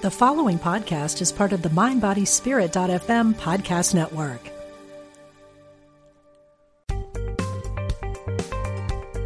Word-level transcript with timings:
The 0.00 0.12
following 0.12 0.60
podcast 0.60 1.20
is 1.20 1.32
part 1.32 1.52
of 1.52 1.62
the 1.62 1.70
MindBodySpirit.fm 1.70 3.34
podcast 3.34 3.94
network. 3.94 4.40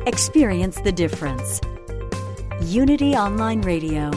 Experience 0.07 0.81
the 0.81 0.91
difference. 0.91 1.61
Unity 2.63 3.15
Online 3.15 3.61
Radio. 3.61 4.11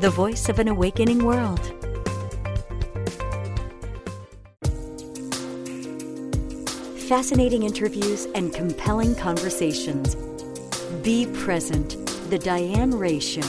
The 0.00 0.10
voice 0.12 0.48
of 0.48 0.58
an 0.58 0.66
awakening 0.66 1.24
world. 1.24 1.60
Fascinating 7.08 7.62
interviews 7.62 8.26
and 8.34 8.52
compelling 8.52 9.14
conversations. 9.14 10.16
Be 11.04 11.26
present. 11.26 12.05
The 12.30 12.38
Diane 12.40 12.90
Ray 12.90 13.20
Show. 13.20 13.40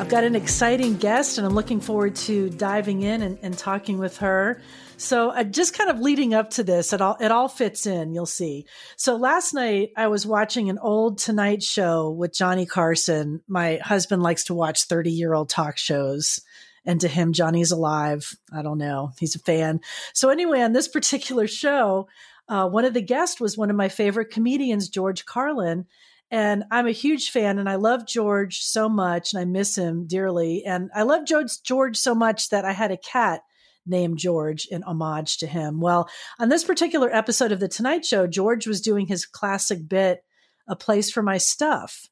I've 0.00 0.08
got 0.08 0.24
an 0.24 0.34
exciting 0.34 0.96
guest, 0.96 1.38
and 1.38 1.46
I'm 1.46 1.54
looking 1.54 1.80
forward 1.80 2.16
to 2.16 2.50
diving 2.50 3.02
in 3.02 3.22
and, 3.22 3.38
and 3.42 3.56
talking 3.56 3.98
with 3.98 4.16
her. 4.18 4.60
So, 4.96 5.30
uh, 5.30 5.44
just 5.44 5.78
kind 5.78 5.88
of 5.88 6.00
leading 6.00 6.34
up 6.34 6.50
to 6.50 6.64
this, 6.64 6.92
it 6.92 7.00
all 7.00 7.16
it 7.20 7.30
all 7.30 7.48
fits 7.48 7.86
in. 7.86 8.12
You'll 8.12 8.26
see. 8.26 8.66
So, 8.96 9.14
last 9.14 9.54
night 9.54 9.90
I 9.96 10.08
was 10.08 10.26
watching 10.26 10.68
an 10.68 10.80
old 10.80 11.18
Tonight 11.18 11.62
Show 11.62 12.10
with 12.10 12.34
Johnny 12.34 12.66
Carson. 12.66 13.40
My 13.46 13.76
husband 13.76 14.20
likes 14.20 14.44
to 14.44 14.54
watch 14.54 14.86
30 14.86 15.12
year 15.12 15.32
old 15.32 15.48
talk 15.48 15.78
shows 15.78 16.40
and 16.84 17.00
to 17.00 17.06
him 17.06 17.32
johnny's 17.32 17.70
alive 17.70 18.34
i 18.52 18.60
don't 18.60 18.78
know 18.78 19.12
he's 19.20 19.36
a 19.36 19.38
fan 19.38 19.78
so 20.14 20.30
anyway 20.30 20.60
on 20.62 20.72
this 20.72 20.88
particular 20.88 21.46
show 21.46 22.08
uh, 22.52 22.68
one 22.68 22.84
of 22.84 22.92
the 22.92 23.00
guests 23.00 23.40
was 23.40 23.56
one 23.56 23.70
of 23.70 23.76
my 23.76 23.88
favorite 23.88 24.30
comedians 24.30 24.88
george 24.88 25.24
carlin 25.24 25.86
and 26.30 26.64
i'm 26.70 26.86
a 26.86 26.92
huge 26.92 27.30
fan 27.30 27.58
and 27.58 27.68
i 27.68 27.76
love 27.76 28.06
george 28.06 28.58
so 28.58 28.88
much 28.88 29.32
and 29.32 29.40
i 29.40 29.44
miss 29.44 29.76
him 29.76 30.06
dearly 30.06 30.64
and 30.64 30.90
i 30.94 31.02
love 31.02 31.24
george, 31.24 31.62
george 31.64 31.96
so 31.96 32.14
much 32.14 32.50
that 32.50 32.64
i 32.64 32.72
had 32.72 32.92
a 32.92 32.96
cat 32.96 33.40
named 33.86 34.18
george 34.18 34.66
in 34.66 34.84
homage 34.84 35.38
to 35.38 35.46
him. 35.46 35.80
Well 35.80 36.08
on 36.38 36.48
this 36.48 36.62
particular 36.62 37.12
episode 37.12 37.50
of 37.50 37.58
the 37.58 37.68
tonight 37.68 38.04
show 38.04 38.26
george 38.26 38.66
was 38.66 38.80
doing 38.80 39.06
his 39.06 39.26
classic 39.26 39.88
bit 39.88 40.22
a 40.68 40.76
place 40.76 41.10
for 41.10 41.22
my 41.22 41.38
stuff. 41.38 42.08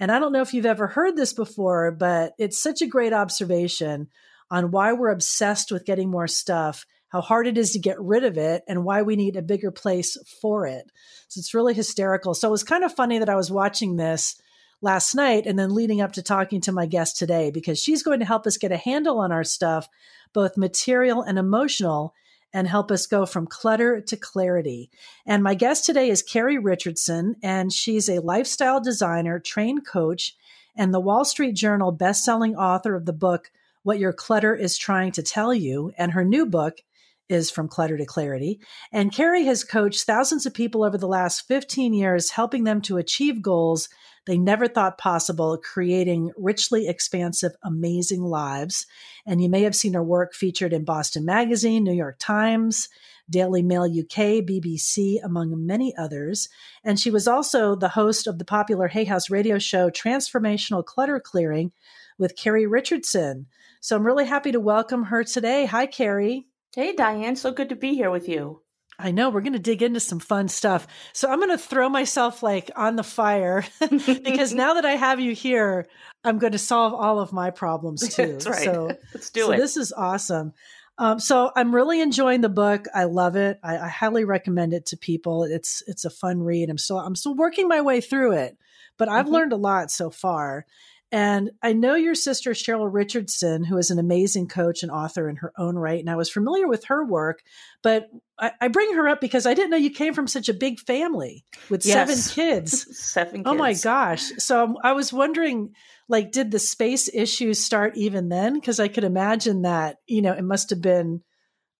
And 0.00 0.10
I 0.10 0.18
don't 0.18 0.32
know 0.32 0.42
if 0.42 0.52
you've 0.52 0.66
ever 0.66 0.88
heard 0.88 1.16
this 1.16 1.32
before, 1.32 1.92
but 1.92 2.34
it's 2.38 2.60
such 2.60 2.82
a 2.82 2.86
great 2.86 3.12
observation 3.12 4.08
on 4.50 4.70
why 4.70 4.92
we're 4.92 5.10
obsessed 5.10 5.72
with 5.72 5.86
getting 5.86 6.10
more 6.10 6.28
stuff, 6.28 6.84
how 7.14 7.20
hard 7.20 7.46
it 7.46 7.56
is 7.56 7.70
to 7.70 7.78
get 7.78 8.00
rid 8.00 8.24
of 8.24 8.36
it, 8.36 8.64
and 8.66 8.82
why 8.82 9.02
we 9.02 9.14
need 9.14 9.36
a 9.36 9.42
bigger 9.42 9.70
place 9.70 10.16
for 10.42 10.66
it. 10.66 10.90
So 11.28 11.38
it's 11.38 11.54
really 11.54 11.72
hysterical. 11.72 12.34
So 12.34 12.48
it 12.48 12.50
was 12.50 12.64
kind 12.64 12.82
of 12.82 12.92
funny 12.92 13.20
that 13.20 13.28
I 13.28 13.36
was 13.36 13.52
watching 13.52 13.94
this 13.94 14.34
last 14.82 15.14
night 15.14 15.46
and 15.46 15.56
then 15.56 15.72
leading 15.72 16.00
up 16.00 16.14
to 16.14 16.22
talking 16.22 16.60
to 16.62 16.72
my 16.72 16.86
guest 16.86 17.16
today 17.16 17.52
because 17.52 17.78
she's 17.78 18.02
going 18.02 18.18
to 18.18 18.26
help 18.26 18.48
us 18.48 18.56
get 18.56 18.72
a 18.72 18.76
handle 18.76 19.20
on 19.20 19.30
our 19.30 19.44
stuff, 19.44 19.88
both 20.32 20.56
material 20.56 21.22
and 21.22 21.38
emotional, 21.38 22.14
and 22.52 22.66
help 22.66 22.90
us 22.90 23.06
go 23.06 23.24
from 23.26 23.46
clutter 23.46 24.00
to 24.00 24.16
clarity. 24.16 24.90
And 25.24 25.40
my 25.40 25.54
guest 25.54 25.84
today 25.84 26.10
is 26.10 26.20
Carrie 26.20 26.58
Richardson, 26.58 27.36
and 27.44 27.72
she's 27.72 28.08
a 28.08 28.22
lifestyle 28.22 28.80
designer, 28.80 29.38
trained 29.38 29.86
coach, 29.86 30.34
and 30.76 30.92
the 30.92 30.98
Wall 30.98 31.24
Street 31.24 31.54
Journal 31.54 31.96
bestselling 31.96 32.56
author 32.56 32.96
of 32.96 33.06
the 33.06 33.12
book, 33.12 33.52
What 33.84 34.00
Your 34.00 34.12
Clutter 34.12 34.52
is 34.52 34.76
Trying 34.76 35.12
to 35.12 35.22
Tell 35.22 35.54
You. 35.54 35.92
And 35.96 36.10
her 36.10 36.24
new 36.24 36.44
book 36.44 36.80
is 37.28 37.50
From 37.50 37.68
Clutter 37.68 37.96
to 37.96 38.04
Clarity. 38.04 38.60
And 38.92 39.12
Carrie 39.12 39.44
has 39.44 39.64
coached 39.64 40.04
thousands 40.04 40.46
of 40.46 40.54
people 40.54 40.84
over 40.84 40.98
the 40.98 41.08
last 41.08 41.46
15 41.48 41.92
years, 41.94 42.30
helping 42.30 42.64
them 42.64 42.80
to 42.82 42.98
achieve 42.98 43.42
goals 43.42 43.88
they 44.26 44.38
never 44.38 44.68
thought 44.68 44.96
possible, 44.96 45.58
creating 45.58 46.32
richly 46.36 46.88
expansive, 46.88 47.52
amazing 47.62 48.22
lives. 48.22 48.86
And 49.26 49.42
you 49.42 49.50
may 49.50 49.62
have 49.62 49.76
seen 49.76 49.94
her 49.94 50.02
work 50.02 50.34
featured 50.34 50.72
in 50.72 50.84
Boston 50.84 51.24
Magazine, 51.24 51.84
New 51.84 51.92
York 51.92 52.16
Times, 52.18 52.88
Daily 53.28 53.62
Mail 53.62 53.84
UK, 53.84 54.42
BBC, 54.44 55.22
among 55.22 55.66
many 55.66 55.94
others. 55.96 56.48
And 56.82 56.98
she 56.98 57.10
was 57.10 57.28
also 57.28 57.74
the 57.74 57.88
host 57.88 58.26
of 58.26 58.38
the 58.38 58.44
popular 58.44 58.88
Hay 58.88 59.04
House 59.04 59.28
radio 59.28 59.58
show 59.58 59.90
Transformational 59.90 60.84
Clutter 60.84 61.20
Clearing 61.20 61.72
with 62.18 62.36
Carrie 62.36 62.66
Richardson. 62.66 63.46
So 63.80 63.96
I'm 63.96 64.06
really 64.06 64.26
happy 64.26 64.52
to 64.52 64.60
welcome 64.60 65.04
her 65.04 65.24
today. 65.24 65.66
Hi, 65.66 65.84
Carrie. 65.86 66.46
Hey, 66.74 66.92
Diane. 66.92 67.36
So 67.36 67.52
good 67.52 67.68
to 67.68 67.76
be 67.76 67.94
here 67.94 68.10
with 68.10 68.28
you. 68.28 68.60
I 68.98 69.10
know 69.10 69.30
we're 69.30 69.40
going 69.40 69.54
to 69.54 69.58
dig 69.58 69.82
into 69.82 70.00
some 70.00 70.20
fun 70.20 70.48
stuff. 70.48 70.86
So 71.12 71.28
I'm 71.28 71.38
going 71.38 71.50
to 71.50 71.58
throw 71.58 71.88
myself 71.88 72.42
like 72.42 72.70
on 72.76 72.96
the 72.96 73.02
fire 73.02 73.64
because 73.80 74.52
now 74.54 74.74
that 74.74 74.84
I 74.84 74.92
have 74.92 75.20
you 75.20 75.34
here, 75.34 75.86
I'm 76.22 76.38
going 76.38 76.52
to 76.52 76.58
solve 76.58 76.94
all 76.94 77.18
of 77.20 77.32
my 77.32 77.50
problems 77.50 78.08
too. 78.14 78.32
That's 78.32 78.46
right. 78.46 78.64
So 78.64 78.90
let's 79.12 79.30
do 79.30 79.42
so 79.42 79.52
it. 79.52 79.56
This 79.58 79.76
is 79.76 79.92
awesome. 79.92 80.52
Um, 80.96 81.18
so 81.18 81.50
I'm 81.56 81.74
really 81.74 82.00
enjoying 82.00 82.40
the 82.40 82.48
book. 82.48 82.86
I 82.94 83.04
love 83.04 83.34
it. 83.34 83.58
I, 83.64 83.78
I, 83.78 83.88
highly 83.88 84.24
recommend 84.24 84.72
it 84.72 84.86
to 84.86 84.96
people. 84.96 85.42
It's 85.42 85.82
it's 85.88 86.04
a 86.04 86.10
fun 86.10 86.40
read. 86.40 86.70
I'm 86.70 86.78
still 86.78 87.00
I'm 87.00 87.16
still 87.16 87.34
working 87.34 87.66
my 87.66 87.80
way 87.80 88.00
through 88.00 88.34
it, 88.34 88.56
but 88.96 89.08
I've 89.08 89.24
mm-hmm. 89.24 89.34
learned 89.34 89.52
a 89.52 89.56
lot 89.56 89.90
so 89.90 90.10
far. 90.10 90.66
And 91.14 91.52
I 91.62 91.74
know 91.74 91.94
your 91.94 92.16
sister, 92.16 92.50
Cheryl 92.54 92.92
Richardson, 92.92 93.62
who 93.62 93.78
is 93.78 93.92
an 93.92 94.00
amazing 94.00 94.48
coach 94.48 94.82
and 94.82 94.90
author 94.90 95.28
in 95.28 95.36
her 95.36 95.52
own 95.56 95.76
right. 95.76 96.00
And 96.00 96.10
I 96.10 96.16
was 96.16 96.28
familiar 96.28 96.66
with 96.66 96.86
her 96.86 97.04
work, 97.04 97.44
but 97.84 98.08
I, 98.36 98.50
I 98.60 98.66
bring 98.66 98.92
her 98.94 99.08
up 99.08 99.20
because 99.20 99.46
I 99.46 99.54
didn't 99.54 99.70
know 99.70 99.76
you 99.76 99.92
came 99.92 100.12
from 100.12 100.26
such 100.26 100.48
a 100.48 100.52
big 100.52 100.80
family 100.80 101.44
with 101.70 101.86
yes. 101.86 101.94
seven 101.94 102.34
kids. 102.34 102.98
seven 102.98 103.44
kids. 103.44 103.46
Oh 103.46 103.54
my 103.54 103.74
gosh. 103.74 104.22
So 104.38 104.74
I 104.82 104.90
was 104.90 105.12
wondering, 105.12 105.74
like, 106.08 106.32
did 106.32 106.50
the 106.50 106.58
space 106.58 107.08
issues 107.14 107.64
start 107.64 107.96
even 107.96 108.28
then? 108.28 108.54
Because 108.54 108.80
I 108.80 108.88
could 108.88 109.04
imagine 109.04 109.62
that, 109.62 109.98
you 110.08 110.20
know, 110.20 110.32
it 110.32 110.42
must 110.42 110.70
have 110.70 110.82
been 110.82 111.22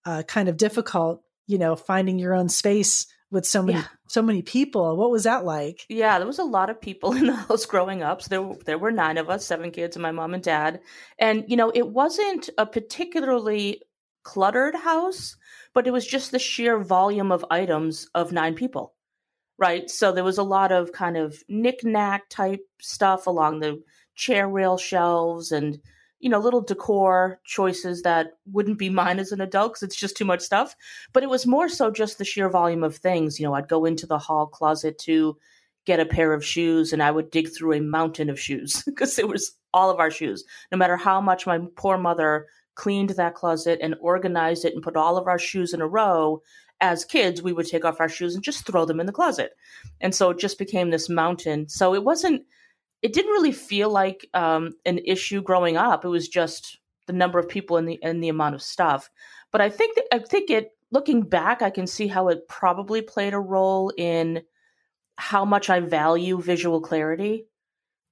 uh, 0.07 0.23
kind 0.23 0.49
of 0.49 0.57
difficult, 0.57 1.23
you 1.49 1.59
know, 1.59 1.75
finding 1.75 2.21
your 2.21 2.35
own 2.35 2.49
space 2.49 3.09
with 3.33 3.47
so 3.47 3.65
many 3.65 3.81
yeah. 3.81 3.87
So 4.15 4.23
many 4.23 4.43
people. 4.43 4.97
What 4.97 5.11
was 5.11 5.25
that 5.25 5.45
like? 5.45 5.85
Yeah, 5.89 6.19
there 6.19 6.27
was 6.27 6.39
a 6.39 6.45
lot 6.45 6.71
of 6.71 6.81
people 6.81 7.13
in 7.17 7.27
the 7.27 7.35
house 7.35 7.67
growing 7.67 8.03
up. 8.03 8.23
So 8.23 8.29
there 8.29 8.55
there 8.65 8.79
were 8.79 8.93
nine 8.93 9.19
of 9.19 9.29
us, 9.29 9.45
seven 9.45 9.73
kids, 9.73 9.97
and 9.97 10.03
my 10.03 10.13
mom 10.13 10.35
and 10.35 10.43
dad. 10.43 10.81
And 11.19 11.45
you 11.49 11.57
know, 11.57 11.71
it 11.75 11.89
wasn't 11.89 12.49
a 12.57 12.65
particularly 12.65 13.83
cluttered 14.23 14.77
house, 14.77 15.37
but 15.75 15.87
it 15.87 15.91
was 15.91 16.07
just 16.07 16.31
the 16.31 16.39
sheer 16.39 16.79
volume 16.79 17.33
of 17.33 17.45
items 17.51 18.09
of 18.15 18.33
nine 18.33 18.55
people. 18.55 18.95
Right. 19.59 19.91
So 19.91 20.13
there 20.13 20.25
was 20.25 20.39
a 20.39 20.43
lot 20.43 20.73
of 20.73 20.93
kind 20.93 21.17
of 21.17 21.43
knick-knack 21.49 22.29
type 22.29 22.67
stuff 22.81 23.27
along 23.27 23.61
the 23.61 23.83
chair 24.15 24.49
rail 24.49 24.79
shelves 24.79 25.53
and 25.53 25.79
you 26.25 26.31
know, 26.31 26.39
little 26.39 26.63
decor 26.63 27.39
choices 27.45 28.01
that 28.01 28.39
wouldn't 28.51 28.79
be 28.79 28.89
mine 28.89 29.19
as 29.19 29.31
an 29.31 29.43
adult 29.43 29.75
because 29.75 29.83
it's 29.83 29.95
just 29.95 30.17
too 30.17 30.25
much 30.25 30.41
stuff. 30.41 30.75
But 31.13 31.23
it 31.23 31.29
was 31.29 31.47
more 31.47 31.69
so 31.69 31.91
just 31.91 32.17
the 32.17 32.25
sheer 32.25 32.49
volume 32.49 32.83
of 32.83 32.97
things. 32.97 33.39
You 33.39 33.45
know, 33.45 33.53
I'd 33.53 33.69
go 33.69 33.85
into 33.85 34.07
the 34.07 34.17
hall 34.17 34.47
closet 34.47 34.97
to 35.01 35.37
get 35.85 36.01
a 36.01 36.07
pair 36.07 36.33
of 36.33 36.43
shoes 36.43 36.95
and 36.95 37.03
I 37.03 37.11
would 37.11 37.31
dig 37.31 37.55
through 37.55 37.75
a 37.75 37.81
mountain 37.83 38.31
of 38.31 38.41
shoes 38.41 38.83
because 38.87 39.19
it 39.19 39.29
was 39.29 39.55
all 39.75 39.91
of 39.91 40.01
our 40.01 40.11
shoes. 40.11 40.45
No 40.73 40.79
matter 40.79 40.97
how 40.97 41.21
much 41.21 41.47
my 41.47 41.61
poor 41.77 41.99
mother 41.99 42.47
cleaned 42.75 43.11
that 43.11 43.35
closet 43.35 43.79
and 43.83 43.95
organized 44.01 44.65
it 44.65 44.73
and 44.73 44.83
put 44.83 44.97
all 44.97 45.19
of 45.19 45.27
our 45.27 45.39
shoes 45.39 45.75
in 45.75 45.83
a 45.83 45.87
row, 45.87 46.41
as 46.81 47.05
kids, 47.05 47.43
we 47.43 47.53
would 47.53 47.67
take 47.67 47.85
off 47.85 48.01
our 48.01 48.09
shoes 48.09 48.35
and 48.35 48.43
just 48.43 48.67
throw 48.67 48.87
them 48.87 48.99
in 48.99 49.05
the 49.05 49.13
closet. 49.13 49.53
And 50.01 50.15
so 50.15 50.31
it 50.31 50.39
just 50.39 50.59
became 50.59 50.89
this 50.89 51.11
mountain. 51.11 51.69
So 51.69 51.95
it 51.95 52.03
wasn't 52.03 52.47
it 53.05 53.13
didn't 53.13 53.33
really 53.33 53.53
feel 53.53 53.91
like 53.91 54.27
um, 54.33 54.73
an 54.87 54.99
issue 55.05 55.43
growing 55.43 55.77
up. 55.77 56.07
It 56.07 56.09
was 56.09 56.27
just 56.27 56.79
the 57.07 57.13
number 57.13 57.39
of 57.39 57.51
people 57.51 57.77
and 57.77 57.87
the 57.87 58.03
and 58.03 58.25
the 58.25 58.31
amount 58.31 58.55
of 58.55 58.63
stuff. 58.63 59.11
But 59.53 59.61
I 59.61 59.69
think 59.69 59.97
that 59.97 60.07
I 60.11 60.19
think 60.21 60.49
it 60.49 60.71
looking 60.91 61.21
back, 61.21 61.61
I 61.61 61.69
can 61.69 61.87
see 61.87 62.07
how 62.07 62.29
it 62.29 62.49
probably 62.49 63.03
played 63.03 63.35
a 63.35 63.39
role 63.39 63.93
in 63.99 64.43
how 65.17 65.45
much 65.45 65.69
I 65.69 65.81
value 65.81 66.41
visual 66.41 66.81
clarity 66.81 67.45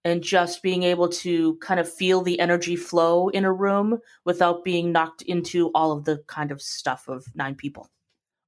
and 0.04 0.22
just 0.22 0.62
being 0.62 0.82
able 0.82 1.08
to 1.08 1.56
kind 1.56 1.80
of 1.80 1.90
feel 1.90 2.20
the 2.20 2.38
energy 2.38 2.76
flow 2.76 3.28
in 3.30 3.46
a 3.46 3.52
room 3.52 3.98
without 4.26 4.62
being 4.62 4.92
knocked 4.92 5.22
into 5.22 5.70
all 5.74 5.92
of 5.92 6.04
the 6.04 6.22
kind 6.26 6.52
of 6.52 6.60
stuff 6.60 7.08
of 7.08 7.24
nine 7.34 7.54
people. 7.54 7.88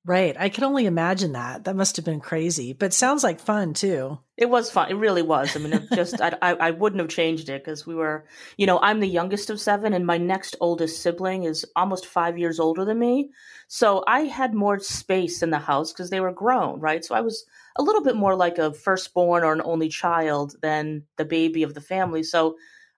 Right. 0.06 0.36
I 0.38 0.50
can 0.50 0.64
only 0.64 0.84
imagine 0.84 1.32
that. 1.32 1.64
That 1.64 1.76
must 1.76 1.96
have 1.96 2.04
been 2.04 2.20
crazy, 2.20 2.74
but 2.74 2.92
sounds 2.92 3.24
like 3.24 3.40
fun 3.40 3.72
too. 3.72 4.18
It 4.36 4.50
was 4.50 4.70
fun. 4.70 4.90
It 4.90 4.96
really 4.96 5.22
was. 5.22 5.56
I 5.56 5.60
mean, 5.60 5.72
it 5.72 5.84
just 5.94 6.20
I, 6.20 6.36
I, 6.42 6.52
I 6.54 6.70
wouldn't 6.72 7.00
have 7.00 7.08
changed 7.08 7.48
it 7.48 7.64
because 7.64 7.86
we 7.86 7.94
were, 7.94 8.26
you 8.58 8.66
know, 8.66 8.78
I'm 8.82 9.00
the 9.00 9.08
youngest 9.08 9.48
of 9.48 9.58
seven, 9.58 9.94
and 9.94 10.06
my 10.06 10.18
next 10.18 10.56
oldest 10.60 11.00
sibling 11.00 11.44
is 11.44 11.64
almost 11.74 12.04
five 12.04 12.36
years 12.36 12.60
older 12.60 12.84
than 12.84 12.98
me. 12.98 13.30
So 13.66 14.04
I 14.06 14.24
had 14.24 14.52
more 14.52 14.78
space 14.78 15.42
in 15.42 15.48
the 15.48 15.58
house 15.58 15.90
because 15.90 16.10
they 16.10 16.20
were 16.20 16.32
grown, 16.32 16.80
right? 16.80 17.02
So 17.02 17.14
I 17.14 17.22
was 17.22 17.46
a 17.76 17.82
little 17.82 18.02
bit 18.02 18.16
more 18.16 18.36
like 18.36 18.58
a 18.58 18.74
firstborn 18.74 19.42
or 19.42 19.54
an 19.54 19.62
only 19.64 19.88
child 19.88 20.54
than 20.60 21.04
the 21.16 21.24
baby 21.24 21.62
of 21.62 21.72
the 21.72 21.80
family. 21.80 22.24
So 22.24 22.56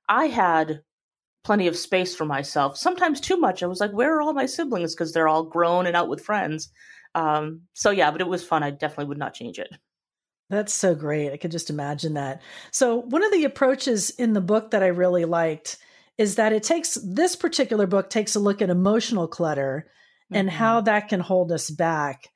I 0.08 0.26
had 0.26 0.80
plenty 1.44 1.68
of 1.68 1.76
space 1.76 2.16
for 2.16 2.24
myself. 2.24 2.76
Sometimes 2.76 3.20
too 3.20 3.36
much. 3.36 3.62
I 3.62 3.66
was 3.66 3.78
like, 3.78 3.92
where 3.92 4.16
are 4.16 4.22
all 4.22 4.32
my 4.32 4.46
siblings? 4.46 4.96
Because 4.96 5.12
they're 5.12 5.28
all 5.28 5.44
grown 5.44 5.86
and 5.86 5.94
out 5.94 6.08
with 6.08 6.20
friends. 6.20 6.72
Um, 7.16 7.62
so 7.72 7.90
yeah, 7.90 8.10
but 8.10 8.20
it 8.20 8.28
was 8.28 8.44
fun. 8.44 8.62
I 8.62 8.70
definitely 8.70 9.06
would 9.06 9.18
not 9.18 9.34
change 9.34 9.58
it. 9.58 9.70
That's 10.50 10.74
so 10.74 10.94
great. 10.94 11.32
I 11.32 11.38
could 11.38 11.50
just 11.50 11.70
imagine 11.70 12.14
that. 12.14 12.42
So, 12.70 13.00
one 13.00 13.24
of 13.24 13.32
the 13.32 13.44
approaches 13.44 14.10
in 14.10 14.32
the 14.32 14.40
book 14.40 14.70
that 14.70 14.82
I 14.82 14.88
really 14.88 15.24
liked 15.24 15.78
is 16.18 16.36
that 16.36 16.52
it 16.52 16.62
takes 16.62 16.94
this 17.02 17.34
particular 17.34 17.86
book 17.86 18.10
takes 18.10 18.36
a 18.36 18.40
look 18.40 18.62
at 18.62 18.70
emotional 18.70 19.26
clutter 19.26 19.86
mm-hmm. 19.86 20.36
and 20.36 20.50
how 20.50 20.82
that 20.82 21.08
can 21.08 21.20
hold 21.20 21.50
us 21.50 21.70
back. 21.70 22.28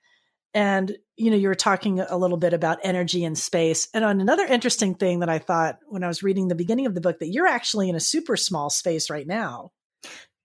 And, 0.52 0.96
you 1.16 1.30
know, 1.30 1.36
you 1.36 1.46
were 1.46 1.54
talking 1.54 2.00
a 2.00 2.16
little 2.16 2.36
bit 2.36 2.52
about 2.52 2.80
energy 2.82 3.24
and 3.24 3.38
space. 3.38 3.88
And 3.94 4.04
on 4.04 4.20
another 4.20 4.44
interesting 4.44 4.96
thing 4.96 5.20
that 5.20 5.28
I 5.28 5.38
thought 5.38 5.78
when 5.86 6.02
I 6.02 6.08
was 6.08 6.24
reading 6.24 6.48
the 6.48 6.56
beginning 6.56 6.86
of 6.86 6.94
the 6.94 7.00
book, 7.00 7.20
that 7.20 7.28
you're 7.28 7.46
actually 7.46 7.88
in 7.88 7.94
a 7.94 8.00
super 8.00 8.36
small 8.36 8.70
space 8.70 9.10
right 9.10 9.26
now. 9.26 9.70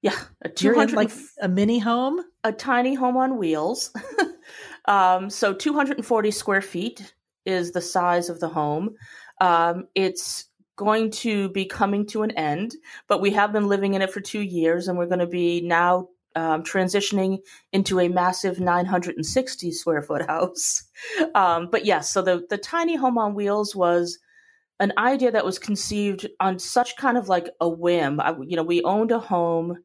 Yeah, 0.05 0.19
a 0.43 0.49
200 0.49 0.95
like 0.95 1.09
a 1.41 1.47
mini 1.47 1.79
home, 1.79 2.21
a 2.43 2.51
tiny 2.51 2.93
home 2.93 3.17
on 3.17 3.39
wheels. 3.39 3.91
um, 4.85 5.31
so 5.31 5.51
240 5.51 6.29
square 6.29 6.61
feet 6.61 7.15
is 7.43 7.71
the 7.71 7.81
size 7.81 8.29
of 8.29 8.39
the 8.39 8.47
home. 8.47 8.93
Um, 9.41 9.87
it's 9.95 10.45
going 10.75 11.09
to 11.09 11.49
be 11.49 11.65
coming 11.65 12.05
to 12.05 12.21
an 12.21 12.29
end, 12.37 12.75
but 13.07 13.19
we 13.19 13.31
have 13.31 13.51
been 13.51 13.67
living 13.67 13.95
in 13.95 14.03
it 14.03 14.11
for 14.11 14.21
two 14.21 14.41
years, 14.41 14.87
and 14.87 14.95
we're 14.95 15.07
going 15.07 15.17
to 15.17 15.25
be 15.25 15.61
now 15.61 16.09
um, 16.35 16.61
transitioning 16.61 17.39
into 17.73 17.99
a 17.99 18.07
massive 18.07 18.59
960 18.59 19.71
square 19.71 20.03
foot 20.03 20.27
house. 20.27 20.83
Um, 21.33 21.69
but 21.71 21.85
yes, 21.85 22.11
so 22.11 22.21
the 22.21 22.45
the 22.49 22.57
tiny 22.57 22.95
home 22.95 23.17
on 23.17 23.33
wheels 23.33 23.75
was 23.75 24.19
an 24.79 24.93
idea 24.97 25.31
that 25.31 25.45
was 25.45 25.59
conceived 25.59 26.27
on 26.39 26.59
such 26.59 26.95
kind 26.95 27.17
of 27.17 27.27
like 27.27 27.49
a 27.59 27.67
whim. 27.67 28.19
I, 28.19 28.35
you 28.45 28.55
know, 28.55 28.63
we 28.63 28.83
owned 28.83 29.11
a 29.11 29.19
home 29.19 29.77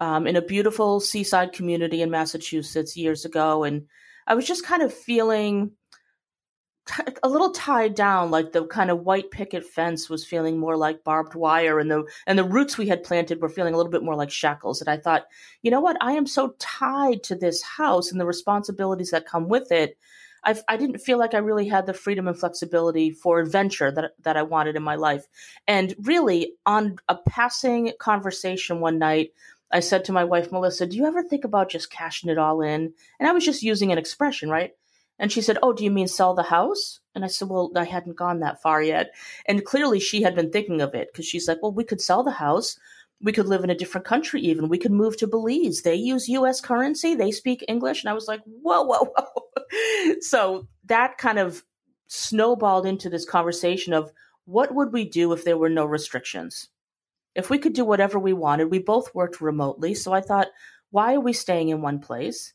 um, 0.00 0.26
in 0.26 0.36
a 0.36 0.42
beautiful 0.42 1.00
seaside 1.00 1.52
community 1.52 2.02
in 2.02 2.10
Massachusetts 2.10 2.96
years 2.96 3.24
ago, 3.24 3.64
and 3.64 3.86
I 4.26 4.34
was 4.34 4.46
just 4.46 4.64
kind 4.64 4.82
of 4.82 4.92
feeling 4.92 5.72
a 7.22 7.28
little 7.28 7.50
tied 7.50 7.94
down 7.94 8.30
like 8.30 8.52
the 8.52 8.66
kind 8.66 8.90
of 8.90 9.00
white 9.00 9.30
picket 9.30 9.64
fence 9.64 10.10
was 10.10 10.24
feeling 10.24 10.58
more 10.58 10.76
like 10.76 11.04
barbed 11.04 11.34
wire 11.34 11.78
and 11.78 11.90
the 11.90 12.04
and 12.26 12.38
the 12.38 12.44
roots 12.44 12.76
we 12.76 12.88
had 12.88 13.02
planted 13.02 13.40
were 13.40 13.48
feeling 13.48 13.74
a 13.74 13.76
little 13.76 13.92
bit 13.92 14.02
more 14.02 14.16
like 14.16 14.30
shackles 14.30 14.80
and 14.80 14.90
i 14.90 14.96
thought 14.96 15.26
you 15.62 15.70
know 15.70 15.80
what? 15.80 15.96
I 16.00 16.12
am 16.12 16.26
so 16.26 16.54
tied 16.58 17.22
to 17.24 17.34
this 17.34 17.62
house 17.62 18.12
and 18.12 18.20
the 18.20 18.26
responsibilities 18.26 19.10
that 19.10 19.26
come 19.26 19.48
with 19.48 19.72
it. 19.72 19.96
I've, 20.46 20.62
i 20.68 20.76
did 20.76 20.90
not 20.90 21.00
feel 21.00 21.18
like 21.18 21.32
i 21.32 21.38
really 21.38 21.66
had 21.66 21.86
the 21.86 21.94
freedom 21.94 22.28
and 22.28 22.38
flexibility 22.38 23.10
for 23.10 23.40
adventure 23.40 23.90
that, 23.90 24.12
that 24.22 24.36
i 24.36 24.42
wanted 24.42 24.76
in 24.76 24.82
my 24.82 24.96
life. 24.96 25.26
And 25.66 25.94
really 26.02 26.52
on 26.66 26.96
a 27.08 27.16
passing 27.16 27.92
conversation 27.98 28.80
one 28.80 28.98
night 28.98 29.30
i 29.74 29.80
said 29.80 30.04
to 30.04 30.12
my 30.12 30.24
wife 30.24 30.50
melissa 30.50 30.86
do 30.86 30.96
you 30.96 31.04
ever 31.04 31.22
think 31.22 31.44
about 31.44 31.68
just 31.68 31.90
cashing 31.90 32.30
it 32.30 32.38
all 32.38 32.62
in 32.62 32.92
and 33.20 33.28
i 33.28 33.32
was 33.32 33.44
just 33.44 33.62
using 33.62 33.92
an 33.92 33.98
expression 33.98 34.48
right 34.48 34.72
and 35.18 35.30
she 35.30 35.42
said, 35.42 35.58
Oh, 35.62 35.72
do 35.72 35.84
you 35.84 35.90
mean 35.90 36.08
sell 36.08 36.34
the 36.34 36.42
house? 36.42 37.00
And 37.14 37.24
I 37.24 37.28
said, 37.28 37.48
Well, 37.48 37.70
I 37.76 37.84
hadn't 37.84 38.16
gone 38.16 38.40
that 38.40 38.60
far 38.60 38.82
yet. 38.82 39.14
And 39.46 39.64
clearly 39.64 40.00
she 40.00 40.22
had 40.22 40.34
been 40.34 40.50
thinking 40.50 40.80
of 40.80 40.94
it 40.94 41.12
because 41.12 41.26
she's 41.26 41.46
like, 41.46 41.62
Well, 41.62 41.72
we 41.72 41.84
could 41.84 42.00
sell 42.00 42.22
the 42.22 42.32
house. 42.32 42.78
We 43.20 43.32
could 43.32 43.46
live 43.46 43.64
in 43.64 43.70
a 43.70 43.76
different 43.76 44.06
country, 44.06 44.40
even. 44.42 44.68
We 44.68 44.78
could 44.78 44.90
move 44.90 45.16
to 45.18 45.26
Belize. 45.26 45.82
They 45.82 45.94
use 45.94 46.28
US 46.28 46.60
currency, 46.60 47.14
they 47.14 47.30
speak 47.30 47.64
English. 47.68 48.02
And 48.02 48.10
I 48.10 48.14
was 48.14 48.26
like, 48.26 48.40
Whoa, 48.44 48.82
whoa, 48.82 49.04
whoa. 49.16 50.14
so 50.20 50.66
that 50.86 51.16
kind 51.18 51.38
of 51.38 51.62
snowballed 52.08 52.86
into 52.86 53.08
this 53.08 53.24
conversation 53.24 53.92
of 53.92 54.12
what 54.46 54.74
would 54.74 54.92
we 54.92 55.08
do 55.08 55.32
if 55.32 55.44
there 55.44 55.56
were 55.56 55.70
no 55.70 55.84
restrictions? 55.84 56.68
If 57.34 57.50
we 57.50 57.58
could 57.58 57.72
do 57.72 57.84
whatever 57.84 58.18
we 58.18 58.32
wanted, 58.32 58.70
we 58.70 58.78
both 58.78 59.14
worked 59.14 59.40
remotely. 59.40 59.94
So 59.94 60.12
I 60.12 60.20
thought, 60.20 60.48
why 60.90 61.14
are 61.14 61.20
we 61.20 61.32
staying 61.32 61.70
in 61.70 61.82
one 61.82 61.98
place? 61.98 62.52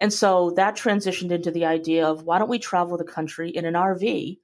And 0.00 0.12
so 0.12 0.50
that 0.56 0.76
transitioned 0.76 1.30
into 1.30 1.50
the 1.50 1.66
idea 1.66 2.06
of 2.06 2.24
why 2.24 2.38
don't 2.38 2.48
we 2.48 2.58
travel 2.58 2.96
the 2.96 3.04
country 3.04 3.50
in 3.50 3.64
an 3.64 3.74
RV 3.74 4.38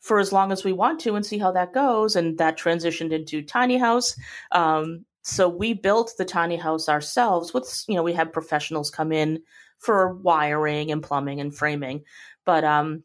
for 0.00 0.20
as 0.20 0.32
long 0.32 0.52
as 0.52 0.62
we 0.62 0.72
want 0.72 1.00
to 1.00 1.16
and 1.16 1.24
see 1.24 1.38
how 1.38 1.50
that 1.52 1.72
goes. 1.72 2.14
And 2.14 2.38
that 2.38 2.58
transitioned 2.58 3.10
into 3.10 3.42
tiny 3.42 3.78
house. 3.78 4.14
Um, 4.52 5.04
so 5.22 5.48
we 5.48 5.72
built 5.72 6.12
the 6.18 6.26
tiny 6.26 6.56
house 6.56 6.88
ourselves 6.88 7.54
with, 7.54 7.84
you 7.88 7.94
know, 7.94 8.02
we 8.02 8.12
had 8.12 8.32
professionals 8.32 8.90
come 8.90 9.10
in 9.10 9.42
for 9.78 10.14
wiring 10.14 10.92
and 10.92 11.02
plumbing 11.02 11.40
and 11.40 11.56
framing. 11.56 12.04
But, 12.44 12.64
um, 12.64 13.02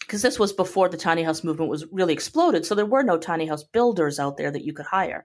because 0.00 0.22
this 0.22 0.40
was 0.40 0.52
before 0.52 0.88
the 0.88 0.96
tiny 0.96 1.22
house 1.22 1.44
movement 1.44 1.70
was 1.70 1.86
really 1.92 2.12
exploded, 2.12 2.66
so 2.66 2.74
there 2.74 2.84
were 2.84 3.04
no 3.04 3.16
tiny 3.16 3.46
house 3.46 3.62
builders 3.62 4.18
out 4.18 4.36
there 4.36 4.50
that 4.50 4.64
you 4.64 4.72
could 4.72 4.86
hire, 4.86 5.24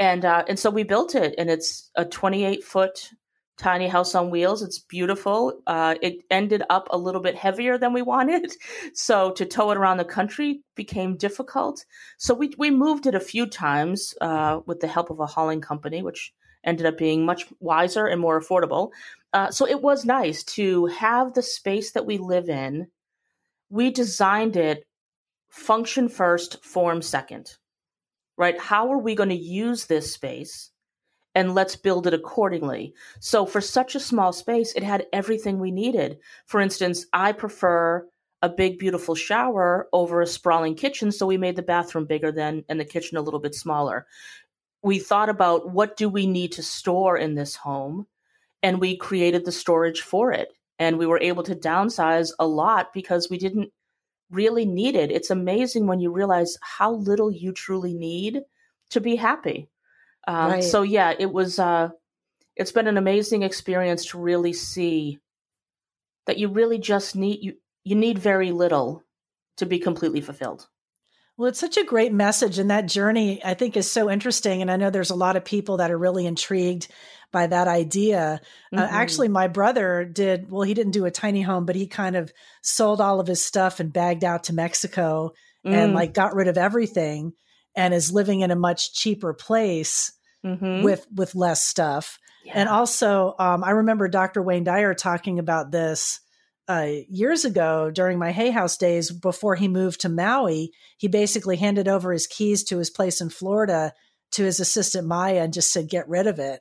and 0.00 0.24
uh, 0.24 0.44
and 0.48 0.58
so 0.58 0.70
we 0.70 0.82
built 0.82 1.14
it, 1.14 1.34
and 1.38 1.50
it's 1.50 1.90
a 1.94 2.04
28 2.06 2.64
foot 2.64 3.10
tiny 3.58 3.86
house 3.86 4.14
on 4.14 4.30
wheels. 4.30 4.62
It's 4.62 4.78
beautiful. 4.78 5.60
Uh, 5.66 5.96
it 6.00 6.24
ended 6.30 6.62
up 6.70 6.88
a 6.90 6.96
little 6.96 7.20
bit 7.20 7.36
heavier 7.36 7.76
than 7.76 7.92
we 7.92 8.00
wanted, 8.00 8.50
so 8.94 9.30
to 9.32 9.44
tow 9.44 9.70
it 9.70 9.76
around 9.76 9.98
the 9.98 10.04
country 10.04 10.62
became 10.74 11.18
difficult. 11.18 11.84
So 12.16 12.32
we 12.34 12.52
we 12.56 12.70
moved 12.70 13.06
it 13.06 13.14
a 13.14 13.20
few 13.20 13.46
times 13.46 14.14
uh, 14.22 14.60
with 14.66 14.80
the 14.80 14.88
help 14.88 15.10
of 15.10 15.20
a 15.20 15.26
hauling 15.26 15.60
company, 15.60 16.02
which 16.02 16.32
ended 16.64 16.86
up 16.86 16.96
being 16.96 17.26
much 17.26 17.44
wiser 17.60 18.06
and 18.06 18.20
more 18.20 18.40
affordable. 18.40 18.90
Uh, 19.34 19.50
so 19.50 19.66
it 19.66 19.82
was 19.82 20.04
nice 20.04 20.42
to 20.44 20.86
have 20.86 21.34
the 21.34 21.42
space 21.42 21.92
that 21.92 22.06
we 22.06 22.18
live 22.18 22.48
in. 22.48 22.88
We 23.68 23.90
designed 23.90 24.56
it 24.56 24.86
function 25.50 26.08
first, 26.08 26.64
form 26.64 27.02
second. 27.02 27.56
Right? 28.40 28.58
How 28.58 28.90
are 28.92 28.98
we 28.98 29.14
going 29.14 29.28
to 29.28 29.36
use 29.36 29.86
this 29.86 30.12
space? 30.12 30.70
and 31.34 31.54
let's 31.54 31.76
build 31.76 32.06
it 32.06 32.14
accordingly. 32.14 32.92
So 33.20 33.46
for 33.46 33.60
such 33.60 33.94
a 33.94 34.00
small 34.00 34.32
space, 34.32 34.72
it 34.72 34.82
had 34.82 35.06
everything 35.12 35.58
we 35.58 35.70
needed. 35.70 36.18
For 36.46 36.60
instance, 36.60 37.06
I 37.12 37.32
prefer 37.32 38.06
a 38.42 38.48
big 38.48 38.78
beautiful 38.78 39.14
shower 39.14 39.88
over 39.92 40.20
a 40.20 40.26
sprawling 40.26 40.74
kitchen, 40.74 41.12
so 41.12 41.26
we 41.26 41.36
made 41.36 41.56
the 41.56 41.62
bathroom 41.62 42.06
bigger 42.06 42.32
than 42.32 42.64
and 42.68 42.80
the 42.80 42.84
kitchen 42.84 43.16
a 43.16 43.22
little 43.22 43.40
bit 43.40 43.54
smaller. 43.54 44.06
We 44.82 44.98
thought 44.98 45.28
about 45.28 45.70
what 45.70 45.96
do 45.96 46.08
we 46.08 46.26
need 46.26 46.52
to 46.52 46.62
store 46.62 47.16
in 47.16 47.34
this 47.34 47.54
home 47.54 48.06
and 48.62 48.80
we 48.80 48.96
created 48.96 49.44
the 49.44 49.52
storage 49.52 50.00
for 50.00 50.32
it. 50.32 50.52
And 50.78 50.98
we 50.98 51.06
were 51.06 51.20
able 51.20 51.42
to 51.42 51.54
downsize 51.54 52.32
a 52.38 52.46
lot 52.46 52.94
because 52.94 53.28
we 53.28 53.36
didn't 53.36 53.70
really 54.30 54.64
needed. 54.64 55.10
It's 55.10 55.30
amazing 55.30 55.86
when 55.86 56.00
you 56.00 56.12
realize 56.12 56.56
how 56.60 56.92
little 56.92 57.30
you 57.30 57.52
truly 57.52 57.94
need 57.94 58.40
to 58.90 59.00
be 59.00 59.16
happy. 59.16 59.68
Um, 60.26 60.50
right. 60.50 60.64
So 60.64 60.82
yeah, 60.82 61.14
it 61.18 61.32
was. 61.32 61.58
Uh, 61.58 61.90
it's 62.56 62.72
been 62.72 62.88
an 62.88 62.98
amazing 62.98 63.42
experience 63.42 64.06
to 64.06 64.18
really 64.18 64.52
see 64.52 65.18
that 66.26 66.38
you 66.38 66.48
really 66.48 66.78
just 66.78 67.16
need 67.16 67.42
you 67.42 67.54
you 67.84 67.96
need 67.96 68.18
very 68.18 68.52
little 68.52 69.02
to 69.56 69.66
be 69.66 69.78
completely 69.78 70.20
fulfilled. 70.20 70.68
Well, 71.36 71.48
it's 71.48 71.58
such 71.58 71.78
a 71.78 71.84
great 71.84 72.12
message, 72.12 72.58
and 72.58 72.70
that 72.70 72.86
journey 72.86 73.42
I 73.42 73.54
think 73.54 73.76
is 73.76 73.90
so 73.90 74.10
interesting. 74.10 74.60
And 74.60 74.70
I 74.70 74.76
know 74.76 74.90
there's 74.90 75.10
a 75.10 75.14
lot 75.16 75.36
of 75.36 75.44
people 75.44 75.78
that 75.78 75.90
are 75.90 75.98
really 75.98 76.26
intrigued 76.26 76.88
by 77.32 77.46
that 77.46 77.68
idea. 77.68 78.40
Uh, 78.72 78.76
mm-hmm. 78.76 78.78
Uh, 78.78 78.88
actually, 78.90 79.28
my 79.28 79.48
brother 79.48 80.04
did. 80.04 80.50
Well, 80.50 80.62
he 80.62 80.74
didn't 80.74 80.92
do 80.92 81.04
a 81.04 81.10
tiny 81.10 81.42
home, 81.42 81.66
but 81.66 81.76
he 81.76 81.86
kind 81.86 82.16
of 82.16 82.32
sold 82.62 83.00
all 83.00 83.20
of 83.20 83.26
his 83.26 83.44
stuff 83.44 83.80
and 83.80 83.92
bagged 83.92 84.24
out 84.24 84.44
to 84.44 84.54
Mexico 84.54 85.32
mm. 85.66 85.72
and 85.72 85.94
like 85.94 86.14
got 86.14 86.34
rid 86.34 86.48
of 86.48 86.58
everything 86.58 87.32
and 87.76 87.94
is 87.94 88.12
living 88.12 88.40
in 88.40 88.50
a 88.50 88.56
much 88.56 88.94
cheaper 88.94 89.32
place 89.32 90.12
mm-hmm. 90.44 90.82
with 90.82 91.06
with 91.14 91.34
less 91.34 91.62
stuff. 91.62 92.18
Yeah. 92.44 92.52
And 92.56 92.68
also, 92.68 93.34
um, 93.38 93.62
I 93.62 93.70
remember 93.70 94.08
Dr. 94.08 94.42
Wayne 94.42 94.64
Dyer 94.64 94.94
talking 94.94 95.38
about 95.38 95.70
this 95.70 96.20
uh, 96.68 96.88
years 97.08 97.44
ago 97.44 97.90
during 97.90 98.18
my 98.18 98.32
Hay 98.32 98.50
House 98.50 98.76
days 98.76 99.10
before 99.10 99.56
he 99.56 99.68
moved 99.68 100.00
to 100.02 100.08
Maui. 100.08 100.72
He 100.96 101.08
basically 101.08 101.56
handed 101.56 101.88
over 101.88 102.12
his 102.12 102.26
keys 102.26 102.64
to 102.64 102.78
his 102.78 102.90
place 102.90 103.20
in 103.20 103.28
Florida 103.28 103.92
to 104.32 104.44
his 104.44 104.60
assistant 104.60 105.06
Maya 105.06 105.42
and 105.42 105.52
just 105.52 105.72
said, 105.72 105.88
"Get 105.88 106.08
rid 106.08 106.26
of 106.26 106.38
it." 106.38 106.60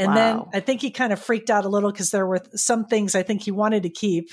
And 0.00 0.08
wow. 0.08 0.14
then 0.14 0.42
I 0.54 0.60
think 0.60 0.80
he 0.80 0.90
kind 0.90 1.12
of 1.12 1.20
freaked 1.20 1.50
out 1.50 1.66
a 1.66 1.68
little 1.68 1.92
because 1.92 2.10
there 2.10 2.26
were 2.26 2.40
some 2.54 2.86
things 2.86 3.14
I 3.14 3.22
think 3.22 3.42
he 3.42 3.50
wanted 3.50 3.82
to 3.82 3.90
keep 3.90 4.30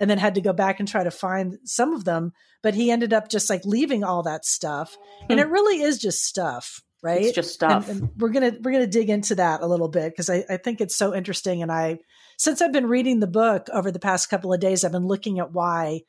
and 0.00 0.08
then 0.08 0.16
had 0.16 0.36
to 0.36 0.40
go 0.40 0.54
back 0.54 0.80
and 0.80 0.88
try 0.88 1.04
to 1.04 1.10
find 1.10 1.58
some 1.64 1.92
of 1.92 2.06
them. 2.06 2.32
But 2.62 2.74
he 2.74 2.90
ended 2.90 3.12
up 3.12 3.28
just 3.28 3.50
like 3.50 3.66
leaving 3.66 4.02
all 4.02 4.22
that 4.22 4.46
stuff. 4.46 4.96
And 5.28 5.38
hmm. 5.38 5.46
it 5.46 5.50
really 5.50 5.82
is 5.82 5.98
just 5.98 6.24
stuff, 6.24 6.80
right? 7.02 7.20
It's 7.20 7.34
just 7.34 7.52
stuff. 7.52 7.90
And, 7.90 8.00
and 8.00 8.10
we're 8.16 8.30
gonna 8.30 8.52
we're 8.62 8.72
gonna 8.72 8.86
dig 8.86 9.10
into 9.10 9.34
that 9.34 9.60
a 9.60 9.66
little 9.66 9.88
bit 9.88 10.10
because 10.10 10.30
I, 10.30 10.44
I 10.48 10.56
think 10.56 10.80
it's 10.80 10.96
so 10.96 11.14
interesting. 11.14 11.62
And 11.62 11.70
I 11.70 11.98
since 12.38 12.62
I've 12.62 12.72
been 12.72 12.86
reading 12.86 13.20
the 13.20 13.26
book 13.26 13.68
over 13.70 13.90
the 13.90 13.98
past 13.98 14.30
couple 14.30 14.54
of 14.54 14.60
days, 14.60 14.84
I've 14.84 14.92
been 14.92 15.06
looking 15.06 15.38
at 15.38 15.52
why 15.52 16.00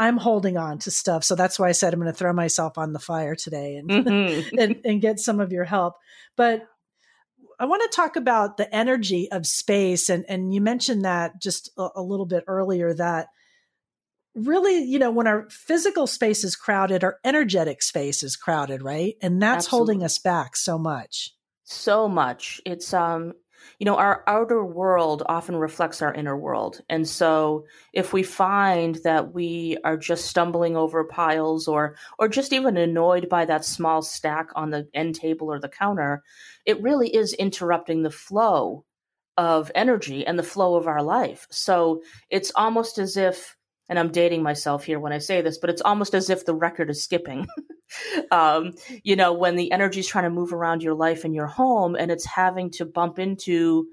I'm 0.00 0.16
holding 0.16 0.56
on 0.56 0.78
to 0.80 0.90
stuff. 0.90 1.22
So 1.22 1.36
that's 1.36 1.60
why 1.60 1.68
I 1.68 1.72
said 1.72 1.94
I'm 1.94 2.00
going 2.00 2.12
to 2.12 2.16
throw 2.16 2.32
myself 2.32 2.78
on 2.78 2.92
the 2.92 3.00
fire 3.00 3.34
today 3.34 3.76
and, 3.76 3.90
mm-hmm. 3.90 4.58
and, 4.58 4.80
and 4.84 5.00
get 5.00 5.18
some 5.18 5.40
of 5.40 5.52
your 5.52 5.64
help. 5.64 5.94
But 6.36 6.62
I 7.58 7.64
want 7.64 7.82
to 7.82 7.96
talk 7.96 8.16
about 8.16 8.56
the 8.56 8.72
energy 8.74 9.30
of 9.32 9.46
space. 9.46 10.08
And, 10.08 10.24
and 10.28 10.54
you 10.54 10.60
mentioned 10.60 11.04
that 11.04 11.40
just 11.40 11.70
a, 11.76 11.88
a 11.96 12.02
little 12.02 12.26
bit 12.26 12.44
earlier 12.46 12.94
that 12.94 13.28
really, 14.34 14.84
you 14.84 14.98
know, 14.98 15.10
when 15.10 15.26
our 15.26 15.48
physical 15.50 16.06
space 16.06 16.44
is 16.44 16.54
crowded, 16.54 17.02
our 17.02 17.18
energetic 17.24 17.82
space 17.82 18.22
is 18.22 18.36
crowded, 18.36 18.82
right? 18.82 19.14
And 19.20 19.42
that's 19.42 19.66
Absolutely. 19.66 19.94
holding 19.94 20.04
us 20.04 20.18
back 20.18 20.56
so 20.56 20.78
much. 20.78 21.34
So 21.64 22.08
much. 22.08 22.60
It's, 22.64 22.94
um, 22.94 23.32
you 23.78 23.84
know, 23.84 23.96
our 23.96 24.24
outer 24.26 24.64
world 24.64 25.22
often 25.26 25.56
reflects 25.56 26.02
our 26.02 26.12
inner 26.12 26.36
world. 26.36 26.80
And 26.88 27.08
so 27.08 27.66
if 27.92 28.12
we 28.12 28.22
find 28.22 28.96
that 29.04 29.32
we 29.32 29.78
are 29.84 29.96
just 29.96 30.26
stumbling 30.26 30.76
over 30.76 31.04
piles 31.04 31.68
or 31.68 31.96
or 32.18 32.28
just 32.28 32.52
even 32.52 32.76
annoyed 32.76 33.28
by 33.28 33.44
that 33.44 33.64
small 33.64 34.02
stack 34.02 34.48
on 34.54 34.70
the 34.70 34.88
end 34.94 35.14
table 35.14 35.52
or 35.52 35.60
the 35.60 35.68
counter, 35.68 36.22
it 36.66 36.82
really 36.82 37.14
is 37.14 37.32
interrupting 37.34 38.02
the 38.02 38.10
flow 38.10 38.84
of 39.36 39.70
energy 39.74 40.26
and 40.26 40.38
the 40.38 40.42
flow 40.42 40.74
of 40.74 40.88
our 40.88 41.02
life. 41.02 41.46
So 41.50 42.02
it's 42.30 42.52
almost 42.56 42.98
as 42.98 43.16
if 43.16 43.56
and 43.88 43.98
I'm 43.98 44.12
dating 44.12 44.42
myself 44.42 44.84
here 44.84 45.00
when 45.00 45.12
I 45.12 45.18
say 45.18 45.40
this, 45.40 45.58
but 45.58 45.70
it's 45.70 45.80
almost 45.82 46.14
as 46.14 46.28
if 46.28 46.44
the 46.44 46.54
record 46.54 46.90
is 46.90 47.02
skipping. 47.02 47.46
um, 48.30 48.74
you 49.02 49.16
know, 49.16 49.32
when 49.32 49.56
the 49.56 49.72
energy 49.72 50.00
is 50.00 50.06
trying 50.06 50.24
to 50.24 50.30
move 50.30 50.52
around 50.52 50.82
your 50.82 50.94
life 50.94 51.24
and 51.24 51.34
your 51.34 51.46
home 51.46 51.94
and 51.94 52.10
it's 52.10 52.26
having 52.26 52.70
to 52.72 52.84
bump 52.84 53.18
into 53.18 53.86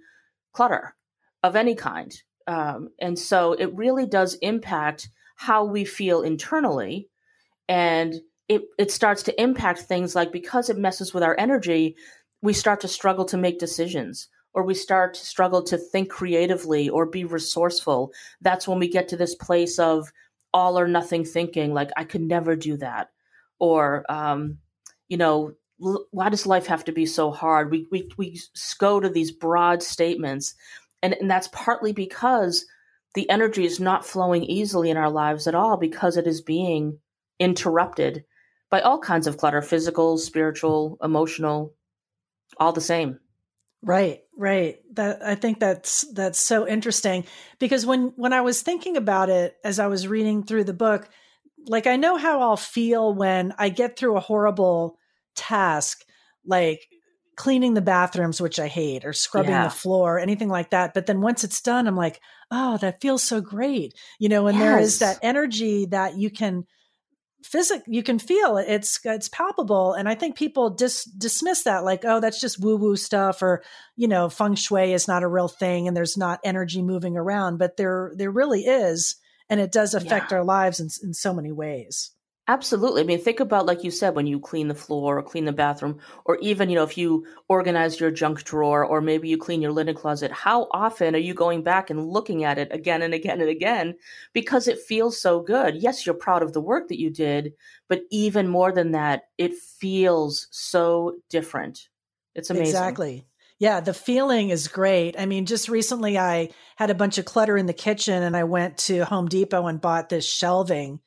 clutter 0.53 0.95
of 1.43 1.55
any 1.55 1.75
kind. 1.75 2.21
Um, 2.47 2.89
and 2.99 3.17
so 3.17 3.53
it 3.53 3.73
really 3.75 4.05
does 4.05 4.35
impact 4.35 5.09
how 5.35 5.65
we 5.65 5.85
feel 5.85 6.21
internally. 6.21 7.09
And 7.67 8.15
it, 8.47 8.63
it 8.77 8.91
starts 8.91 9.23
to 9.23 9.41
impact 9.41 9.79
things 9.79 10.15
like 10.15 10.31
because 10.31 10.69
it 10.69 10.77
messes 10.77 11.13
with 11.13 11.23
our 11.23 11.35
energy, 11.37 11.95
we 12.41 12.53
start 12.53 12.79
to 12.81 12.87
struggle 12.87 13.25
to 13.25 13.37
make 13.37 13.59
decisions 13.59 14.27
or 14.55 14.63
we 14.63 14.73
start 14.73 15.13
to 15.13 15.25
struggle 15.25 15.61
to 15.63 15.77
think 15.77 16.09
creatively 16.09 16.87
or 16.89 17.05
be 17.05 17.25
resourceful, 17.25 18.11
that's 18.41 18.67
when 18.67 18.79
we 18.79 18.87
get 18.87 19.09
to 19.09 19.17
this 19.17 19.35
place 19.35 19.77
of 19.77 20.11
all 20.53 20.79
or 20.79 20.87
nothing 20.87 21.25
thinking, 21.25 21.73
like, 21.73 21.91
I 21.97 22.05
could 22.05 22.21
never 22.21 22.55
do 22.55 22.77
that. 22.77 23.09
Or, 23.59 24.05
um, 24.09 24.59
you 25.07 25.17
know, 25.17 25.53
why 25.77 26.29
does 26.29 26.45
life 26.45 26.67
have 26.67 26.85
to 26.85 26.91
be 26.91 27.05
so 27.05 27.31
hard? 27.31 27.71
We, 27.71 27.87
we, 27.91 28.09
we 28.17 28.39
go 28.79 28.99
to 28.99 29.09
these 29.09 29.31
broad 29.31 29.83
statements, 29.83 30.55
and, 31.01 31.13
and 31.13 31.29
that's 31.29 31.49
partly 31.51 31.91
because 31.91 32.65
the 33.13 33.29
energy 33.29 33.65
is 33.65 33.79
not 33.79 34.05
flowing 34.05 34.43
easily 34.43 34.89
in 34.89 34.97
our 34.97 35.09
lives 35.09 35.47
at 35.47 35.55
all 35.55 35.77
because 35.77 36.17
it 36.17 36.27
is 36.27 36.41
being 36.41 36.99
interrupted 37.39 38.25
by 38.69 38.81
all 38.81 38.99
kinds 38.99 39.27
of 39.27 39.37
clutter 39.37 39.61
physical, 39.61 40.17
spiritual, 40.17 40.97
emotional, 41.01 41.73
all 42.57 42.73
the 42.73 42.81
same. 42.81 43.19
Right, 43.81 44.21
right. 44.37 44.79
That 44.93 45.23
I 45.23 45.35
think 45.35 45.59
that's 45.59 46.05
that's 46.13 46.39
so 46.39 46.67
interesting 46.67 47.25
because 47.59 47.85
when 47.85 48.13
when 48.15 48.33
I 48.33 48.41
was 48.41 48.61
thinking 48.61 48.97
about 48.97 49.29
it 49.29 49.55
as 49.63 49.79
I 49.79 49.87
was 49.87 50.07
reading 50.07 50.43
through 50.43 50.63
the 50.63 50.73
book, 50.73 51.07
like 51.67 51.87
I 51.87 51.95
know 51.95 52.17
how 52.17 52.41
I'll 52.41 52.57
feel 52.57 53.13
when 53.13 53.53
I 53.57 53.69
get 53.69 53.97
through 53.97 54.17
a 54.17 54.21
horrible 54.21 54.97
task 55.35 56.03
like 56.45 56.87
cleaning 57.35 57.73
the 57.73 57.81
bathrooms 57.81 58.39
which 58.39 58.59
I 58.59 58.67
hate 58.67 59.05
or 59.05 59.13
scrubbing 59.13 59.51
yeah. 59.51 59.65
the 59.65 59.69
floor, 59.71 60.19
anything 60.19 60.49
like 60.49 60.69
that, 60.71 60.93
but 60.93 61.05
then 61.05 61.21
once 61.21 61.43
it's 61.43 61.61
done 61.61 61.87
I'm 61.87 61.95
like, 61.95 62.21
"Oh, 62.51 62.77
that 62.77 63.01
feels 63.01 63.23
so 63.23 63.41
great." 63.41 63.93
You 64.19 64.29
know, 64.29 64.47
and 64.47 64.57
yes. 64.57 64.63
there 64.63 64.79
is 64.79 64.99
that 64.99 65.19
energy 65.21 65.85
that 65.87 66.17
you 66.17 66.29
can 66.29 66.65
physic 67.45 67.83
you 67.85 68.01
can 68.01 68.17
feel 68.17 68.57
it 68.57 68.65
it's 68.67 68.99
it's 69.03 69.29
palpable 69.29 69.93
and 69.93 70.09
i 70.09 70.15
think 70.15 70.35
people 70.35 70.71
dis, 70.71 71.03
dismiss 71.03 71.61
that 71.61 71.83
like 71.83 72.03
oh 72.03 72.19
that's 72.19 72.41
just 72.41 72.59
woo 72.59 72.75
woo 72.75 72.95
stuff 72.95 73.43
or 73.43 73.61
you 73.95 74.07
know 74.07 74.29
feng 74.29 74.55
shui 74.55 74.93
is 74.93 75.07
not 75.07 75.21
a 75.21 75.27
real 75.27 75.47
thing 75.47 75.87
and 75.87 75.95
there's 75.95 76.17
not 76.17 76.39
energy 76.43 76.81
moving 76.81 77.15
around 77.15 77.57
but 77.57 77.77
there 77.77 78.11
there 78.15 78.31
really 78.31 78.61
is 78.61 79.17
and 79.49 79.59
it 79.59 79.71
does 79.71 79.93
affect 79.93 80.31
yeah. 80.31 80.37
our 80.37 80.43
lives 80.43 80.79
in, 80.79 80.89
in 81.03 81.13
so 81.13 81.33
many 81.33 81.51
ways 81.51 82.11
Absolutely. 82.47 83.01
I 83.01 83.05
mean, 83.05 83.19
think 83.19 83.39
about, 83.39 83.65
like 83.65 83.83
you 83.83 83.89
said, 83.89 84.13
when 84.13 84.27
you 84.27 84.39
clean 84.39 84.67
the 84.67 84.75
floor 84.75 85.17
or 85.17 85.23
clean 85.23 85.45
the 85.45 85.51
bathroom, 85.51 85.97
or 86.25 86.37
even, 86.41 86.69
you 86.69 86.75
know, 86.75 86.83
if 86.83 86.95
you 86.95 87.25
organize 87.47 87.99
your 87.99 88.11
junk 88.11 88.43
drawer 88.43 88.85
or 88.85 89.01
maybe 89.01 89.27
you 89.27 89.35
clean 89.35 89.63
your 89.63 89.71
linen 89.71 89.95
closet, 89.95 90.31
how 90.31 90.67
often 90.71 91.15
are 91.15 91.19
you 91.19 91.33
going 91.33 91.63
back 91.63 91.89
and 91.89 92.07
looking 92.07 92.43
at 92.43 92.59
it 92.59 92.67
again 92.71 93.01
and 93.01 93.15
again 93.15 93.41
and 93.41 93.49
again 93.49 93.95
because 94.33 94.67
it 94.67 94.79
feels 94.79 95.19
so 95.19 95.39
good? 95.39 95.75
Yes, 95.75 96.05
you're 96.05 96.13
proud 96.13 96.43
of 96.43 96.53
the 96.53 96.61
work 96.61 96.87
that 96.89 96.99
you 96.99 97.09
did, 97.09 97.53
but 97.87 98.01
even 98.11 98.47
more 98.47 98.71
than 98.71 98.91
that, 98.91 99.23
it 99.39 99.55
feels 99.55 100.47
so 100.51 101.17
different. 101.31 101.89
It's 102.35 102.51
amazing. 102.51 102.67
Exactly. 102.67 103.25
Yeah, 103.59 103.79
the 103.79 103.93
feeling 103.93 104.49
is 104.49 104.67
great. 104.67 105.17
I 105.17 105.25
mean, 105.25 105.45
just 105.45 105.69
recently 105.69 106.17
I 106.17 106.49
had 106.75 106.89
a 106.89 106.95
bunch 106.95 107.17
of 107.17 107.25
clutter 107.25 107.57
in 107.57 107.67
the 107.67 107.73
kitchen 107.73 108.21
and 108.21 108.35
I 108.35 108.43
went 108.43 108.77
to 108.79 109.05
Home 109.05 109.27
Depot 109.27 109.67
and 109.67 109.79
bought 109.79 110.09
this 110.09 110.27
shelving 110.27 110.99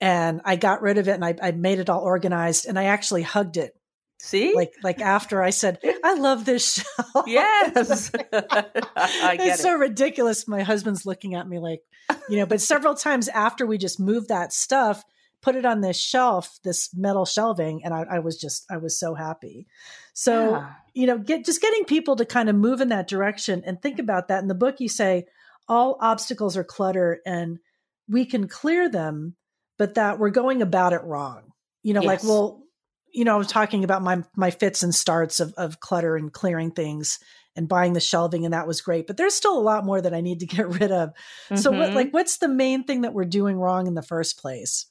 and 0.00 0.42
I 0.44 0.56
got 0.56 0.82
rid 0.82 0.98
of 0.98 1.08
it 1.08 1.12
and 1.12 1.24
I, 1.24 1.34
I 1.42 1.52
made 1.52 1.78
it 1.78 1.88
all 1.88 2.02
organized 2.02 2.66
and 2.66 2.78
I 2.78 2.84
actually 2.84 3.22
hugged 3.22 3.56
it. 3.56 3.72
See, 4.18 4.54
like 4.54 4.72
like 4.82 5.00
after 5.00 5.42
I 5.42 5.50
said, 5.50 5.78
I 6.02 6.14
love 6.14 6.46
this 6.46 6.74
show. 6.74 7.22
Yes, 7.26 8.10
it's 8.32 9.62
so 9.62 9.74
ridiculous. 9.74 10.48
My 10.48 10.62
husband's 10.62 11.04
looking 11.04 11.34
at 11.34 11.46
me 11.46 11.58
like, 11.58 11.80
you 12.28 12.38
know. 12.38 12.46
But 12.46 12.62
several 12.62 12.94
times 12.94 13.28
after 13.28 13.66
we 13.66 13.76
just 13.76 14.00
moved 14.00 14.28
that 14.28 14.54
stuff, 14.54 15.02
put 15.46 15.54
it 15.54 15.64
on 15.64 15.80
this 15.80 15.96
shelf, 15.96 16.58
this 16.64 16.90
metal 16.92 17.24
shelving, 17.24 17.84
and 17.84 17.94
I, 17.94 18.04
I 18.10 18.18
was 18.18 18.36
just 18.36 18.66
I 18.68 18.78
was 18.78 18.98
so 18.98 19.14
happy. 19.14 19.68
So 20.12 20.50
yeah. 20.50 20.70
you 20.92 21.06
know, 21.06 21.18
get 21.18 21.44
just 21.44 21.62
getting 21.62 21.84
people 21.84 22.16
to 22.16 22.24
kind 22.24 22.48
of 22.48 22.56
move 22.56 22.80
in 22.80 22.88
that 22.88 23.06
direction 23.06 23.62
and 23.64 23.80
think 23.80 24.00
about 24.00 24.26
that. 24.26 24.42
In 24.42 24.48
the 24.48 24.56
book, 24.56 24.80
you 24.80 24.88
say 24.88 25.26
all 25.68 25.98
obstacles 26.00 26.56
are 26.56 26.64
clutter, 26.64 27.20
and 27.24 27.60
we 28.08 28.24
can 28.24 28.48
clear 28.48 28.88
them 28.88 29.36
but 29.78 29.94
that 29.94 30.18
we're 30.18 30.30
going 30.30 30.62
about 30.62 30.92
it 30.92 31.04
wrong. 31.04 31.52
You 31.84 31.94
know, 31.94 32.02
yes. 32.02 32.08
like, 32.08 32.24
well, 32.24 32.64
you 33.12 33.24
know, 33.24 33.34
I 33.34 33.38
was 33.38 33.46
talking 33.46 33.84
about 33.84 34.02
my 34.02 34.24
my 34.34 34.50
fits 34.50 34.82
and 34.82 34.92
starts 34.92 35.38
of 35.38 35.54
of 35.56 35.78
clutter 35.78 36.16
and 36.16 36.32
clearing 36.32 36.72
things 36.72 37.20
and 37.54 37.68
buying 37.68 37.92
the 37.92 38.00
shelving, 38.00 38.44
and 38.44 38.52
that 38.52 38.66
was 38.66 38.80
great. 38.80 39.06
But 39.06 39.16
there's 39.16 39.34
still 39.34 39.56
a 39.56 39.62
lot 39.62 39.84
more 39.84 40.00
that 40.00 40.12
I 40.12 40.22
need 40.22 40.40
to 40.40 40.46
get 40.56 40.66
rid 40.66 40.90
of. 40.90 41.10
Mm-hmm. 41.10 41.56
So, 41.56 41.70
what, 41.70 41.94
like, 41.94 42.12
what's 42.12 42.38
the 42.38 42.48
main 42.48 42.82
thing 42.82 43.02
that 43.02 43.14
we're 43.14 43.26
doing 43.26 43.56
wrong 43.56 43.86
in 43.86 43.94
the 43.94 44.02
first 44.02 44.40
place? 44.40 44.86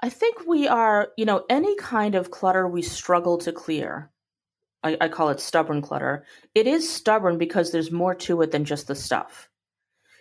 I 0.00 0.08
think 0.10 0.46
we 0.46 0.68
are, 0.68 1.08
you 1.16 1.24
know, 1.24 1.44
any 1.48 1.76
kind 1.76 2.14
of 2.14 2.30
clutter 2.30 2.66
we 2.68 2.82
struggle 2.82 3.38
to 3.38 3.52
clear. 3.52 4.10
I, 4.82 4.96
I 5.00 5.08
call 5.08 5.30
it 5.30 5.40
stubborn 5.40 5.80
clutter. 5.82 6.24
It 6.54 6.66
is 6.66 6.88
stubborn 6.88 7.38
because 7.38 7.72
there's 7.72 7.90
more 7.90 8.14
to 8.16 8.42
it 8.42 8.50
than 8.50 8.64
just 8.64 8.86
the 8.86 8.94
stuff. 8.94 9.48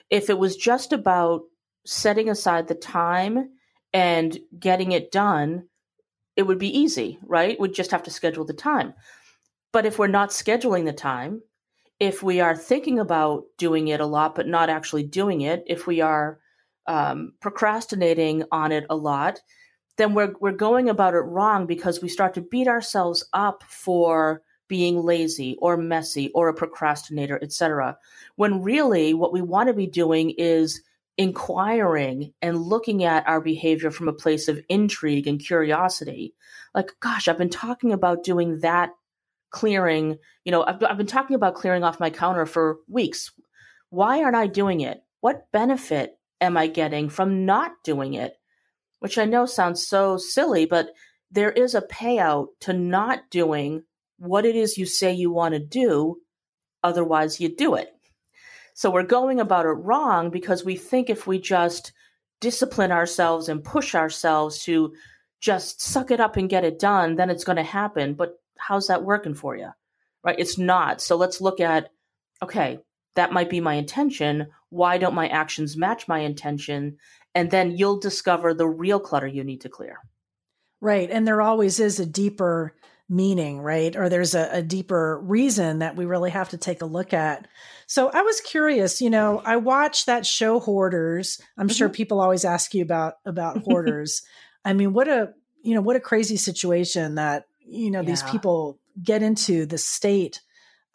If 0.09 0.29
it 0.29 0.37
was 0.37 0.55
just 0.55 0.93
about 0.93 1.41
setting 1.85 2.29
aside 2.29 2.67
the 2.67 2.75
time 2.75 3.49
and 3.93 4.37
getting 4.57 4.93
it 4.93 5.11
done, 5.11 5.67
it 6.35 6.43
would 6.43 6.59
be 6.59 6.77
easy, 6.77 7.19
right? 7.23 7.59
We'd 7.59 7.73
just 7.73 7.91
have 7.91 8.03
to 8.03 8.11
schedule 8.11 8.45
the 8.45 8.53
time. 8.53 8.93
But 9.71 9.85
if 9.85 9.99
we're 9.99 10.07
not 10.07 10.29
scheduling 10.29 10.85
the 10.85 10.93
time, 10.93 11.41
if 11.99 12.23
we 12.23 12.39
are 12.39 12.55
thinking 12.55 12.99
about 12.99 13.43
doing 13.57 13.87
it 13.87 13.99
a 13.99 14.05
lot 14.05 14.35
but 14.35 14.47
not 14.47 14.69
actually 14.69 15.03
doing 15.03 15.41
it, 15.41 15.63
if 15.67 15.87
we 15.87 16.01
are 16.01 16.39
um, 16.87 17.33
procrastinating 17.39 18.43
on 18.51 18.71
it 18.71 18.85
a 18.89 18.95
lot, 18.95 19.41
then 19.97 20.13
we're 20.13 20.33
we're 20.39 20.51
going 20.51 20.89
about 20.89 21.13
it 21.13 21.19
wrong 21.19 21.65
because 21.65 22.01
we 22.01 22.09
start 22.09 22.33
to 22.33 22.41
beat 22.41 22.67
ourselves 22.67 23.23
up 23.33 23.63
for 23.63 24.41
being 24.67 25.03
lazy 25.03 25.57
or 25.61 25.77
messy 25.77 26.31
or 26.33 26.47
a 26.47 26.53
procrastinator, 26.53 27.39
etc. 27.41 27.97
When 28.35 28.63
really 28.63 29.13
what 29.13 29.33
we 29.33 29.41
want 29.41 29.67
to 29.67 29.73
be 29.73 29.87
doing 29.87 30.31
is 30.31 30.81
inquiring 31.17 32.33
and 32.41 32.57
looking 32.57 33.03
at 33.03 33.27
our 33.27 33.39
behavior 33.39 33.91
from 33.91 34.07
a 34.07 34.13
place 34.13 34.47
of 34.47 34.63
intrigue 34.69 35.27
and 35.27 35.39
curiosity. 35.39 36.33
Like, 36.73 36.91
gosh, 36.99 37.27
I've 37.27 37.37
been 37.37 37.49
talking 37.49 37.93
about 37.93 38.23
doing 38.23 38.59
that 38.61 38.89
clearing. 39.51 40.17
You 40.43 40.51
know, 40.51 40.63
I've, 40.63 40.83
I've 40.83 40.97
been 40.97 41.05
talking 41.05 41.35
about 41.35 41.55
clearing 41.55 41.83
off 41.83 41.99
my 41.99 42.09
counter 42.09 42.45
for 42.45 42.77
weeks. 42.87 43.31
Why 43.89 44.23
aren't 44.23 44.35
I 44.35 44.47
doing 44.47 44.81
it? 44.81 45.03
What 45.21 45.51
benefit 45.51 46.17
am 46.43 46.57
I 46.57 46.67
getting 46.67 47.09
from 47.09 47.45
not 47.45 47.71
doing 47.83 48.13
it? 48.13 48.35
Which 48.99 49.17
I 49.17 49.25
know 49.25 49.45
sounds 49.45 49.87
so 49.87 50.17
silly, 50.17 50.65
but 50.65 50.89
there 51.31 51.51
is 51.51 51.73
a 51.73 51.81
payout 51.81 52.47
to 52.61 52.73
not 52.73 53.29
doing 53.31 53.83
what 54.17 54.45
it 54.45 54.55
is 54.55 54.77
you 54.77 54.85
say 54.85 55.11
you 55.11 55.31
want 55.31 55.53
to 55.53 55.59
do. 55.59 56.17
Otherwise, 56.83 57.39
you 57.39 57.53
do 57.55 57.75
it. 57.75 57.89
So 58.75 58.91
we're 58.91 59.03
going 59.03 59.39
about 59.39 59.65
it 59.65 59.69
wrong 59.69 60.29
because 60.29 60.63
we 60.63 60.75
think 60.75 61.09
if 61.09 61.25
we 61.25 61.39
just 61.39 61.93
discipline 62.41 62.91
ourselves 62.91 63.49
and 63.49 63.63
push 63.63 63.95
ourselves 63.95 64.63
to 64.63 64.93
just 65.39 65.81
suck 65.81 66.11
it 66.11 66.19
up 66.19 66.37
and 66.37 66.49
get 66.49 66.65
it 66.65 66.79
done, 66.79 67.15
then 67.15 67.29
it's 67.29 67.43
going 67.43 67.57
to 67.57 67.63
happen. 67.63 68.15
But 68.15 68.33
how's 68.57 68.87
that 68.87 69.03
working 69.03 69.33
for 69.33 69.55
you? 69.55 69.69
Right? 70.23 70.39
It's 70.39 70.57
not. 70.57 71.01
So 71.01 71.15
let's 71.15 71.41
look 71.41 71.59
at 71.59 71.89
okay, 72.41 72.79
that 73.15 73.31
might 73.31 73.49
be 73.49 73.61
my 73.61 73.75
intention. 73.75 74.47
Why 74.73 74.97
don't 74.97 75.13
my 75.13 75.27
actions 75.27 75.77
match 75.77 76.07
my 76.07 76.19
intention? 76.19 76.97
And 77.35 77.51
then 77.51 77.77
you'll 77.77 77.99
discover 77.99 78.53
the 78.53 78.67
real 78.67 78.99
clutter 78.99 79.27
you 79.27 79.43
need 79.43 79.61
to 79.61 79.69
clear. 79.69 79.97
Right. 80.81 81.09
And 81.09 81.27
there 81.27 81.41
always 81.41 81.79
is 81.79 81.99
a 81.99 82.05
deeper 82.05 82.75
meaning, 83.07 83.59
right? 83.61 83.95
Or 83.95 84.09
there's 84.09 84.33
a, 84.33 84.49
a, 84.51 84.61
deeper 84.63 85.19
reason 85.21 85.79
that 85.79 85.95
we 85.95 86.05
really 86.05 86.31
have 86.31 86.49
to 86.49 86.57
take 86.57 86.81
a 86.81 86.85
look 86.85 87.13
at. 87.13 87.47
So 87.85 88.09
I 88.09 88.21
was 88.21 88.41
curious, 88.41 89.01
you 89.01 89.09
know, 89.09 89.41
I 89.45 89.57
watched 89.57 90.07
that 90.07 90.25
show 90.25 90.59
Hoarders. 90.59 91.39
I'm 91.57 91.67
mm-hmm. 91.67 91.75
sure 91.75 91.89
people 91.89 92.19
always 92.19 92.43
ask 92.43 92.73
you 92.73 92.81
about 92.81 93.15
about 93.25 93.57
hoarders. 93.65 94.23
I 94.65 94.73
mean, 94.73 94.93
what 94.93 95.07
a 95.07 95.33
you 95.61 95.75
know, 95.75 95.81
what 95.81 95.95
a 95.95 96.01
crazy 96.01 96.37
situation 96.37 97.15
that, 97.15 97.45
you 97.59 97.91
know, 97.91 98.01
yeah. 98.01 98.07
these 98.07 98.23
people 98.23 98.79
get 99.01 99.21
into 99.21 99.65
the 99.65 99.77
state 99.77 100.41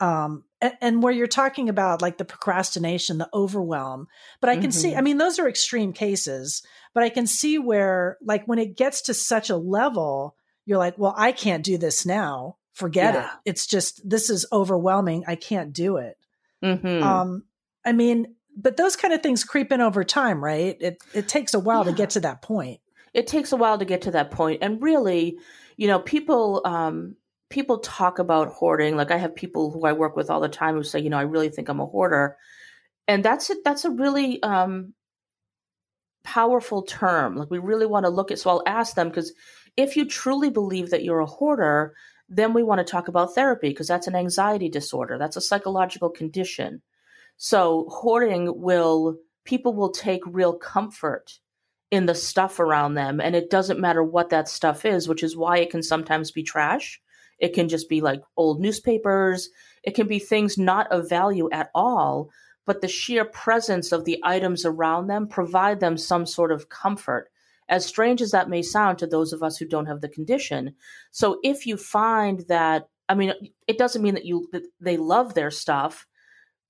um 0.01 0.45
and, 0.61 1.03
where 1.03 1.13
you're 1.13 1.27
talking 1.27 1.69
about 1.69 2.03
like 2.03 2.19
the 2.19 2.25
procrastination, 2.25 3.19
the 3.19 3.29
overwhelm. 3.33 4.09
But 4.41 4.51
I 4.51 4.57
can 4.57 4.71
mm-hmm. 4.71 4.71
see, 4.71 4.97
I 4.97 5.01
mean, 5.01 5.19
those 5.19 5.39
are 5.39 5.49
extreme 5.49 5.93
cases, 5.93 6.63
but 6.95 7.03
I 7.03 7.09
can 7.09 7.27
see 7.27 7.59
where, 7.59 8.19
like, 8.23 8.47
when 8.47 8.59
it 8.59 8.77
gets 8.77 9.03
to 9.03 9.15
such 9.15 9.51
a 9.51 9.57
level, 9.57 10.37
you're 10.65 10.79
like, 10.79 10.99
well, 10.99 11.15
I 11.17 11.33
can't 11.33 11.65
do 11.65 11.79
this 11.79 12.05
now. 12.05 12.57
Forget 12.73 13.15
yeah. 13.15 13.25
it. 13.25 13.51
It's 13.51 13.67
just, 13.67 14.09
this 14.09 14.31
is 14.31 14.47
overwhelming. 14.53 15.25
I 15.27 15.35
can't 15.37 15.73
do 15.73 15.97
it. 15.97 16.17
Mm-hmm. 16.65 17.03
Um, 17.03 17.45
I 17.85 17.93
mean, 17.93 18.35
but 18.57 18.77
those 18.77 18.97
kind 18.97 19.15
of 19.15 19.23
things 19.23 19.45
creep 19.45 19.71
in 19.71 19.81
over 19.81 20.03
time, 20.03 20.43
right? 20.43 20.77
It, 20.81 20.99
it 21.15 21.29
takes 21.29 21.55
a 21.55 21.61
while 21.61 21.85
yeah. 21.85 21.93
to 21.93 21.97
get 21.97 22.11
to 22.11 22.21
that 22.21 22.43
point. 22.43 22.81
It 23.15 23.27
takes 23.27 23.53
a 23.53 23.57
while 23.57 23.79
to 23.79 23.85
get 23.85 24.03
to 24.03 24.11
that. 24.13 24.35
And 24.61 24.83
really, 24.83 25.39
you 25.77 25.87
know, 25.87 26.01
people, 26.01 26.63
um, 26.65 27.17
people 27.51 27.79
talk 27.79 28.19
about 28.19 28.49
hoarding. 28.49 28.97
Like 28.97 29.11
I 29.11 29.17
have 29.17 29.35
people 29.35 29.71
who 29.71 29.85
I 29.85 29.93
work 29.93 30.17
with 30.17 30.31
all 30.31 30.41
the 30.41 30.49
time 30.49 30.75
who 30.75 30.83
say, 30.83 31.01
you 31.01 31.11
know, 31.11 31.19
I 31.19 31.23
really 31.23 31.49
think 31.49 31.69
I'm 31.69 31.81
a 31.81 31.87
hoarder, 31.87 32.37
and 33.07 33.25
that's 33.25 33.51
it. 33.51 33.65
That's 33.65 33.85
a 33.85 33.91
really 33.91 34.43
um, 34.43 34.95
powerful 36.25 36.83
term. 36.83 37.37
Like 37.37 37.51
we 37.51 37.59
really 37.59 37.87
want 37.87 38.05
to 38.05 38.11
look 38.11 38.31
at. 38.31 38.39
So 38.39 38.51
I'll 38.51 38.63
ask 38.67 38.95
them 38.95 39.09
because 39.09 39.33
if 39.77 39.97
you 39.97 40.05
truly 40.05 40.51
believe 40.51 40.91
that 40.91 41.05
you're 41.05 41.21
a 41.21 41.27
hoarder, 41.27 41.95
then 42.29 42.53
we 42.53 42.63
want 42.63 42.79
to 42.79 42.91
talk 42.91 43.09
about 43.09 43.35
therapy 43.35 43.71
because 43.71 43.89
that's 43.89 44.07
an 44.07 44.15
anxiety 44.15 44.69
disorder. 44.69 45.17
That's 45.19 45.37
a 45.37 45.41
psychological 45.41 46.11
condition. 46.11 46.83
So 47.39 47.87
hoarding 47.89 48.61
will 48.61 49.17
people 49.45 49.73
will 49.73 49.91
take 49.91 50.21
real 50.27 50.53
comfort 50.53 51.39
in 51.91 52.05
the 52.05 52.15
stuff 52.15 52.61
around 52.61 52.95
them 52.95 53.19
and 53.19 53.35
it 53.35 53.49
doesn't 53.49 53.81
matter 53.81 54.03
what 54.03 54.29
that 54.29 54.49
stuff 54.49 54.85
is, 54.85 55.09
which 55.09 55.23
is 55.23 55.37
why 55.37 55.59
it 55.59 55.71
can 55.71 55.83
sometimes 55.83 56.31
be 56.31 56.43
trash 56.43 57.01
it 57.39 57.55
can 57.55 57.69
just 57.69 57.89
be 57.89 58.01
like 58.01 58.23
old 58.37 58.61
newspapers. 58.61 59.51
It 59.83 59.95
can 59.95 60.07
be 60.07 60.19
things 60.19 60.59
not 60.59 60.91
of 60.91 61.09
value 61.09 61.49
at 61.53 61.71
all, 61.75 62.31
but 62.67 62.81
the 62.81 62.89
sheer 62.89 63.25
presence 63.25 63.93
of 63.93 64.05
the 64.05 64.19
items 64.23 64.65
around 64.65 65.07
them 65.07 65.29
provide 65.29 65.81
them 65.81 65.97
some 65.97 66.27
sort 66.27 66.53
of 66.53 66.69
comfort. 66.69 67.31
As 67.69 67.85
strange 67.85 68.23
as 68.23 68.31
that 68.31 68.49
may 68.49 68.63
sound 68.63 68.99
to 68.99 69.07
those 69.07 69.33
of 69.33 69.43
us 69.43 69.57
who 69.59 69.67
don't 69.67 69.87
have 69.87 70.01
the 70.01 70.09
condition. 70.09 70.75
So 71.11 71.39
if 71.43 71.67
you 71.67 71.77
find 71.77 72.45
that, 72.49 72.89
I 73.09 73.15
mean, 73.15 73.33
it 73.67 73.79
doesn't 73.79 74.03
mean 74.03 74.15
that 74.15 74.25
you 74.25 74.49
that 74.53 74.65
they 74.81 74.97
love 74.97 75.35
their 75.35 75.51
stuff, 75.51 76.07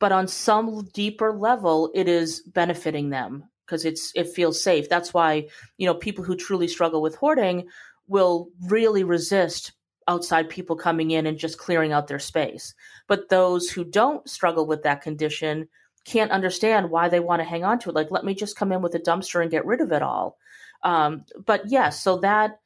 but 0.00 0.12
on 0.12 0.28
some 0.28 0.88
deeper 0.92 1.32
level, 1.32 1.90
it 1.94 2.08
is 2.08 2.42
benefiting 2.42 3.10
them 3.10 3.44
because 3.64 3.84
it's 3.84 4.12
it 4.16 4.28
feels 4.28 4.62
safe. 4.62 4.88
That's 4.88 5.14
why 5.14 5.48
you 5.76 5.86
know 5.86 5.94
people 5.94 6.24
who 6.24 6.36
truly 6.36 6.68
struggle 6.68 7.00
with 7.00 7.14
hoarding 7.16 7.68
will 8.08 8.48
really 8.68 9.04
resist 9.04 9.72
outside 10.08 10.48
people 10.48 10.74
coming 10.74 11.12
in 11.12 11.26
and 11.26 11.38
just 11.38 11.58
clearing 11.58 11.92
out 11.92 12.08
their 12.08 12.18
space. 12.18 12.74
But 13.06 13.28
those 13.28 13.70
who 13.70 13.84
don't 13.84 14.28
struggle 14.28 14.66
with 14.66 14.82
that 14.82 15.02
condition 15.02 15.68
can't 16.04 16.32
understand 16.32 16.90
why 16.90 17.08
they 17.08 17.20
want 17.20 17.40
to 17.40 17.48
hang 17.48 17.64
on 17.64 17.78
to 17.80 17.90
it. 17.90 17.94
Like, 17.94 18.10
let 18.10 18.24
me 18.24 18.34
just 18.34 18.56
come 18.56 18.72
in 18.72 18.80
with 18.82 18.94
a 18.94 18.98
dumpster 18.98 19.42
and 19.42 19.50
get 19.50 19.66
rid 19.66 19.80
of 19.80 19.92
it 19.92 20.02
all. 20.02 20.38
Um, 20.82 21.24
but 21.44 21.64
yes, 21.64 21.70
yeah, 21.70 21.88
so 21.90 22.18
that 22.18 22.58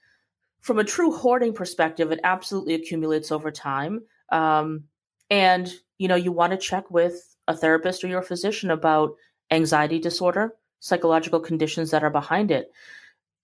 from 0.61 0.78
a 0.78 0.84
true 0.84 1.11
hoarding 1.11 1.52
perspective, 1.52 2.12
it 2.12 2.20
absolutely 2.22 2.75
accumulates 2.75 3.32
over 3.32 3.50
time. 3.50 4.02
Um, 4.30 4.84
and 5.28 5.72
you 5.99 6.08
know, 6.08 6.14
you 6.14 6.30
want 6.30 6.52
to 6.52 6.56
check 6.56 6.90
with 6.90 7.37
a 7.49 7.56
therapist 7.56 8.04
or 8.04 8.08
your 8.08 8.22
physician 8.22 8.70
about 8.70 9.16
anxiety 9.50 9.99
disorder, 9.99 10.54
psychological 10.80 11.40
conditions 11.40 11.90
that 11.90 12.04
are 12.04 12.11
behind 12.11 12.50
it 12.50 12.70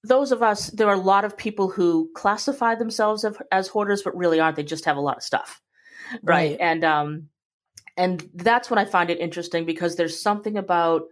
those 0.04 0.32
of 0.32 0.42
us, 0.42 0.68
there 0.70 0.88
are 0.88 0.94
a 0.94 1.00
lot 1.00 1.24
of 1.24 1.36
people 1.36 1.68
who 1.68 2.10
classify 2.14 2.74
themselves 2.74 3.24
as, 3.24 3.36
as 3.50 3.68
hoarders, 3.68 4.02
but 4.02 4.16
really 4.16 4.40
aren't. 4.40 4.56
They 4.56 4.62
just 4.62 4.84
have 4.84 4.96
a 4.96 5.00
lot 5.00 5.16
of 5.16 5.22
stuff, 5.22 5.60
right? 6.22 6.50
right? 6.50 6.56
And 6.60 6.84
um, 6.84 7.28
and 7.96 8.28
that's 8.34 8.70
when 8.70 8.78
I 8.78 8.84
find 8.84 9.10
it 9.10 9.18
interesting 9.18 9.66
because 9.66 9.96
there's 9.96 10.20
something 10.20 10.56
about 10.56 11.02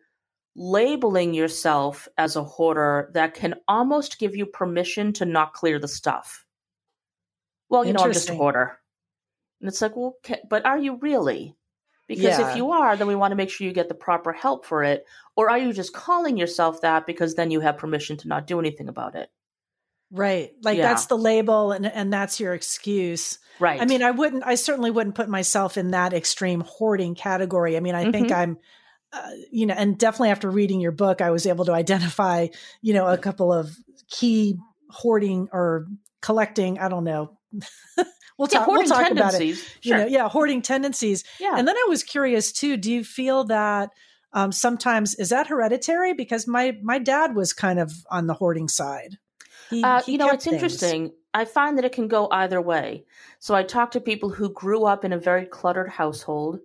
labeling 0.54 1.34
yourself 1.34 2.08
as 2.16 2.36
a 2.36 2.44
hoarder 2.44 3.10
that 3.14 3.34
can 3.34 3.56
almost 3.68 4.18
give 4.18 4.36
you 4.36 4.46
permission 4.46 5.12
to 5.14 5.24
not 5.24 5.52
clear 5.52 5.78
the 5.78 5.88
stuff. 5.88 6.44
Well, 7.68 7.84
you 7.84 7.92
know, 7.92 8.04
I'm 8.04 8.12
just 8.12 8.30
a 8.30 8.34
hoarder, 8.34 8.78
and 9.60 9.68
it's 9.68 9.82
like, 9.82 9.96
well, 9.96 10.16
but 10.48 10.64
are 10.64 10.78
you 10.78 10.96
really? 10.96 11.56
Because 12.06 12.38
yeah. 12.38 12.50
if 12.50 12.56
you 12.56 12.70
are, 12.70 12.96
then 12.96 13.08
we 13.08 13.16
want 13.16 13.32
to 13.32 13.36
make 13.36 13.50
sure 13.50 13.66
you 13.66 13.72
get 13.72 13.88
the 13.88 13.94
proper 13.94 14.32
help 14.32 14.64
for 14.64 14.84
it. 14.84 15.04
Or 15.36 15.50
are 15.50 15.58
you 15.58 15.72
just 15.72 15.92
calling 15.92 16.36
yourself 16.36 16.82
that 16.82 17.06
because 17.06 17.34
then 17.34 17.50
you 17.50 17.60
have 17.60 17.78
permission 17.78 18.16
to 18.18 18.28
not 18.28 18.46
do 18.46 18.60
anything 18.60 18.88
about 18.88 19.16
it? 19.16 19.28
Right. 20.12 20.52
Like 20.62 20.78
yeah. 20.78 20.88
that's 20.88 21.06
the 21.06 21.18
label 21.18 21.72
and 21.72 21.84
and 21.84 22.12
that's 22.12 22.38
your 22.38 22.54
excuse. 22.54 23.40
Right. 23.58 23.80
I 23.80 23.86
mean, 23.86 24.02
I 24.02 24.12
wouldn't 24.12 24.44
I 24.46 24.54
certainly 24.54 24.92
wouldn't 24.92 25.16
put 25.16 25.28
myself 25.28 25.76
in 25.76 25.90
that 25.90 26.12
extreme 26.12 26.60
hoarding 26.60 27.16
category. 27.16 27.76
I 27.76 27.80
mean, 27.80 27.96
I 27.96 28.02
mm-hmm. 28.02 28.12
think 28.12 28.32
I'm 28.32 28.58
uh, 29.12 29.30
you 29.50 29.66
know, 29.66 29.74
and 29.74 29.98
definitely 29.98 30.30
after 30.30 30.50
reading 30.50 30.80
your 30.80 30.92
book, 30.92 31.20
I 31.20 31.30
was 31.30 31.46
able 31.46 31.64
to 31.66 31.72
identify, 31.72 32.48
you 32.82 32.94
know, 32.94 33.06
a 33.06 33.18
couple 33.18 33.52
of 33.52 33.76
key 34.08 34.58
hoarding 34.90 35.48
or 35.52 35.86
collecting, 36.20 36.78
I 36.78 36.88
don't 36.88 37.04
know, 37.04 37.36
we'll 38.38 38.48
talk. 38.48 38.66
Yeah, 38.66 38.74
we'll 38.74 38.84
talk 38.84 39.10
about 39.10 39.34
it. 39.34 39.56
Sure. 39.56 39.64
You 39.82 39.94
know, 39.94 40.06
yeah, 40.06 40.28
hoarding 40.28 40.62
tendencies. 40.62 41.24
Yeah. 41.40 41.54
And 41.56 41.66
then 41.66 41.76
I 41.76 41.86
was 41.88 42.02
curious 42.02 42.52
too. 42.52 42.76
Do 42.76 42.92
you 42.92 43.04
feel 43.04 43.44
that 43.44 43.90
um, 44.32 44.52
sometimes 44.52 45.14
is 45.14 45.30
that 45.30 45.46
hereditary? 45.46 46.12
Because 46.12 46.46
my 46.46 46.76
my 46.82 46.98
dad 46.98 47.34
was 47.34 47.52
kind 47.52 47.78
of 47.78 47.92
on 48.10 48.26
the 48.26 48.34
hoarding 48.34 48.68
side. 48.68 49.18
He, 49.70 49.82
uh, 49.82 50.02
he 50.02 50.12
you 50.12 50.18
know, 50.18 50.28
it's 50.28 50.44
things. 50.44 50.54
interesting. 50.54 51.12
I 51.34 51.44
find 51.44 51.76
that 51.76 51.84
it 51.84 51.92
can 51.92 52.08
go 52.08 52.28
either 52.30 52.62
way. 52.62 53.04
So 53.40 53.54
I 53.54 53.62
talk 53.62 53.90
to 53.90 54.00
people 54.00 54.30
who 54.30 54.48
grew 54.52 54.84
up 54.84 55.04
in 55.04 55.12
a 55.12 55.18
very 55.18 55.44
cluttered 55.44 55.90
household, 55.90 56.60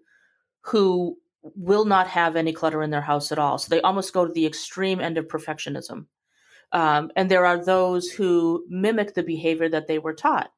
who 0.62 1.18
will 1.44 1.86
not 1.86 2.08
have 2.08 2.36
any 2.36 2.54
clutter 2.54 2.82
in 2.82 2.90
their 2.90 3.02
house 3.02 3.32
at 3.32 3.40
all. 3.40 3.58
So 3.58 3.68
they 3.70 3.82
almost 3.82 4.14
go 4.14 4.26
to 4.26 4.32
the 4.32 4.46
extreme 4.46 5.02
end 5.02 5.18
of 5.18 5.28
perfectionism. 5.28 6.06
Um, 6.72 7.12
and 7.16 7.30
there 7.30 7.46
are 7.46 7.64
those 7.64 8.10
who 8.10 8.66
mimic 8.70 9.14
the 9.14 9.24
behavior 9.24 9.68
that 9.70 9.88
they 9.88 10.00
were 10.00 10.14
taught. 10.14 10.52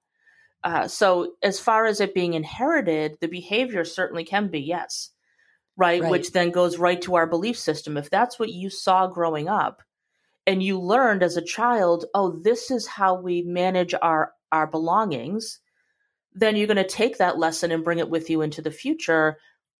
Uh, 0.63 0.87
so, 0.87 1.33
as 1.43 1.59
far 1.59 1.85
as 1.85 1.99
it 1.99 2.13
being 2.13 2.33
inherited, 2.33 3.17
the 3.19 3.27
behavior 3.27 3.83
certainly 3.83 4.23
can 4.23 4.47
be 4.47 4.61
yes, 4.61 5.09
right? 5.75 6.01
right? 6.01 6.09
Which 6.09 6.31
then 6.31 6.51
goes 6.51 6.77
right 6.77 7.01
to 7.01 7.15
our 7.15 7.27
belief 7.27 7.57
system. 7.57 7.97
If 7.97 8.09
that's 8.09 8.39
what 8.39 8.49
you 8.49 8.69
saw 8.69 9.07
growing 9.07 9.49
up, 9.49 9.81
and 10.45 10.63
you 10.63 10.79
learned 10.79 11.23
as 11.23 11.37
a 11.37 11.41
child, 11.41 12.05
oh, 12.13 12.39
this 12.41 12.71
is 12.71 12.87
how 12.87 13.15
we 13.15 13.41
manage 13.41 13.93
our 14.01 14.31
our 14.51 14.67
belongings, 14.67 15.59
then 16.33 16.55
you're 16.55 16.67
going 16.67 16.77
to 16.77 16.83
take 16.83 17.17
that 17.17 17.39
lesson 17.39 17.71
and 17.71 17.83
bring 17.83 17.99
it 17.99 18.09
with 18.09 18.29
you 18.29 18.41
into 18.41 18.61
the 18.61 18.71
future 18.71 19.37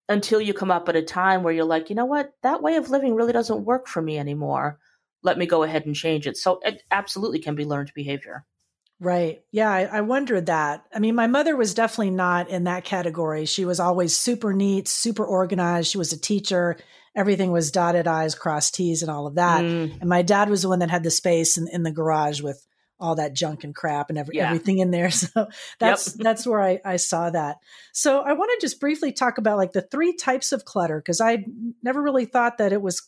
until 0.10 0.42
you 0.42 0.54
come 0.54 0.72
up 0.72 0.90
at 0.90 0.96
a 0.96 1.02
time 1.02 1.44
where 1.44 1.54
you're 1.54 1.64
like, 1.64 1.90
you 1.90 1.96
know 1.96 2.06
what, 2.06 2.32
that 2.42 2.62
way 2.62 2.76
of 2.76 2.90
living 2.90 3.16
really 3.16 3.34
doesn't 3.34 3.66
work 3.66 3.88
for 3.88 4.02
me 4.02 4.18
anymore. 4.18 4.80
Let 5.22 5.38
me 5.38 5.46
go 5.46 5.64
ahead 5.64 5.86
and 5.86 5.96
change 5.96 6.28
it. 6.28 6.38
So 6.38 6.60
it 6.64 6.84
absolutely 6.92 7.40
can 7.40 7.56
be 7.56 7.66
learned 7.66 7.92
behavior. 7.96 8.46
Right. 9.00 9.42
Yeah, 9.52 9.70
I, 9.70 9.84
I, 9.84 10.02
wondered 10.02 10.46
that. 10.46 10.86
I 10.94 11.00
mean, 11.00 11.16
my 11.16 11.28
mother 11.28 11.58
was 11.58 11.74
definitely 11.74 12.12
not 12.12 12.50
in 12.50 12.66
that 12.66 12.86
category. 12.86 13.46
She 13.46 13.66
was 13.66 13.80
always 13.80 14.16
super 14.16 14.54
neat, 14.54 14.88
super 14.88 15.26
organized. 15.26 15.90
She 15.90 15.98
was 15.98 16.14
a 16.14 16.20
teacher. 16.20 16.78
Everything 17.16 17.52
was 17.52 17.72
dotted 17.72 18.08
I's, 18.08 18.34
crossed 18.34 18.76
T's, 18.76 19.02
and 19.02 19.12
all 19.12 19.28
of 19.28 19.36
that. 19.36 19.62
Mm. 19.62 20.00
And 20.00 20.10
my 20.10 20.22
dad 20.22 20.50
was 20.50 20.62
the 20.62 20.70
one 20.70 20.80
that 20.80 20.90
had 20.90 21.04
the 21.04 21.12
space 21.12 21.58
in, 21.58 21.68
in 21.68 21.84
the 21.84 21.92
garage 21.92 22.42
with 22.42 22.66
all 23.00 23.16
that 23.16 23.34
junk 23.34 23.66
and 23.66 23.76
crap 23.76 24.10
and 24.10 24.18
every, 24.18 24.38
yeah. 24.38 24.46
everything 24.46 24.80
in 24.80 24.92
there. 24.92 25.10
So 25.12 25.48
that's 25.80 26.16
yep. 26.16 26.24
that's 26.24 26.48
where 26.48 26.62
I, 26.62 26.80
I 26.86 26.96
saw 26.96 27.30
that. 27.30 27.58
So 27.92 28.22
I 28.22 28.34
want 28.34 28.52
to 28.54 28.66
just 28.66 28.80
briefly 28.80 29.12
talk 29.12 29.38
about 29.38 29.58
like 29.58 29.74
the 29.74 29.82
three 29.82 30.16
types 30.16 30.54
of 30.54 30.64
clutter 30.64 31.00
because 31.00 31.20
I 31.20 31.46
never 31.82 32.02
really 32.02 32.26
thought 32.26 32.60
that 32.60 32.72
it 32.72 32.82
was, 32.82 33.02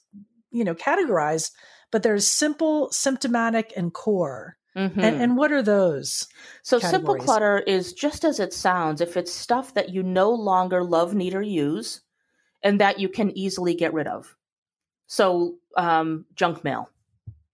you 0.51 0.65
know, 0.65 0.75
categorized. 0.75 1.51
But 1.91 2.03
there's 2.03 2.27
simple, 2.27 2.91
symptomatic, 2.91 3.71
and 3.77 3.93
core. 3.93 4.57
Mm-hmm. 4.75 4.99
And, 4.99 5.21
and, 5.21 5.37
what 5.37 5.53
are 5.53 5.61
those? 5.61 6.27
So, 6.61 6.79
simple 6.79 7.15
clutter 7.15 7.59
is 7.59 7.93
just 7.93 8.25
as 8.25 8.41
it 8.41 8.53
sounds. 8.53 8.99
If 8.99 9.15
it's 9.15 9.31
stuff 9.31 9.73
that 9.75 9.89
you 9.89 10.03
no 10.03 10.31
longer 10.31 10.83
love, 10.83 11.15
need, 11.15 11.33
or 11.33 11.41
use, 11.41 12.01
and 12.61 12.81
that 12.81 12.99
you 12.99 13.07
can 13.07 13.35
easily 13.37 13.73
get 13.73 13.93
rid 13.93 14.07
of. 14.07 14.35
So, 15.07 15.55
um, 15.77 16.25
junk 16.35 16.65
mail, 16.65 16.89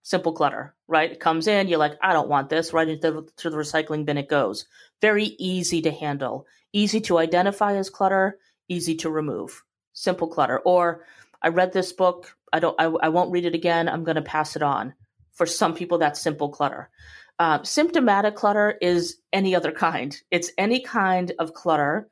simple 0.02 0.32
clutter, 0.32 0.74
right? 0.88 1.12
It 1.12 1.20
comes 1.20 1.46
in, 1.46 1.68
you're 1.68 1.78
like, 1.78 1.96
I 2.02 2.12
don't 2.12 2.28
want 2.28 2.48
this, 2.48 2.72
right 2.72 2.88
into 2.88 3.12
the, 3.12 3.28
to 3.36 3.50
the 3.50 3.56
recycling 3.56 4.04
bin 4.04 4.18
it 4.18 4.28
goes. 4.28 4.66
Very 5.00 5.36
easy 5.38 5.80
to 5.82 5.92
handle, 5.92 6.46
easy 6.72 7.00
to 7.02 7.18
identify 7.18 7.76
as 7.76 7.88
clutter, 7.88 8.38
easy 8.68 8.96
to 8.96 9.10
remove. 9.10 9.62
Simple 9.92 10.26
clutter. 10.26 10.58
Or, 10.58 11.04
I 11.40 11.48
read 11.48 11.72
this 11.72 11.92
book, 11.92 12.36
I 12.52 12.58
don't, 12.58 12.74
I, 12.80 12.86
I 12.86 13.10
won't 13.10 13.30
read 13.30 13.44
it 13.44 13.54
again, 13.54 13.88
I'm 13.88 14.02
going 14.02 14.16
to 14.16 14.22
pass 14.22 14.56
it 14.56 14.62
on 14.62 14.94
for 15.34 15.46
some 15.46 15.74
people, 15.74 15.98
that's 15.98 16.20
simple 16.20 16.48
clutter. 16.48 16.90
Uh, 17.38 17.62
symptomatic 17.62 18.36
clutter 18.36 18.76
is 18.80 19.18
any 19.32 19.54
other 19.54 19.72
kind. 19.72 20.16
It's 20.30 20.50
any 20.58 20.80
kind 20.80 21.32
of 21.38 21.54
clutter 21.54 22.08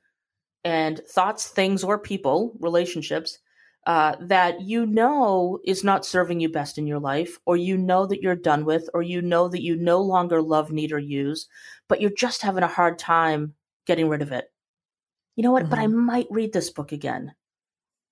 and 0.64 1.00
thoughts, 1.08 1.48
things, 1.48 1.84
or 1.84 1.98
people, 1.98 2.52
relationships 2.60 3.38
uh, 3.86 4.16
that 4.20 4.60
you 4.60 4.86
know 4.86 5.58
is 5.64 5.84
not 5.84 6.04
serving 6.04 6.40
you 6.40 6.48
best 6.48 6.78
in 6.78 6.86
your 6.86 6.98
life, 6.98 7.38
or 7.46 7.56
you 7.56 7.76
know 7.76 8.06
that 8.06 8.22
you're 8.22 8.36
done 8.36 8.64
with, 8.64 8.88
or 8.92 9.02
you 9.02 9.22
know 9.22 9.48
that 9.48 9.62
you 9.62 9.76
no 9.76 10.00
longer 10.00 10.42
love, 10.42 10.70
need, 10.70 10.92
or 10.92 10.98
use, 10.98 11.48
but 11.88 12.00
you're 12.00 12.10
just 12.10 12.42
having 12.42 12.62
a 12.62 12.68
hard 12.68 12.98
time 12.98 13.54
getting 13.86 14.08
rid 14.08 14.22
of 14.22 14.32
it. 14.32 14.52
You 15.36 15.42
know 15.42 15.52
what? 15.52 15.62
Mm-hmm. 15.62 15.70
But 15.70 15.78
I 15.78 15.86
mm-hmm. 15.86 16.06
might 16.06 16.26
read 16.30 16.52
this 16.52 16.70
book 16.70 16.92
again. 16.92 17.32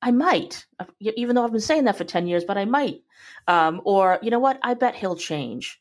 I 0.00 0.10
might, 0.12 0.64
even 1.00 1.34
though 1.34 1.44
I've 1.44 1.52
been 1.52 1.60
saying 1.60 1.84
that 1.84 1.98
for 1.98 2.04
10 2.04 2.26
years, 2.26 2.44
but 2.44 2.58
I 2.58 2.64
might. 2.64 3.02
Um, 3.46 3.80
or, 3.84 4.18
you 4.22 4.30
know 4.30 4.38
what? 4.38 4.58
I 4.62 4.74
bet 4.74 4.94
he'll 4.94 5.16
change. 5.16 5.80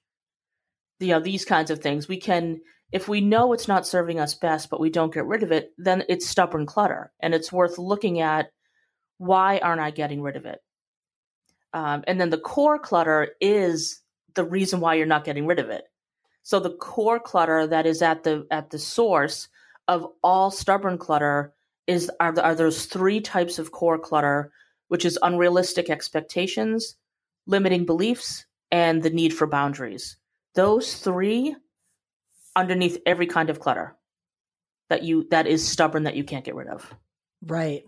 You 1.00 1.10
know, 1.10 1.20
these 1.20 1.46
kinds 1.46 1.70
of 1.70 1.80
things. 1.80 2.08
We 2.08 2.18
can, 2.18 2.62
if 2.92 3.08
we 3.08 3.22
know 3.22 3.54
it's 3.54 3.68
not 3.68 3.86
serving 3.86 4.20
us 4.20 4.34
best, 4.34 4.70
but 4.70 4.80
we 4.80 4.90
don't 4.90 5.14
get 5.14 5.28
rid 5.28 5.44
of 5.44 5.52
it, 5.52 5.72
then 5.78 6.04
it's 6.10 6.28
stubborn 6.28 6.66
clutter. 6.66 7.12
And 7.20 7.36
it's 7.36 7.52
worth 7.52 7.78
looking 7.78 8.20
at 8.20 8.52
why 9.20 9.60
aren't 9.60 9.82
I 9.82 9.92
getting 9.92 10.22
rid 10.22 10.36
of 10.36 10.46
it? 10.46 10.60
Um, 11.74 12.04
and 12.08 12.20
then 12.20 12.32
the 12.32 12.40
core 12.40 12.80
clutter 12.80 13.30
is 13.40 14.02
the 14.34 14.46
reason 14.46 14.80
why 14.80 14.96
you're 14.96 15.06
not 15.06 15.26
getting 15.26 15.46
rid 15.46 15.60
of 15.60 15.70
it. 15.70 15.84
So 16.44 16.60
the 16.60 16.76
core 16.76 17.20
clutter 17.20 17.68
that 17.68 17.86
is 17.86 18.02
at 18.02 18.24
the 18.24 18.48
at 18.50 18.70
the 18.70 18.80
source 18.80 19.50
of 19.88 20.08
all 20.24 20.50
stubborn 20.50 20.98
clutter 20.98 21.54
is 21.88 22.12
are, 22.20 22.38
are 22.40 22.56
those 22.56 22.86
three 22.86 23.22
types 23.22 23.60
of 23.60 23.72
core 23.72 23.98
clutter, 23.98 24.52
which 24.90 25.06
is 25.06 25.18
unrealistic 25.22 25.90
expectations, 25.90 26.96
limiting 27.46 27.86
beliefs, 27.86 28.46
and 28.72 29.02
the 29.02 29.10
need 29.10 29.34
for 29.34 29.48
boundaries. 29.48 30.18
Those 30.54 30.96
three 30.96 31.56
underneath 32.56 32.98
every 33.06 33.28
kind 33.28 33.50
of 33.50 33.60
clutter 33.60 33.96
that 34.90 35.04
you 35.04 35.28
that 35.30 35.48
is 35.48 35.68
stubborn 35.68 36.04
that 36.04 36.16
you 36.16 36.24
can't 36.24 36.46
get 36.46 36.56
rid 36.56 36.68
of. 36.68 36.94
Right. 37.46 37.86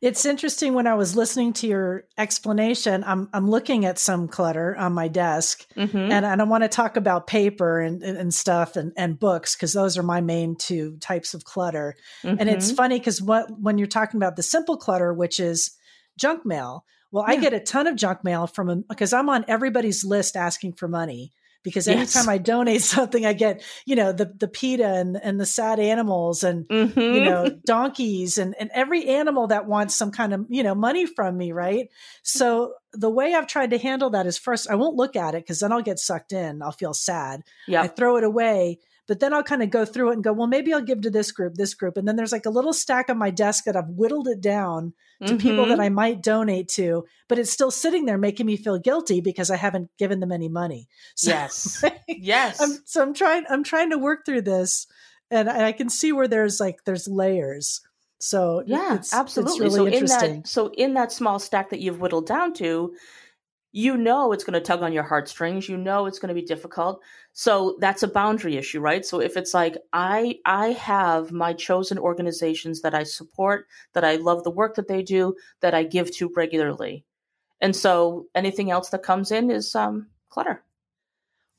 It's 0.00 0.24
interesting 0.24 0.74
when 0.74 0.86
I 0.86 0.94
was 0.94 1.16
listening 1.16 1.52
to 1.54 1.66
your 1.66 2.04
explanation, 2.16 3.02
I'm 3.04 3.28
I'm 3.32 3.50
looking 3.50 3.84
at 3.84 3.98
some 3.98 4.28
clutter 4.28 4.76
on 4.76 4.92
my 4.92 5.08
desk 5.08 5.66
mm-hmm. 5.76 5.96
and, 5.96 6.24
and 6.24 6.40
I 6.40 6.44
want 6.44 6.62
to 6.62 6.68
talk 6.68 6.96
about 6.96 7.26
paper 7.26 7.80
and, 7.80 8.02
and 8.02 8.32
stuff 8.32 8.76
and, 8.76 8.92
and 8.96 9.18
books 9.18 9.56
because 9.56 9.72
those 9.72 9.98
are 9.98 10.04
my 10.04 10.20
main 10.20 10.54
two 10.56 10.98
types 10.98 11.34
of 11.34 11.44
clutter. 11.44 11.96
Mm-hmm. 12.22 12.36
And 12.38 12.48
it's 12.48 12.68
mm-hmm. 12.68 12.76
funny 12.76 12.98
because 12.98 13.20
what 13.20 13.50
when 13.60 13.76
you're 13.76 13.88
talking 13.88 14.18
about 14.18 14.36
the 14.36 14.42
simple 14.42 14.76
clutter, 14.76 15.12
which 15.12 15.40
is 15.40 15.76
junk 16.16 16.46
mail, 16.46 16.84
well, 17.10 17.24
yeah. 17.26 17.34
I 17.34 17.40
get 17.40 17.52
a 17.52 17.60
ton 17.60 17.88
of 17.88 17.96
junk 17.96 18.22
mail 18.22 18.46
from 18.46 18.84
because 18.88 19.12
I'm 19.12 19.28
on 19.28 19.44
everybody's 19.48 20.04
list 20.04 20.36
asking 20.36 20.74
for 20.74 20.86
money 20.86 21.32
because 21.68 21.88
anytime 21.88 22.24
yes. 22.24 22.28
I 22.28 22.38
donate 22.38 22.82
something, 22.96 23.24
I 23.24 23.32
get, 23.32 23.62
you 23.84 23.96
know, 23.96 24.12
the, 24.12 24.26
the 24.26 24.48
PETA 24.48 24.86
and, 24.86 25.16
and 25.22 25.40
the 25.40 25.46
sad 25.46 25.78
animals 25.80 26.42
and, 26.42 26.66
mm-hmm. 26.66 26.98
you 26.98 27.24
know, 27.24 27.48
donkeys 27.66 28.38
and, 28.38 28.54
and 28.58 28.70
every 28.74 29.06
animal 29.06 29.48
that 29.48 29.66
wants 29.66 29.94
some 29.94 30.10
kind 30.10 30.32
of, 30.32 30.46
you 30.48 30.62
know, 30.62 30.74
money 30.74 31.06
from 31.06 31.36
me. 31.36 31.52
Right. 31.52 31.88
So 32.22 32.74
the 32.92 33.10
way 33.10 33.34
I've 33.34 33.46
tried 33.46 33.70
to 33.70 33.78
handle 33.78 34.10
that 34.10 34.26
is 34.26 34.38
first, 34.38 34.70
I 34.70 34.74
won't 34.74 34.96
look 34.96 35.16
at 35.16 35.34
it 35.34 35.44
because 35.44 35.60
then 35.60 35.72
I'll 35.72 35.82
get 35.82 35.98
sucked 35.98 36.32
in. 36.32 36.62
I'll 36.62 36.72
feel 36.72 36.94
sad. 36.94 37.42
Yeah. 37.66 37.82
I 37.82 37.88
throw 37.88 38.16
it 38.16 38.24
away 38.24 38.80
but 39.08 39.20
then 39.20 39.32
I'll 39.32 39.42
kind 39.42 39.62
of 39.62 39.70
go 39.70 39.86
through 39.86 40.10
it 40.10 40.14
and 40.14 40.22
go, 40.22 40.34
well, 40.34 40.46
maybe 40.46 40.72
I'll 40.72 40.82
give 40.82 41.00
to 41.00 41.10
this 41.10 41.32
group, 41.32 41.54
this 41.54 41.72
group. 41.72 41.96
And 41.96 42.06
then 42.06 42.14
there's 42.14 42.30
like 42.30 42.44
a 42.44 42.50
little 42.50 42.74
stack 42.74 43.08
on 43.08 43.16
my 43.16 43.30
desk 43.30 43.64
that 43.64 43.74
I've 43.74 43.88
whittled 43.88 44.28
it 44.28 44.42
down 44.42 44.92
to 45.22 45.32
mm-hmm. 45.32 45.36
people 45.38 45.64
that 45.66 45.72
mm-hmm. 45.72 45.80
I 45.80 45.88
might 45.88 46.22
donate 46.22 46.68
to, 46.70 47.06
but 47.26 47.38
it's 47.38 47.50
still 47.50 47.70
sitting 47.70 48.04
there 48.04 48.18
making 48.18 48.44
me 48.44 48.58
feel 48.58 48.78
guilty 48.78 49.22
because 49.22 49.50
I 49.50 49.56
haven't 49.56 49.90
given 49.98 50.20
them 50.20 50.30
any 50.30 50.48
money. 50.48 50.86
So, 51.16 51.30
yes. 51.30 51.84
yes. 52.06 52.60
I'm, 52.60 52.78
so 52.84 53.02
I'm 53.02 53.14
trying, 53.14 53.44
I'm 53.48 53.64
trying 53.64 53.90
to 53.90 53.98
work 53.98 54.24
through 54.24 54.42
this 54.42 54.86
and 55.30 55.48
I 55.48 55.72
can 55.72 55.88
see 55.88 56.12
where 56.12 56.28
there's 56.28 56.60
like, 56.60 56.84
there's 56.84 57.08
layers. 57.08 57.80
So 58.20 58.62
yeah, 58.66 58.96
it's, 58.96 59.14
absolutely. 59.14 59.66
It's 59.66 59.76
really 59.76 59.92
so 59.92 59.98
in 59.98 60.04
that, 60.06 60.46
so 60.46 60.72
in 60.76 60.94
that 60.94 61.12
small 61.12 61.38
stack 61.38 61.70
that 61.70 61.80
you've 61.80 62.00
whittled 62.00 62.26
down 62.26 62.52
to, 62.54 62.94
you 63.72 63.96
know 63.96 64.32
it's 64.32 64.44
going 64.44 64.54
to 64.54 64.60
tug 64.60 64.82
on 64.82 64.92
your 64.92 65.02
heartstrings 65.02 65.68
you 65.68 65.76
know 65.76 66.06
it's 66.06 66.18
going 66.18 66.28
to 66.28 66.40
be 66.40 66.46
difficult. 66.46 67.00
So 67.32 67.76
that's 67.80 68.02
a 68.02 68.08
boundary 68.08 68.56
issue 68.56 68.80
right? 68.80 69.04
So 69.04 69.20
if 69.20 69.36
it's 69.36 69.54
like 69.54 69.76
i 69.92 70.38
i 70.44 70.68
have 70.68 71.30
my 71.32 71.52
chosen 71.52 71.98
organizations 71.98 72.82
that 72.82 72.94
i 72.94 73.02
support 73.02 73.66
that 73.92 74.04
i 74.04 74.16
love 74.16 74.44
the 74.44 74.50
work 74.50 74.76
that 74.76 74.88
they 74.88 75.02
do 75.02 75.34
that 75.60 75.74
i 75.74 75.82
give 75.82 76.14
to 76.16 76.32
regularly. 76.34 77.04
And 77.60 77.74
so 77.74 78.26
anything 78.34 78.70
else 78.70 78.90
that 78.90 79.02
comes 79.02 79.30
in 79.30 79.50
is 79.50 79.74
um 79.74 80.08
clutter. 80.30 80.62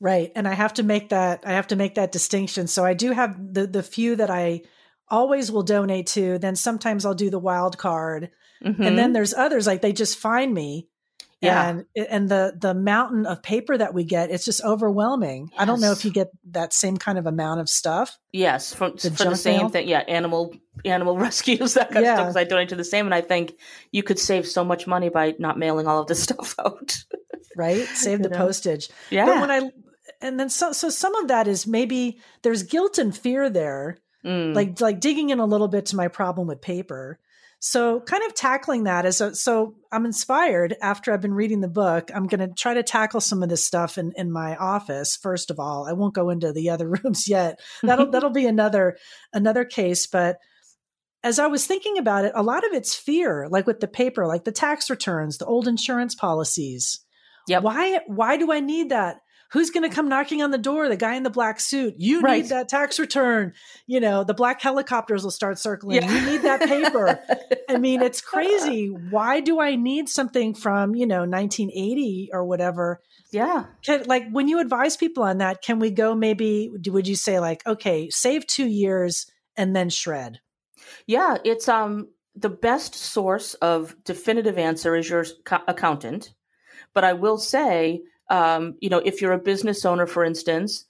Right 0.00 0.32
and 0.34 0.48
i 0.48 0.54
have 0.54 0.74
to 0.74 0.82
make 0.82 1.10
that 1.10 1.44
i 1.46 1.52
have 1.52 1.68
to 1.68 1.76
make 1.76 1.94
that 1.94 2.12
distinction. 2.12 2.66
So 2.66 2.84
i 2.84 2.94
do 2.94 3.12
have 3.12 3.54
the 3.54 3.66
the 3.66 3.82
few 3.82 4.16
that 4.16 4.30
i 4.30 4.62
always 5.08 5.50
will 5.50 5.64
donate 5.64 6.06
to 6.06 6.38
then 6.38 6.54
sometimes 6.54 7.04
i'll 7.04 7.14
do 7.14 7.30
the 7.30 7.38
wild 7.38 7.78
card. 7.78 8.30
Mm-hmm. 8.62 8.82
and 8.82 8.98
then 8.98 9.06
mm-hmm. 9.06 9.12
there's 9.14 9.32
others 9.32 9.66
like 9.66 9.80
they 9.80 9.94
just 9.94 10.18
find 10.18 10.52
me 10.52 10.86
yeah. 11.40 11.68
and 11.68 11.86
and 12.08 12.28
the 12.28 12.54
the 12.58 12.74
mountain 12.74 13.26
of 13.26 13.42
paper 13.42 13.76
that 13.76 13.94
we 13.94 14.04
get 14.04 14.30
it's 14.30 14.44
just 14.44 14.62
overwhelming 14.64 15.48
yes. 15.50 15.60
i 15.60 15.64
don't 15.64 15.80
know 15.80 15.92
if 15.92 16.04
you 16.04 16.10
get 16.10 16.28
that 16.50 16.72
same 16.72 16.96
kind 16.96 17.18
of 17.18 17.26
amount 17.26 17.60
of 17.60 17.68
stuff 17.68 18.18
yes 18.32 18.74
from 18.74 18.92
the, 18.96 19.10
for 19.10 19.24
the 19.24 19.36
same 19.36 19.60
mail. 19.60 19.68
thing 19.68 19.88
yeah 19.88 20.00
animal 20.00 20.54
animal 20.84 21.16
rescues 21.18 21.74
that 21.74 21.90
kind 21.90 22.04
yeah. 22.04 22.12
of 22.12 22.16
stuff 22.16 22.26
because 22.26 22.36
i 22.36 22.44
donate 22.44 22.68
to 22.68 22.76
the 22.76 22.84
same 22.84 23.06
and 23.06 23.14
i 23.14 23.20
think 23.20 23.54
you 23.92 24.02
could 24.02 24.18
save 24.18 24.46
so 24.46 24.64
much 24.64 24.86
money 24.86 25.08
by 25.08 25.34
not 25.38 25.58
mailing 25.58 25.86
all 25.86 26.00
of 26.00 26.06
this 26.06 26.22
stuff 26.24 26.54
out 26.58 26.96
right 27.56 27.86
save 27.94 28.22
the 28.22 28.28
know? 28.28 28.36
postage 28.36 28.88
yeah 29.10 29.26
but 29.26 29.40
when 29.40 29.50
i 29.50 29.70
and 30.20 30.38
then 30.38 30.50
so 30.50 30.72
so 30.72 30.90
some 30.90 31.14
of 31.16 31.28
that 31.28 31.48
is 31.48 31.66
maybe 31.66 32.20
there's 32.42 32.62
guilt 32.62 32.98
and 32.98 33.16
fear 33.16 33.48
there 33.48 33.98
mm. 34.24 34.54
like 34.54 34.80
like 34.80 35.00
digging 35.00 35.30
in 35.30 35.38
a 35.38 35.46
little 35.46 35.68
bit 35.68 35.86
to 35.86 35.96
my 35.96 36.08
problem 36.08 36.46
with 36.46 36.60
paper 36.60 37.18
so, 37.62 38.00
kind 38.00 38.22
of 38.24 38.34
tackling 38.34 38.84
that 38.84 39.04
is 39.04 39.20
a, 39.20 39.34
so 39.34 39.74
I'm 39.92 40.06
inspired 40.06 40.76
after 40.80 41.12
I've 41.12 41.20
been 41.20 41.34
reading 41.34 41.60
the 41.60 41.68
book. 41.68 42.10
I'm 42.14 42.26
going 42.26 42.40
to 42.40 42.54
try 42.54 42.72
to 42.72 42.82
tackle 42.82 43.20
some 43.20 43.42
of 43.42 43.50
this 43.50 43.62
stuff 43.62 43.98
in, 43.98 44.12
in 44.16 44.32
my 44.32 44.56
office. 44.56 45.14
First 45.14 45.50
of 45.50 45.60
all, 45.60 45.86
I 45.86 45.92
won't 45.92 46.14
go 46.14 46.30
into 46.30 46.54
the 46.54 46.70
other 46.70 46.88
rooms 47.04 47.28
yet. 47.28 47.60
That'll 47.82 48.06
that'll 48.10 48.30
be 48.30 48.46
another 48.46 48.96
another 49.34 49.66
case. 49.66 50.06
But 50.06 50.38
as 51.22 51.38
I 51.38 51.48
was 51.48 51.66
thinking 51.66 51.98
about 51.98 52.24
it, 52.24 52.32
a 52.34 52.42
lot 52.42 52.64
of 52.64 52.72
it's 52.72 52.94
fear, 52.94 53.46
like 53.50 53.66
with 53.66 53.80
the 53.80 53.88
paper, 53.88 54.26
like 54.26 54.44
the 54.44 54.52
tax 54.52 54.88
returns, 54.88 55.36
the 55.36 55.44
old 55.44 55.68
insurance 55.68 56.14
policies. 56.14 57.00
Yeah. 57.46 57.58
Why 57.58 58.00
why 58.06 58.38
do 58.38 58.50
I 58.50 58.60
need 58.60 58.88
that? 58.88 59.18
Who's 59.52 59.70
going 59.70 59.88
to 59.88 59.94
come 59.94 60.08
knocking 60.08 60.42
on 60.42 60.50
the 60.50 60.58
door? 60.58 60.88
The 60.88 60.96
guy 60.96 61.14
in 61.14 61.22
the 61.22 61.30
black 61.30 61.60
suit. 61.60 61.94
You 61.98 62.20
right. 62.20 62.42
need 62.42 62.50
that 62.50 62.68
tax 62.68 62.98
return. 62.98 63.52
You 63.86 64.00
know, 64.00 64.24
the 64.24 64.34
black 64.34 64.60
helicopters 64.60 65.22
will 65.22 65.30
start 65.30 65.58
circling. 65.58 66.02
Yeah. 66.02 66.12
You 66.12 66.30
need 66.30 66.42
that 66.42 66.60
paper. 66.60 67.20
I 67.68 67.78
mean, 67.78 68.02
it's 68.02 68.20
crazy. 68.20 68.86
Why 68.88 69.40
do 69.40 69.60
I 69.60 69.76
need 69.76 70.08
something 70.08 70.54
from, 70.54 70.94
you 70.94 71.06
know, 71.06 71.20
1980 71.20 72.30
or 72.32 72.44
whatever? 72.44 73.00
Yeah. 73.32 73.66
Can, 73.82 74.04
like 74.04 74.30
when 74.30 74.48
you 74.48 74.60
advise 74.60 74.96
people 74.96 75.22
on 75.24 75.38
that, 75.38 75.62
can 75.62 75.78
we 75.78 75.90
go 75.90 76.14
maybe, 76.14 76.70
would 76.86 77.08
you 77.08 77.16
say 77.16 77.40
like, 77.40 77.66
okay, 77.66 78.08
save 78.10 78.46
two 78.46 78.66
years 78.66 79.26
and 79.56 79.74
then 79.74 79.90
shred? 79.90 80.40
Yeah. 81.06 81.36
It's, 81.44 81.68
um, 81.68 82.08
the 82.36 82.48
best 82.48 82.94
source 82.94 83.54
of 83.54 83.96
definitive 84.04 84.56
answer 84.56 84.94
is 84.94 85.10
your 85.10 85.26
accountant. 85.66 86.32
But 86.94 87.04
I 87.04 87.12
will 87.12 87.38
say 87.38 88.02
um, 88.30 88.76
you 88.80 88.88
know, 88.88 89.02
if 89.04 89.20
you're 89.20 89.32
a 89.32 89.38
business 89.38 89.84
owner, 89.84 90.06
for 90.06 90.24
instance, 90.24 90.86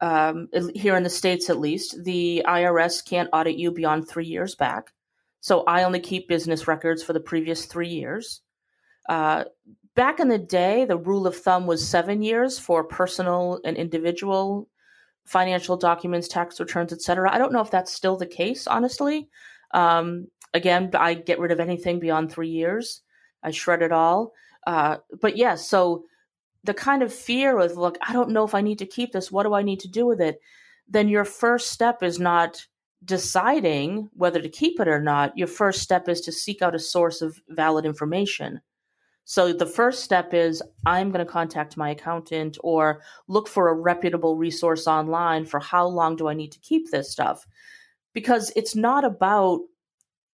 um, 0.00 0.48
here 0.74 0.96
in 0.96 1.02
the 1.02 1.10
states 1.10 1.50
at 1.50 1.60
least, 1.60 2.02
the 2.04 2.42
IRS 2.46 3.04
can't 3.04 3.28
audit 3.32 3.56
you 3.56 3.70
beyond 3.70 4.08
three 4.08 4.26
years 4.26 4.54
back. 4.54 4.92
So 5.40 5.64
I 5.64 5.84
only 5.84 6.00
keep 6.00 6.28
business 6.28 6.66
records 6.66 7.02
for 7.02 7.12
the 7.12 7.20
previous 7.20 7.66
three 7.66 7.88
years. 7.88 8.40
Uh, 9.08 9.44
back 9.94 10.18
in 10.18 10.28
the 10.28 10.38
day, 10.38 10.84
the 10.84 10.96
rule 10.96 11.26
of 11.26 11.36
thumb 11.36 11.66
was 11.66 11.86
seven 11.86 12.22
years 12.22 12.58
for 12.58 12.84
personal 12.84 13.60
and 13.64 13.76
individual 13.76 14.68
financial 15.24 15.76
documents, 15.76 16.26
tax 16.26 16.58
returns, 16.58 16.92
etc. 16.92 17.30
I 17.32 17.38
don't 17.38 17.52
know 17.52 17.60
if 17.60 17.70
that's 17.70 17.92
still 17.92 18.16
the 18.16 18.26
case, 18.26 18.66
honestly. 18.66 19.28
Um, 19.72 20.28
again, 20.54 20.90
I 20.94 21.14
get 21.14 21.38
rid 21.38 21.52
of 21.52 21.60
anything 21.60 21.98
beyond 21.98 22.32
three 22.32 22.48
years. 22.48 23.02
I 23.42 23.50
shred 23.50 23.82
it 23.82 23.92
all. 23.92 24.32
Uh, 24.66 24.98
but 25.20 25.36
yes, 25.36 25.40
yeah, 25.40 25.54
so 25.54 26.04
the 26.64 26.74
kind 26.74 27.02
of 27.02 27.12
fear 27.12 27.58
of 27.58 27.76
look 27.76 27.96
i 28.02 28.12
don't 28.12 28.30
know 28.30 28.44
if 28.44 28.54
i 28.54 28.60
need 28.60 28.78
to 28.78 28.86
keep 28.86 29.12
this. 29.12 29.32
What 29.32 29.44
do 29.44 29.54
i 29.54 29.62
need 29.62 29.80
to 29.80 29.88
do 29.88 30.06
with 30.06 30.20
it? 30.20 30.40
Then 30.88 31.08
your 31.08 31.24
first 31.24 31.70
step 31.70 32.02
is 32.02 32.18
not 32.18 32.66
deciding 33.04 34.10
whether 34.14 34.40
to 34.40 34.48
keep 34.48 34.80
it 34.80 34.88
or 34.88 35.00
not. 35.00 35.36
Your 35.36 35.46
first 35.46 35.82
step 35.82 36.08
is 36.08 36.20
to 36.22 36.32
seek 36.32 36.62
out 36.62 36.74
a 36.74 36.80
source 36.80 37.22
of 37.22 37.40
valid 37.48 37.84
information. 37.84 38.60
So 39.24 39.52
the 39.52 39.66
first 39.66 40.02
step 40.02 40.32
is 40.32 40.62
i'm 40.86 41.10
going 41.10 41.24
to 41.24 41.30
contact 41.30 41.76
my 41.76 41.90
accountant 41.90 42.58
or 42.62 43.02
look 43.28 43.46
for 43.46 43.68
a 43.68 43.74
reputable 43.74 44.36
resource 44.36 44.86
online 44.86 45.44
for 45.44 45.60
how 45.60 45.86
long 45.86 46.16
do 46.16 46.28
i 46.28 46.34
need 46.34 46.52
to 46.52 46.60
keep 46.60 46.90
this 46.90 47.10
stuff? 47.10 47.46
Because 48.14 48.50
it's 48.56 48.74
not 48.74 49.04
about 49.04 49.60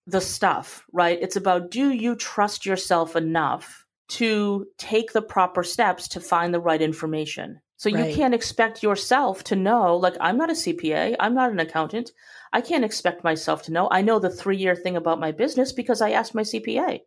the 0.06 0.22
stuff 0.22 0.86
right? 0.94 1.18
It's 1.22 1.36
about 1.36 1.72
do 1.72 1.90
you 1.92 2.16
trust 2.16 2.66
yourself 2.66 3.16
enough 3.16 3.83
to 4.14 4.68
take 4.78 5.12
the 5.12 5.22
proper 5.22 5.64
steps 5.64 6.08
to 6.10 6.20
find 6.20 6.54
the 6.54 6.60
right 6.60 6.82
information. 6.82 7.60
So 7.78 7.90
right. 7.90 8.10
you 8.10 8.16
can't 8.16 8.36
expect 8.36 8.84
yourself 8.84 9.44
to 9.46 9.56
know, 9.56 9.98
like, 9.98 10.16
I'm 10.22 10.38
not 10.38 10.52
a 10.52 10.54
CPA, 10.54 11.16
I'm 11.20 11.34
not 11.34 11.52
an 11.52 11.60
accountant. 11.60 12.12
I 12.52 12.62
can't 12.62 12.86
expect 12.86 13.24
myself 13.24 13.64
to 13.64 13.74
know. 13.74 13.88
I 13.92 14.02
know 14.02 14.20
the 14.20 14.30
three 14.30 14.58
year 14.58 14.76
thing 14.76 14.96
about 14.96 15.20
my 15.20 15.32
business 15.32 15.72
because 15.72 16.02
I 16.02 16.12
asked 16.12 16.36
my 16.36 16.44
CPA 16.44 17.02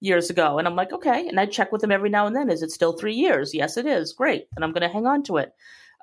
years 0.00 0.30
ago. 0.30 0.58
And 0.58 0.68
I'm 0.68 0.76
like, 0.76 0.92
okay. 0.92 1.26
And 1.26 1.40
I 1.40 1.46
check 1.46 1.72
with 1.72 1.80
them 1.80 1.90
every 1.90 2.10
now 2.10 2.26
and 2.26 2.36
then. 2.36 2.50
Is 2.50 2.62
it 2.62 2.70
still 2.70 2.92
three 2.92 3.14
years? 3.14 3.52
Yes, 3.52 3.76
it 3.76 3.86
is. 3.86 4.12
Great. 4.12 4.46
And 4.54 4.64
I'm 4.64 4.72
going 4.72 4.82
to 4.82 4.92
hang 4.92 5.06
on 5.06 5.24
to 5.24 5.38
it. 5.38 5.52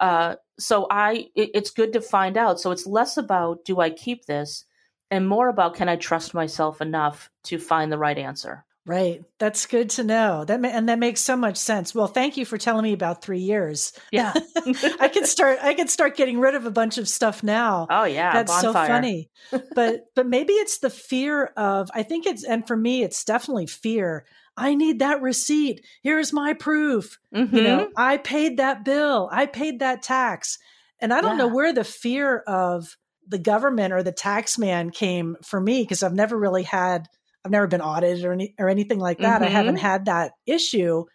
Uh, 0.01 0.35
so 0.59 0.87
I, 0.91 1.27
it, 1.35 1.51
it's 1.53 1.71
good 1.71 1.93
to 1.93 2.01
find 2.01 2.35
out. 2.35 2.59
So 2.59 2.71
it's 2.71 2.85
less 2.85 3.15
about 3.15 3.63
do 3.63 3.79
I 3.79 3.89
keep 3.89 4.25
this 4.25 4.65
and 5.09 5.27
more 5.27 5.49
about 5.49 5.75
can 5.75 5.87
I 5.87 5.95
trust 5.95 6.33
myself 6.33 6.81
enough 6.81 7.29
to 7.43 7.57
find 7.57 7.91
the 7.91 7.97
right 7.97 8.17
answer. 8.17 8.65
Right. 8.85 9.23
That's 9.37 9.67
good 9.67 9.91
to 9.91 10.03
know. 10.03 10.43
That 10.43 10.59
ma- 10.59 10.69
and 10.69 10.89
that 10.89 10.97
makes 10.97 11.21
so 11.21 11.35
much 11.37 11.57
sense. 11.57 11.93
Well, 11.93 12.07
thank 12.07 12.35
you 12.35 12.45
for 12.45 12.57
telling 12.57 12.83
me 12.83 12.93
about 12.93 13.21
3 13.23 13.37
years. 13.39 13.93
Yeah. 14.11 14.33
I 14.99 15.07
can 15.07 15.25
start 15.25 15.59
I 15.61 15.75
can 15.75 15.87
start 15.87 16.17
getting 16.17 16.39
rid 16.39 16.55
of 16.55 16.65
a 16.65 16.71
bunch 16.71 16.97
of 16.97 17.07
stuff 17.07 17.43
now. 17.43 17.85
Oh 17.91 18.05
yeah, 18.05 18.33
That's 18.33 18.51
bonfire. 18.51 18.87
so 18.87 18.91
funny. 18.93 19.29
but 19.75 20.05
but 20.15 20.25
maybe 20.25 20.53
it's 20.53 20.79
the 20.79 20.89
fear 20.89 21.45
of 21.55 21.91
I 21.93 22.01
think 22.03 22.25
it's 22.25 22.43
and 22.43 22.65
for 22.65 22.75
me 22.75 23.03
it's 23.03 23.23
definitely 23.23 23.67
fear. 23.67 24.25
I 24.57 24.73
need 24.75 24.99
that 24.99 25.21
receipt. 25.21 25.85
Here's 26.01 26.33
my 26.33 26.53
proof. 26.53 27.19
Mhm. 27.33 27.53
You 27.53 27.61
know, 27.61 27.89
I 27.95 28.17
paid 28.17 28.57
that 28.57 28.83
bill. 28.83 29.29
I 29.31 29.45
paid 29.45 29.79
that 29.79 30.01
tax. 30.01 30.57
And 30.99 31.13
I 31.13 31.21
don't 31.21 31.37
know 31.37 31.47
where 31.47 31.71
the 31.73 31.83
fear 31.83 32.37
of 32.47 32.95
the 33.27 33.39
government 33.39 33.93
or 33.93 34.03
the 34.03 34.11
tax 34.11 34.57
man 34.57 34.89
came 34.91 35.35
for 35.43 35.59
me 35.61 35.81
because 35.83 36.03
I've 36.03 36.13
never 36.13 36.37
really 36.37 36.63
had 36.63 37.07
I've 37.43 37.51
never 37.51 37.67
been 37.67 37.81
audited 37.81 38.23
or 38.25 38.33
any, 38.33 38.53
or 38.59 38.69
anything 38.69 38.99
like 38.99 39.19
that. 39.19 39.41
I 39.41 39.47
Mhm. 39.47 39.51
haven't 39.51 39.75
had 39.77 40.05
that 40.05 40.33
issue, 40.45 41.05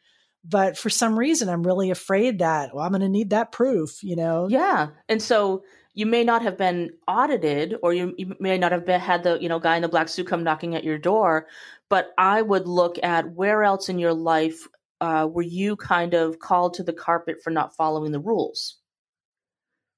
but 0.45 0.77
for 0.77 0.91
some 0.91 1.19
reason 1.19 1.49
I'm 1.49 1.63
really 1.67 1.91
afraid 1.91 2.39
that 2.41 2.75
well 2.75 2.85
I'm 2.85 2.93
going 2.93 3.01
to 3.03 3.09
need 3.09 3.31
that 3.31 3.53
proof, 3.53 4.03
you 4.03 4.17
know. 4.17 4.49
Yeah. 4.49 4.89
And 5.09 5.23
so 5.23 5.65
you 5.95 6.05
may 6.07 6.25
not 6.25 6.43
have 6.43 6.59
been 6.59 6.91
audited 7.09 7.77
or 7.83 7.95
you, 7.95 8.15
you 8.19 8.37
may 8.39 8.59
not 8.59 8.71
have 8.73 8.85
been, 8.85 9.01
had 9.01 9.23
the, 9.23 9.39
you 9.41 9.49
know, 9.49 9.59
guy 9.59 9.77
in 9.77 9.83
the 9.83 9.89
black 9.89 10.09
suit 10.09 10.27
come 10.27 10.45
knocking 10.45 10.75
at 10.75 10.85
your 10.85 10.99
door, 10.99 11.47
but 11.89 12.11
I 12.19 12.43
would 12.43 12.69
look 12.69 12.99
at 13.03 13.31
where 13.33 13.63
else 13.65 13.89
in 13.89 13.99
your 13.99 14.13
life 14.13 14.69
uh, 15.01 15.27
were 15.31 15.43
you 15.43 15.77
kind 15.77 16.15
of 16.15 16.39
called 16.39 16.75
to 16.75 16.83
the 16.83 16.93
carpet 16.93 17.37
for 17.43 17.51
not 17.51 17.75
following 17.77 18.13
the 18.13 18.21
rules? 18.21 18.79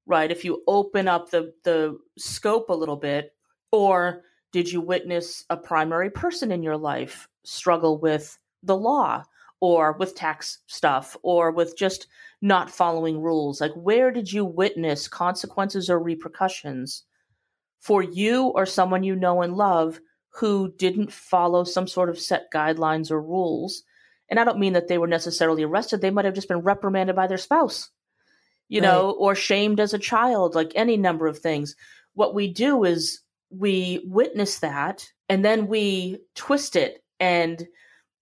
Right? 0.07 0.31
If 0.31 0.45
you 0.45 0.63
open 0.67 1.07
up 1.09 1.31
the 1.31 1.53
the 1.65 1.99
scope 2.17 2.69
a 2.71 2.75
little 2.75 2.97
bit 2.97 3.33
or 3.73 4.23
did 4.53 4.71
you 4.71 4.81
witness 4.81 5.45
a 5.51 5.57
primary 5.57 6.11
person 6.11 6.51
in 6.51 6.63
your 6.63 6.77
life 6.77 7.29
struggle 7.45 7.99
with 7.99 8.39
the 8.63 8.77
law 8.77 9.25
or 9.61 9.93
with 9.93 10.15
tax 10.15 10.59
stuff 10.67 11.17
or 11.23 11.51
with 11.51 11.77
just 11.77 12.07
not 12.41 12.71
following 12.71 13.21
rules? 13.21 13.61
Like, 13.61 13.73
where 13.75 14.11
did 14.11 14.33
you 14.33 14.45
witness 14.45 15.09
consequences 15.09 15.91
or 15.91 15.99
repercussions 15.99 17.05
for 17.81 18.03
you 18.03 18.45
or 18.47 18.67
someone 18.67 19.03
you 19.03 19.17
know 19.17 19.43
and 19.43 19.55
love 19.55 20.01
who 20.31 20.73
didn't 20.77 21.13
follow 21.13 21.65
some 21.65 21.87
sort 21.87 22.09
of 22.09 22.19
set 22.19 22.51
guidelines 22.53 23.11
or 23.11 23.21
rules? 23.21 23.83
And 24.31 24.39
I 24.39 24.45
don't 24.45 24.61
mean 24.61 24.75
that 24.75 24.89
they 24.89 24.99
were 24.99 25.07
necessarily 25.07 25.63
arrested, 25.63 26.01
they 26.01 26.11
might 26.11 26.25
have 26.25 26.35
just 26.35 26.49
been 26.49 26.59
reprimanded 26.59 27.17
by 27.17 27.27
their 27.27 27.39
spouse, 27.39 27.91
you 28.69 28.81
know, 28.81 29.11
or 29.11 29.35
shamed 29.35 29.81
as 29.81 29.95
a 29.95 29.99
child, 29.99 30.55
like 30.55 30.73
any 30.75 30.97
number 30.97 31.27
of 31.27 31.39
things. 31.39 31.75
What 32.15 32.35
we 32.35 32.53
do 32.53 32.85
is 32.85 33.21
we 33.51 34.05
witness 34.07 34.61
that 34.61 35.07
and 35.29 35.45
then 35.45 35.67
we 35.67 36.19
twist 36.35 36.77
it 36.77 37.03
and 37.21 37.67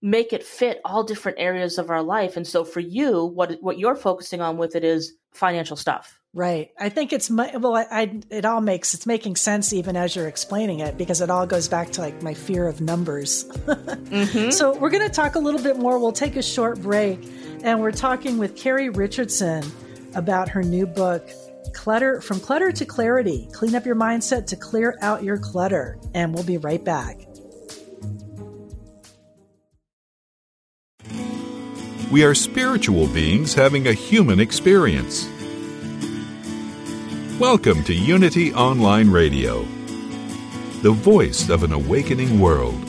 make 0.01 0.31
it 0.33 0.43
fit 0.43 0.79
all 0.85 1.03
different 1.03 1.39
areas 1.39 1.77
of 1.77 1.89
our 1.89 2.03
life. 2.03 2.37
And 2.37 2.45
so 2.45 2.63
for 2.63 2.79
you, 2.79 3.25
what 3.25 3.57
what 3.61 3.79
you're 3.79 3.95
focusing 3.95 4.41
on 4.41 4.57
with 4.57 4.75
it 4.75 4.83
is 4.83 5.13
financial 5.33 5.75
stuff. 5.77 6.19
Right. 6.33 6.69
I 6.79 6.89
think 6.89 7.13
it's 7.13 7.31
my, 7.31 7.55
well, 7.57 7.75
I, 7.75 7.85
I, 7.89 8.19
it 8.29 8.45
all 8.45 8.61
makes, 8.61 8.93
it's 8.93 9.07
making 9.07 9.37
sense 9.37 9.73
even 9.73 9.95
as 9.95 10.15
you're 10.15 10.27
explaining 10.27 10.81
it 10.81 10.95
because 10.95 11.19
it 11.19 11.31
all 11.31 11.47
goes 11.47 11.67
back 11.67 11.89
to 11.93 12.01
like 12.01 12.21
my 12.21 12.35
fear 12.35 12.67
of 12.67 12.79
numbers. 12.79 13.45
Mm-hmm. 14.07 14.51
So 14.51 14.75
we're 14.77 14.89
going 14.89 15.07
to 15.07 15.13
talk 15.13 15.35
a 15.35 15.39
little 15.39 15.61
bit 15.61 15.77
more. 15.77 15.99
We'll 15.99 16.13
take 16.13 16.37
a 16.37 16.41
short 16.41 16.81
break 16.81 17.27
and 17.63 17.81
we're 17.81 17.91
talking 17.91 18.37
with 18.37 18.55
Carrie 18.55 18.89
Richardson 18.89 19.63
about 20.15 20.47
her 20.49 20.63
new 20.63 20.87
book, 20.87 21.29
Clutter 21.77 22.19
from 22.21 22.39
Clutter 22.39 22.71
to 22.71 22.85
Clarity. 22.85 23.47
Clean 23.53 23.75
up 23.75 23.85
your 23.85 23.95
mindset 23.95 24.47
to 24.47 24.55
clear 24.55 24.97
out 25.01 25.23
your 25.23 25.37
clutter. 25.37 25.97
And 26.15 26.33
we'll 26.33 26.43
be 26.43 26.57
right 26.57 26.83
back. 26.83 27.19
We 32.11 32.23
are 32.25 32.33
spiritual 32.33 33.07
beings 33.07 33.53
having 33.53 33.87
a 33.87 33.93
human 33.93 34.39
experience. 34.39 35.29
Welcome 37.39 37.83
to 37.83 37.93
Unity 37.93 38.53
Online 38.53 39.11
Radio, 39.11 39.61
the 40.81 40.91
voice 40.91 41.49
of 41.49 41.61
an 41.61 41.73
awakening 41.73 42.39
world. 42.39 42.83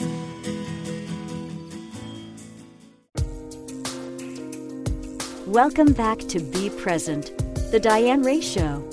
Welcome 5.45 5.93
back 5.93 6.19
to 6.19 6.39
Be 6.39 6.69
Present, 6.69 7.33
the 7.71 7.79
Diane 7.79 8.23
Ray 8.23 8.41
Show. 8.41 8.83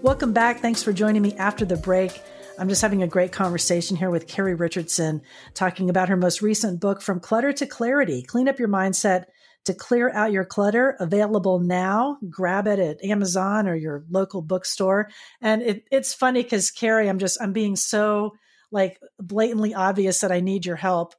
Welcome 0.00 0.32
back. 0.32 0.60
Thanks 0.60 0.82
for 0.82 0.94
joining 0.94 1.20
me 1.20 1.34
after 1.34 1.66
the 1.66 1.76
break. 1.76 2.22
I'm 2.58 2.70
just 2.70 2.80
having 2.80 3.02
a 3.02 3.06
great 3.06 3.32
conversation 3.32 3.98
here 3.98 4.08
with 4.08 4.26
Carrie 4.26 4.54
Richardson, 4.54 5.20
talking 5.52 5.90
about 5.90 6.08
her 6.08 6.16
most 6.16 6.40
recent 6.40 6.80
book, 6.80 7.02
From 7.02 7.20
Clutter 7.20 7.52
to 7.52 7.66
Clarity 7.66 8.22
Clean 8.22 8.48
Up 8.48 8.58
Your 8.58 8.68
Mindset 8.68 9.24
to 9.66 9.74
Clear 9.74 10.10
Out 10.10 10.32
Your 10.32 10.46
Clutter. 10.46 10.96
Available 10.98 11.58
now. 11.58 12.16
Grab 12.30 12.66
it 12.66 12.78
at 12.78 13.04
Amazon 13.04 13.68
or 13.68 13.74
your 13.74 14.04
local 14.08 14.40
bookstore. 14.40 15.10
And 15.42 15.60
it, 15.60 15.84
it's 15.90 16.14
funny 16.14 16.42
because, 16.42 16.70
Carrie, 16.70 17.10
I'm 17.10 17.18
just, 17.18 17.42
I'm 17.42 17.52
being 17.52 17.76
so 17.76 18.32
like 18.70 18.98
blatantly 19.20 19.74
obvious 19.74 20.20
that 20.20 20.32
I 20.32 20.40
need 20.40 20.64
your 20.64 20.76
help. 20.76 21.14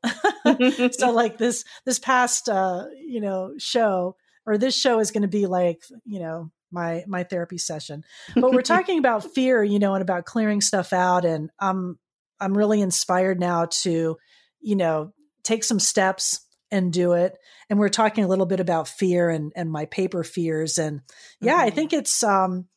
so 0.91 1.11
like 1.11 1.37
this 1.37 1.65
this 1.85 1.99
past 1.99 2.47
uh 2.47 2.85
you 3.05 3.21
know 3.21 3.53
show 3.57 4.15
or 4.49 4.57
this 4.57 4.75
show 4.75 4.99
is 4.99 5.11
going 5.11 5.21
to 5.21 5.27
be 5.27 5.45
like 5.45 5.83
you 6.05 6.19
know 6.19 6.51
my 6.71 7.03
my 7.07 7.23
therapy 7.23 7.57
session 7.57 8.03
but 8.35 8.51
we're 8.51 8.61
talking 8.75 8.97
about 8.99 9.23
fear 9.33 9.63
you 9.63 9.79
know 9.79 9.93
and 9.93 10.01
about 10.01 10.25
clearing 10.25 10.59
stuff 10.59 10.91
out 10.91 11.23
and 11.23 11.49
i'm 11.59 11.97
i'm 12.39 12.57
really 12.57 12.81
inspired 12.81 13.39
now 13.39 13.65
to 13.69 14.17
you 14.59 14.75
know 14.75 15.13
take 15.43 15.63
some 15.63 15.79
steps 15.79 16.41
and 16.71 16.91
do 16.91 17.13
it 17.13 17.37
and 17.69 17.79
we're 17.79 17.89
talking 17.89 18.23
a 18.23 18.27
little 18.27 18.45
bit 18.45 18.59
about 18.59 18.87
fear 18.87 19.29
and 19.29 19.53
and 19.55 19.71
my 19.71 19.85
paper 19.85 20.23
fears 20.23 20.77
and 20.77 21.01
yeah 21.41 21.57
i 21.57 21.69
Mhm. 21.69 21.75
think 21.75 21.93
it's 21.93 22.23
um 22.23 22.67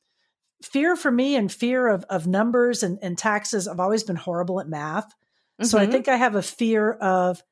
fear 0.63 0.95
for 0.95 1.11
me 1.11 1.35
and 1.37 1.51
fear 1.51 1.89
of 1.89 2.05
of 2.09 2.27
numbers 2.27 2.83
and, 2.83 2.99
and 3.03 3.19
taxes 3.19 3.67
i've 3.67 3.81
always 3.81 4.05
been 4.05 4.17
horrible 4.17 4.61
at 4.61 4.69
math 4.69 5.13
so 5.63 5.79
i 5.79 5.87
Mhm. 5.87 5.91
think 5.91 6.09
i 6.09 6.17
have 6.17 6.35
a 6.37 6.43
fear 6.43 6.93
of 6.93 7.43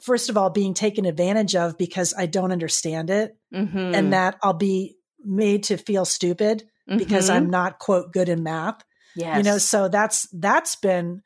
first 0.00 0.28
of 0.30 0.36
all 0.36 0.50
being 0.50 0.74
taken 0.74 1.04
advantage 1.04 1.54
of 1.56 1.76
because 1.78 2.14
i 2.18 2.26
don't 2.26 2.52
understand 2.52 3.10
it 3.10 3.36
Mhm. 3.52 3.94
and 3.94 4.12
that 4.12 4.38
i'll 4.42 4.52
be 4.52 4.96
made 5.24 5.64
to 5.64 5.76
feel 5.76 6.04
stupid 6.04 6.64
because 6.86 7.28
Mhm. 7.30 7.34
i'm 7.34 7.50
not 7.50 7.78
quote 7.78 8.12
good 8.12 8.28
in 8.28 8.42
math 8.42 8.82
yes. 9.16 9.36
you 9.38 9.42
know 9.42 9.58
so 9.58 9.88
that's 9.88 10.28
that's 10.32 10.76
been 10.76 11.22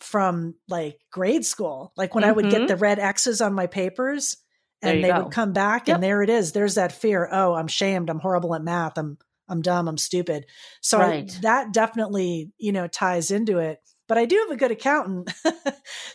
from 0.00 0.54
like 0.68 0.98
grade 1.12 1.44
school 1.44 1.92
like 1.96 2.14
when 2.14 2.24
i 2.24 2.32
would 2.32 2.50
get 2.50 2.62
Mhm. 2.62 2.68
the 2.68 2.76
red 2.76 2.98
x's 2.98 3.40
on 3.40 3.52
my 3.54 3.66
papers 3.66 4.36
and 4.82 5.02
they 5.04 5.08
go. 5.08 5.24
would 5.24 5.32
come 5.32 5.52
back 5.52 5.86
Yep. 5.88 5.94
and 5.96 6.02
there 6.04 6.22
it 6.22 6.30
is 6.30 6.52
there's 6.52 6.74
that 6.76 6.92
fear 6.92 7.28
oh 7.30 7.54
i'm 7.54 7.68
shamed 7.68 8.10
i'm 8.10 8.18
horrible 8.20 8.54
at 8.54 8.62
math 8.62 8.96
i'm 8.98 9.18
i'm 9.48 9.60
dumb 9.62 9.86
i'm 9.88 9.98
stupid 9.98 10.46
so 10.80 11.00
I- 11.00 11.28
that 11.42 11.72
definitely 11.72 12.52
you 12.58 12.72
know 12.72 12.86
ties 12.88 13.30
into 13.30 13.58
it 13.58 13.78
but 14.08 14.18
i 14.18 14.24
do 14.24 14.36
have 14.38 14.50
a 14.50 14.56
good 14.58 14.70
accountant 14.72 15.30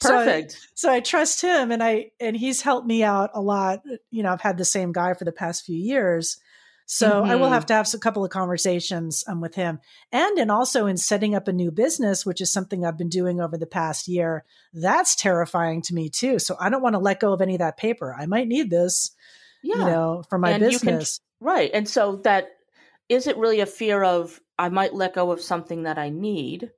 So 0.02 0.14
I- 0.20 0.26
perfect. 0.26 0.68
so 0.76 0.92
I 0.92 1.00
trust 1.00 1.42
him 1.42 1.72
and 1.72 1.82
I 1.82 2.12
and 2.20 2.36
he's 2.36 2.62
helped 2.62 2.86
me 2.86 3.04
out 3.04 3.32
a 3.34 3.42
lot. 3.42 3.82
You 4.12 4.22
know, 4.24 4.32
I've 4.34 4.42
had 4.42 4.58
the 4.58 4.66
same 4.66 4.92
guy 4.92 5.14
for 5.14 5.24
the 5.24 5.32
past 5.32 5.66
few 5.66 5.78
years. 5.78 6.38
So 6.86 7.24
I 7.24 7.36
will 7.36 7.50
have 7.50 7.66
to 7.68 7.74
have 7.74 7.92
a 7.94 7.98
couple 7.98 8.26
of 8.26 8.30
conversations 8.30 9.24
um, 9.28 9.40
with 9.40 9.56
him. 9.56 9.80
And 10.12 10.38
and 10.38 10.52
also 10.52 10.86
in 10.86 10.98
setting 10.98 11.34
up 11.34 11.48
a 11.48 11.54
new 11.54 11.72
business, 11.72 12.26
which 12.26 12.42
is 12.42 12.52
something 12.52 12.86
I've 12.86 12.98
been 12.98 13.10
doing 13.10 13.40
over 13.40 13.58
the 13.58 13.66
past 13.66 14.08
year. 14.10 14.44
That's 14.74 15.16
terrifying 15.16 15.82
to 15.84 15.94
me 15.96 16.10
too. 16.10 16.38
So 16.40 16.56
I 16.60 16.70
don't 16.70 16.84
want 16.84 16.94
to 16.96 17.00
let 17.00 17.22
go 17.22 17.32
of 17.34 17.42
any 17.42 17.56
of 17.56 17.60
that 17.60 17.78
paper. 17.78 18.14
I 18.18 18.26
might 18.26 18.48
need 18.50 18.70
this, 18.70 19.12
yeah. 19.64 19.78
you 19.78 19.86
know, 19.86 20.24
for 20.30 20.38
my 20.38 20.52
And 20.52 20.64
you 20.72 20.78
can- 20.80 20.98
business. 20.98 21.22
Right. 21.40 21.72
And 21.74 21.88
so 21.88 22.18
that 22.26 22.50
is 23.10 23.28
it 23.28 23.38
really 23.38 23.62
a 23.62 23.66
fear 23.66 24.04
of 24.04 24.40
I 24.60 24.68
might 24.70 24.94
let 24.94 25.16
go 25.16 25.32
of 25.32 25.42
something 25.42 25.84
that 25.84 25.98
I 25.98 26.10
need 26.10 26.70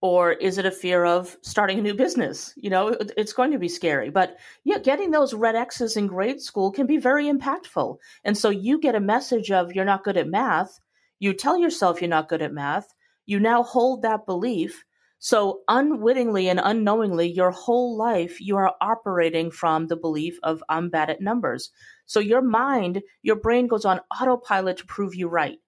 or 0.00 0.32
is 0.32 0.58
it 0.58 0.66
a 0.66 0.70
fear 0.70 1.04
of 1.04 1.36
starting 1.42 1.78
a 1.78 1.82
new 1.82 1.94
business? 1.94 2.52
You 2.56 2.70
know, 2.70 2.96
it's 3.16 3.32
going 3.32 3.50
to 3.50 3.58
be 3.58 3.68
scary. 3.68 4.10
But 4.10 4.36
yeah, 4.64 4.78
getting 4.78 5.10
those 5.10 5.34
red 5.34 5.56
X's 5.56 5.96
in 5.96 6.06
grade 6.06 6.40
school 6.40 6.70
can 6.70 6.86
be 6.86 6.98
very 6.98 7.26
impactful. 7.26 7.96
And 8.24 8.38
so 8.38 8.50
you 8.50 8.80
get 8.80 8.94
a 8.94 9.00
message 9.00 9.50
of 9.50 9.72
you're 9.72 9.84
not 9.84 10.04
good 10.04 10.16
at 10.16 10.28
math. 10.28 10.78
You 11.18 11.34
tell 11.34 11.58
yourself 11.58 12.00
you're 12.00 12.08
not 12.08 12.28
good 12.28 12.42
at 12.42 12.52
math. 12.52 12.94
You 13.26 13.40
now 13.40 13.62
hold 13.62 14.02
that 14.02 14.24
belief. 14.24 14.84
So 15.18 15.62
unwittingly 15.66 16.48
and 16.48 16.60
unknowingly, 16.62 17.28
your 17.28 17.50
whole 17.50 17.96
life, 17.96 18.40
you 18.40 18.56
are 18.56 18.76
operating 18.80 19.50
from 19.50 19.88
the 19.88 19.96
belief 19.96 20.38
of 20.44 20.62
I'm 20.68 20.90
bad 20.90 21.10
at 21.10 21.20
numbers. 21.20 21.70
So 22.06 22.20
your 22.20 22.40
mind, 22.40 23.02
your 23.22 23.34
brain 23.34 23.66
goes 23.66 23.84
on 23.84 24.00
autopilot 24.12 24.76
to 24.76 24.86
prove 24.86 25.16
you 25.16 25.26
right. 25.28 25.58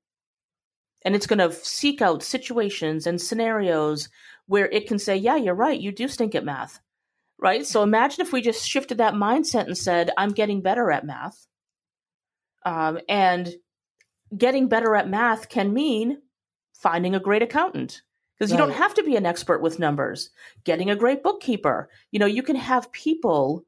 And 1.04 1.14
it's 1.14 1.26
going 1.26 1.38
to 1.38 1.52
seek 1.52 2.02
out 2.02 2.22
situations 2.22 3.06
and 3.06 3.20
scenarios 3.20 4.08
where 4.46 4.68
it 4.68 4.86
can 4.86 4.98
say, 4.98 5.16
yeah, 5.16 5.36
you're 5.36 5.54
right. 5.54 5.80
You 5.80 5.92
do 5.92 6.08
stink 6.08 6.34
at 6.34 6.44
math. 6.44 6.80
Right. 7.38 7.64
So 7.64 7.82
imagine 7.82 8.20
if 8.20 8.32
we 8.32 8.42
just 8.42 8.68
shifted 8.68 8.98
that 8.98 9.14
mindset 9.14 9.66
and 9.66 9.78
said, 9.78 10.10
I'm 10.18 10.32
getting 10.32 10.60
better 10.60 10.90
at 10.90 11.06
math. 11.06 11.46
Um, 12.66 12.98
and 13.08 13.48
getting 14.36 14.68
better 14.68 14.94
at 14.94 15.08
math 15.08 15.48
can 15.48 15.72
mean 15.72 16.20
finding 16.74 17.14
a 17.14 17.20
great 17.20 17.42
accountant 17.42 18.02
because 18.38 18.50
you 18.50 18.58
don't 18.58 18.72
have 18.72 18.94
to 18.94 19.02
be 19.02 19.16
an 19.16 19.26
expert 19.26 19.60
with 19.60 19.78
numbers. 19.78 20.30
Getting 20.64 20.90
a 20.90 20.96
great 20.96 21.22
bookkeeper. 21.22 21.90
You 22.10 22.18
know, 22.18 22.26
you 22.26 22.42
can 22.42 22.56
have 22.56 22.92
people 22.92 23.64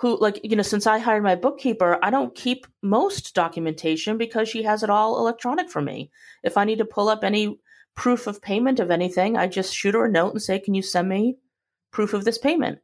who 0.00 0.18
like 0.18 0.40
you 0.42 0.56
know 0.56 0.62
since 0.62 0.86
i 0.86 0.98
hired 0.98 1.22
my 1.22 1.34
bookkeeper 1.34 1.98
i 2.02 2.10
don't 2.10 2.34
keep 2.34 2.66
most 2.82 3.34
documentation 3.34 4.16
because 4.16 4.48
she 4.48 4.62
has 4.62 4.82
it 4.82 4.90
all 4.90 5.18
electronic 5.18 5.70
for 5.70 5.82
me 5.82 6.10
if 6.42 6.56
i 6.56 6.64
need 6.64 6.78
to 6.78 6.84
pull 6.84 7.08
up 7.08 7.22
any 7.22 7.58
proof 7.94 8.26
of 8.26 8.40
payment 8.40 8.80
of 8.80 8.90
anything 8.90 9.36
i 9.36 9.46
just 9.46 9.74
shoot 9.74 9.94
her 9.94 10.06
a 10.06 10.10
note 10.10 10.32
and 10.32 10.42
say 10.42 10.58
can 10.58 10.74
you 10.74 10.82
send 10.82 11.08
me 11.08 11.36
proof 11.90 12.14
of 12.14 12.24
this 12.24 12.38
payment 12.38 12.78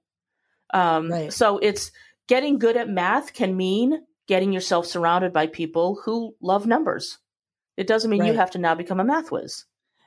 um, 0.74 1.11
Right. 1.11 1.33
so 1.33 1.59
it's 1.59 1.90
getting 2.29 2.59
good 2.59 2.76
at 2.76 2.88
math 2.88 3.33
can 3.33 3.57
mean 3.57 4.02
getting 4.26 4.52
yourself 4.52 4.87
surrounded 4.87 5.33
by 5.33 5.46
people 5.46 6.00
who 6.05 6.35
love 6.42 6.66
numbers 6.66 7.18
it 7.76 7.87
doesn't 7.87 8.11
mean 8.11 8.24
you 8.24 8.33
have 8.35 8.50
to 8.50 8.59
now 8.59 8.74
become 8.74 9.00
a 9.00 9.05
math 9.05 9.31
whiz 9.31 9.64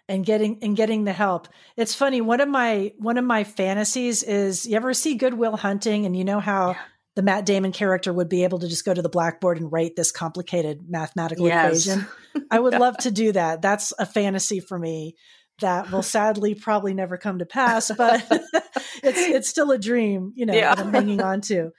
and 0.09 0.25
getting 0.25 0.57
and 0.63 0.75
getting 0.75 1.03
the 1.03 1.13
help. 1.13 1.47
It's 1.77 1.93
funny. 1.93 2.19
One 2.19 2.41
of 2.41 2.49
my 2.49 2.93
one 2.97 3.19
of 3.19 3.23
my 3.23 3.43
fantasies 3.43 4.23
is 4.23 4.65
you 4.65 4.75
ever 4.75 4.91
see 4.91 5.13
Good 5.13 5.35
Will 5.35 5.55
Hunting, 5.55 6.07
and 6.07 6.17
you 6.17 6.25
know 6.25 6.39
how 6.39 6.75
the 7.19 7.23
Matt 7.23 7.45
Damon 7.45 7.73
character 7.73 8.13
would 8.13 8.29
be 8.29 8.45
able 8.45 8.59
to 8.59 8.69
just 8.69 8.85
go 8.85 8.93
to 8.93 9.01
the 9.01 9.09
blackboard 9.09 9.57
and 9.57 9.69
write 9.69 9.97
this 9.97 10.09
complicated 10.09 10.85
mathematical 10.87 11.47
Yes. 11.47 11.85
equation. 11.85 12.07
I 12.49 12.57
would 12.57 12.73
love 12.79 12.95
to 12.99 13.11
do 13.11 13.33
that. 13.33 13.61
That's 13.61 13.91
a 13.99 14.05
fantasy 14.05 14.61
for 14.61 14.79
me 14.79 15.17
that 15.59 15.91
will 15.91 16.03
sadly 16.03 16.55
probably 16.55 16.93
never 16.93 17.17
come 17.17 17.39
to 17.39 17.45
pass, 17.45 17.91
but 17.97 18.25
it's 19.03 19.19
it's 19.19 19.49
still 19.49 19.71
a 19.71 19.77
dream, 19.77 20.33
you 20.35 20.45
know, 20.45 20.53
Yeah. 20.53 20.75
that 20.75 20.85
I'm 20.85 20.93
hanging 20.93 21.21
on 21.21 21.41
to. 21.41 21.71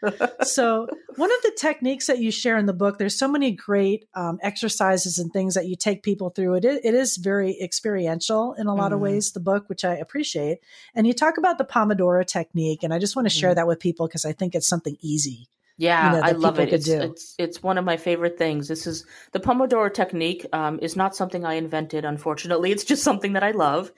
So 0.42 0.88
one 1.16 1.30
of 1.30 1.42
the 1.42 1.52
techniques 1.58 2.06
that 2.06 2.18
you 2.18 2.30
share 2.30 2.56
in 2.56 2.66
the 2.66 2.72
book, 2.72 2.98
there's 2.98 3.18
so 3.18 3.28
many 3.28 3.50
great 3.52 4.06
um, 4.14 4.38
exercises 4.42 5.18
and 5.18 5.32
things 5.32 5.54
that 5.54 5.66
you 5.66 5.76
take 5.76 6.02
people 6.02 6.30
through. 6.30 6.54
It 6.56 6.64
is, 6.64 6.80
it 6.84 6.94
is 6.94 7.16
very 7.16 7.58
experiential 7.60 8.54
in 8.54 8.66
a 8.66 8.74
lot 8.74 8.92
of 8.92 8.98
Mhm. 8.98 9.02
ways, 9.02 9.32
the 9.32 9.40
book, 9.40 9.68
which 9.68 9.84
I 9.84 9.94
appreciate. 9.96 10.58
And 10.94 11.06
you 11.06 11.12
talk 11.12 11.38
about 11.38 11.58
the 11.58 11.64
Pomodoro 11.64 12.26
technique, 12.26 12.82
and 12.82 12.92
I 12.94 12.98
just 12.98 13.16
want 13.16 13.26
to 13.26 13.34
share 13.34 13.52
Mhm. 13.52 13.56
that 13.56 13.66
with 13.66 13.80
people 13.80 14.06
because 14.06 14.24
I 14.24 14.32
think 14.32 14.54
it's 14.54 14.68
something 14.68 14.96
easy. 15.00 15.48
Yeah, 15.80 16.12
you 16.12 16.20
know, 16.20 16.26
I 16.26 16.32
love 16.32 16.58
it. 16.58 16.74
It's, 16.74 16.88
it's 16.88 17.34
it's 17.38 17.62
one 17.62 17.78
of 17.78 17.86
my 17.86 17.96
favorite 17.96 18.36
things. 18.36 18.68
This 18.68 18.86
is 18.86 19.06
the 19.32 19.40
Pomodoro 19.40 19.92
technique. 19.92 20.44
Um, 20.52 20.78
is 20.82 20.94
not 20.94 21.16
something 21.16 21.46
I 21.46 21.54
invented, 21.54 22.04
unfortunately. 22.04 22.70
It's 22.70 22.84
just 22.84 23.02
something 23.02 23.32
that 23.32 23.42
I 23.42 23.52
love, 23.52 23.90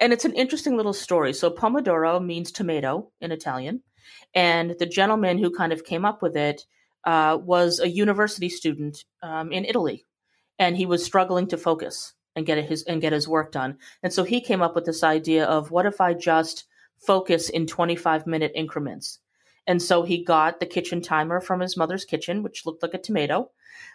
and 0.00 0.12
it's 0.12 0.24
an 0.24 0.34
interesting 0.34 0.76
little 0.76 0.92
story. 0.92 1.32
So 1.32 1.48
Pomodoro 1.48 2.20
means 2.20 2.50
tomato 2.50 3.12
in 3.20 3.30
Italian, 3.30 3.82
and 4.34 4.74
the 4.80 4.86
gentleman 4.86 5.38
who 5.38 5.54
kind 5.54 5.72
of 5.72 5.84
came 5.84 6.04
up 6.04 6.22
with 6.22 6.36
it 6.36 6.66
uh, 7.04 7.38
was 7.40 7.78
a 7.78 7.88
university 7.88 8.48
student 8.48 9.04
um, 9.22 9.52
in 9.52 9.64
Italy, 9.64 10.06
and 10.58 10.76
he 10.76 10.86
was 10.86 11.04
struggling 11.04 11.46
to 11.46 11.56
focus 11.56 12.14
and 12.34 12.46
get 12.46 12.64
his 12.64 12.82
and 12.82 13.00
get 13.00 13.12
his 13.12 13.28
work 13.28 13.52
done. 13.52 13.78
And 14.02 14.12
so 14.12 14.24
he 14.24 14.40
came 14.40 14.60
up 14.60 14.74
with 14.74 14.86
this 14.86 15.04
idea 15.04 15.44
of 15.44 15.70
what 15.70 15.86
if 15.86 16.00
I 16.00 16.14
just 16.14 16.64
focus 17.06 17.48
in 17.48 17.68
25 17.68 18.26
minute 18.26 18.50
increments. 18.56 19.20
And 19.68 19.82
so 19.82 20.02
he 20.02 20.24
got 20.24 20.58
the 20.58 20.66
kitchen 20.66 21.02
timer 21.02 21.40
from 21.40 21.60
his 21.60 21.76
mother's 21.76 22.06
kitchen, 22.06 22.42
which 22.42 22.64
looked 22.64 22.82
like 22.82 22.94
a 22.94 22.98
tomato, 22.98 23.50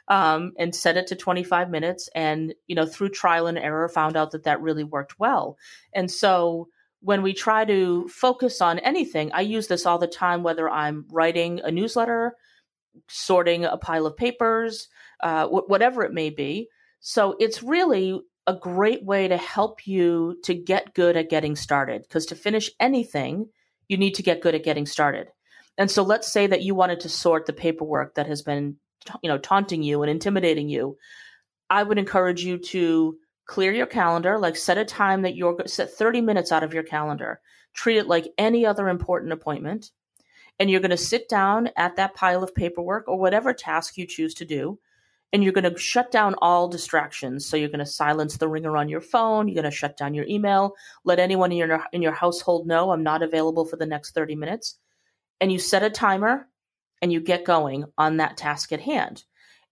um, 0.07 0.53
and 0.59 0.73
set 0.73 0.97
it 0.97 1.07
to 1.07 1.15
25 1.15 1.71
minutes. 1.71 2.07
And, 2.13 2.53
you 2.67 2.75
know, 2.75 2.85
through 2.85 3.09
trial 3.09 3.47
and 3.47 3.57
error, 3.57 3.89
found 3.89 4.15
out 4.15 4.31
that 4.31 4.43
that 4.43 4.61
really 4.61 4.83
worked 4.83 5.19
well. 5.19 5.57
And 5.91 6.11
so 6.11 6.69
when 7.01 7.23
we 7.23 7.33
try 7.33 7.65
to 7.65 8.07
focus 8.07 8.61
on 8.61 8.77
anything, 8.79 9.31
I 9.33 9.41
use 9.41 9.67
this 9.67 9.87
all 9.87 9.97
the 9.97 10.07
time, 10.07 10.43
whether 10.43 10.69
I'm 10.69 11.05
writing 11.11 11.59
a 11.63 11.71
newsletter, 11.71 12.35
sorting 13.09 13.65
a 13.65 13.75
pile 13.75 14.05
of 14.05 14.15
papers, 14.15 14.87
uh, 15.21 15.47
wh- 15.47 15.67
whatever 15.67 16.03
it 16.03 16.13
may 16.13 16.29
be. 16.29 16.69
So 16.99 17.35
it's 17.39 17.63
really 17.63 18.21
a 18.45 18.53
great 18.53 19.03
way 19.03 19.27
to 19.27 19.37
help 19.37 19.87
you 19.87 20.37
to 20.43 20.53
get 20.53 20.93
good 20.93 21.17
at 21.17 21.31
getting 21.31 21.55
started. 21.55 22.03
Because 22.03 22.27
to 22.27 22.35
finish 22.35 22.69
anything, 22.79 23.49
you 23.87 23.97
need 23.97 24.13
to 24.13 24.23
get 24.23 24.41
good 24.41 24.53
at 24.53 24.63
getting 24.63 24.85
started. 24.85 25.29
And 25.77 25.89
so 25.89 26.03
let's 26.03 26.31
say 26.31 26.47
that 26.47 26.61
you 26.61 26.75
wanted 26.75 27.01
to 27.01 27.09
sort 27.09 27.45
the 27.45 27.53
paperwork 27.53 28.15
that 28.15 28.27
has 28.27 28.41
been, 28.41 28.77
you 29.21 29.29
know, 29.29 29.37
taunting 29.37 29.83
you 29.83 30.03
and 30.03 30.09
intimidating 30.09 30.69
you. 30.69 30.97
I 31.69 31.81
would 31.83 31.97
encourage 31.97 32.43
you 32.43 32.59
to 32.59 33.17
clear 33.45 33.73
your 33.73 33.87
calendar, 33.87 34.37
like 34.37 34.55
set 34.55 34.77
a 34.77 34.85
time 34.85 35.23
that 35.23 35.35
you're 35.35 35.57
set 35.65 35.91
30 35.91 36.21
minutes 36.21 36.51
out 36.51 36.63
of 36.63 36.73
your 36.73 36.83
calendar. 36.83 37.39
Treat 37.73 37.97
it 37.97 38.07
like 38.07 38.31
any 38.37 38.65
other 38.65 38.87
important 38.87 39.33
appointment. 39.33 39.89
And 40.59 40.69
you're 40.69 40.81
going 40.81 40.91
to 40.91 40.97
sit 40.97 41.27
down 41.27 41.69
at 41.75 41.95
that 41.95 42.13
pile 42.13 42.43
of 42.43 42.53
paperwork 42.53 43.07
or 43.07 43.17
whatever 43.17 43.53
task 43.53 43.97
you 43.97 44.05
choose 44.05 44.35
to 44.35 44.45
do. 44.45 44.79
And 45.31 45.43
you're 45.43 45.51
going 45.51 45.73
to 45.73 45.79
shut 45.79 46.11
down 46.11 46.35
all 46.43 46.67
distractions. 46.67 47.47
So 47.47 47.57
you're 47.57 47.69
going 47.69 47.79
to 47.79 47.87
silence 47.87 48.37
the 48.37 48.47
ringer 48.47 48.77
on 48.77 48.87
your 48.87 49.01
phone. 49.01 49.47
You're 49.47 49.63
going 49.63 49.71
to 49.71 49.75
shut 49.75 49.97
down 49.97 50.13
your 50.13 50.27
email. 50.27 50.75
Let 51.03 51.17
anyone 51.17 51.51
in 51.51 51.57
your 51.57 51.83
in 51.91 52.03
your 52.03 52.11
household 52.11 52.67
know 52.67 52.91
I'm 52.91 53.01
not 53.01 53.23
available 53.23 53.65
for 53.65 53.77
the 53.77 53.87
next 53.87 54.11
30 54.11 54.35
minutes 54.35 54.77
and 55.43 55.51
you 55.51 55.59
set 55.59 55.83
a 55.83 55.89
timer 55.89 56.47
and 57.01 57.11
you 57.11 57.19
get 57.19 57.43
going 57.43 57.83
on 57.97 58.15
that 58.15 58.37
task 58.37 58.71
at 58.71 58.79
hand. 58.79 59.25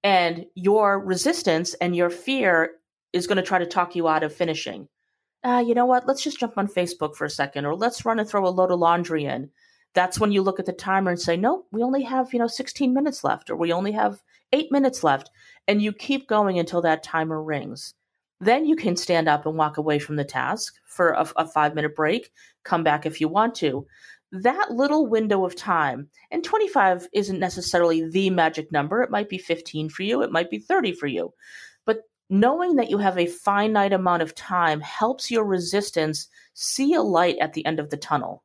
And 0.04 0.46
your 0.54 1.00
resistance 1.00 1.76
and 1.76 1.96
your 1.96 2.10
fear 2.10 2.72
is 3.14 3.26
going 3.26 3.38
to 3.38 3.42
try 3.42 3.58
to 3.58 3.66
talk 3.66 3.96
you 3.96 4.10
out 4.10 4.24
of 4.24 4.36
finishing. 4.36 4.90
Uh, 5.46 5.64
you 5.66 5.74
know 5.74 5.86
what? 5.86 6.06
Let's 6.06 6.26
just 6.26 6.42
jump 6.42 6.58
on 6.58 6.68
Facebook 6.68 7.16
for 7.16 7.24
a 7.24 7.30
second, 7.30 7.66
or 7.66 7.74
let's 7.74 8.04
run 8.04 8.20
and 8.20 8.28
throw 8.28 8.46
a 8.46 8.50
load 8.50 8.70
of 8.70 8.80
laundry 8.80 9.24
in. 9.24 9.50
That's 9.94 10.20
when 10.20 10.34
you 10.34 10.42
look 10.42 10.60
at 10.60 10.66
the 10.66 10.74
timer 10.74 11.10
and 11.10 11.20
say, 11.20 11.38
no, 11.38 11.64
we 11.72 11.84
only 11.84 12.04
have, 12.04 12.34
you 12.34 12.40
know, 12.40 12.48
16 12.48 12.94
minutes 12.94 13.24
left, 13.24 13.50
or 13.50 13.56
we 13.56 13.72
only 13.72 13.94
have 13.94 14.22
eight 14.52 14.74
minutes 14.74 15.06
left. 15.06 15.30
And 15.70 15.82
you 15.82 15.94
keep 15.94 16.28
going 16.28 16.60
until 16.60 16.82
that 16.82 17.02
timer 17.02 17.42
rings. 17.42 17.94
Then 18.42 18.66
you 18.66 18.76
can 18.76 18.98
stand 18.98 19.30
up 19.30 19.46
and 19.46 19.56
walk 19.56 19.78
away 19.78 20.00
from 20.00 20.18
the 20.18 20.26
task 20.26 20.74
for 20.86 21.12
a, 21.12 21.26
a 21.38 21.48
five 21.48 21.76
minute 21.76 21.96
break, 21.96 22.30
come 22.66 22.84
back 22.84 23.06
if 23.06 23.22
you 23.22 23.30
want 23.30 23.56
to 23.56 23.88
that 24.32 24.72
little 24.72 25.08
window 25.08 25.46
of 25.46 25.56
time, 25.56 26.10
and 26.32 26.44
25 26.44 27.08
isn't 27.14 27.40
necessarily 27.40 28.10
the 28.10 28.30
magic 28.30 28.72
number. 28.72 29.02
It 29.02 29.12
might 29.12 29.30
be 29.30 29.38
15 29.38 29.90
for 29.90 30.04
you, 30.04 30.22
it 30.22 30.32
might 30.32 30.50
be 30.50 30.60
30 30.60 30.94
for 30.94 31.08
you. 31.08 31.34
But 31.86 32.04
knowing 32.30 32.76
that 32.76 32.90
you 32.90 32.98
have 32.98 33.18
a 33.18 33.26
finite 33.26 33.94
amount 33.94 34.22
of 34.22 34.36
time 34.36 34.80
helps 34.80 35.30
your 35.30 35.44
resistance 35.44 36.28
see 36.54 36.94
a 36.94 37.02
light 37.02 37.38
at 37.40 37.54
the 37.54 37.66
end 37.66 37.80
of 37.80 37.90
the 37.90 37.98
tunnel. 37.98 38.44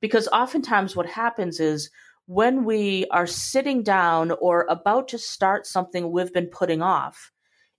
Because 0.00 0.28
oftentimes 0.28 0.96
what 0.96 1.06
happens 1.06 1.60
is 1.60 1.90
when 2.26 2.64
we 2.64 3.06
are 3.10 3.26
sitting 3.26 3.82
down 3.82 4.32
or 4.40 4.66
about 4.68 5.08
to 5.08 5.18
start 5.18 5.66
something 5.66 6.10
we've 6.10 6.32
been 6.32 6.46
putting 6.46 6.82
off, 6.82 7.32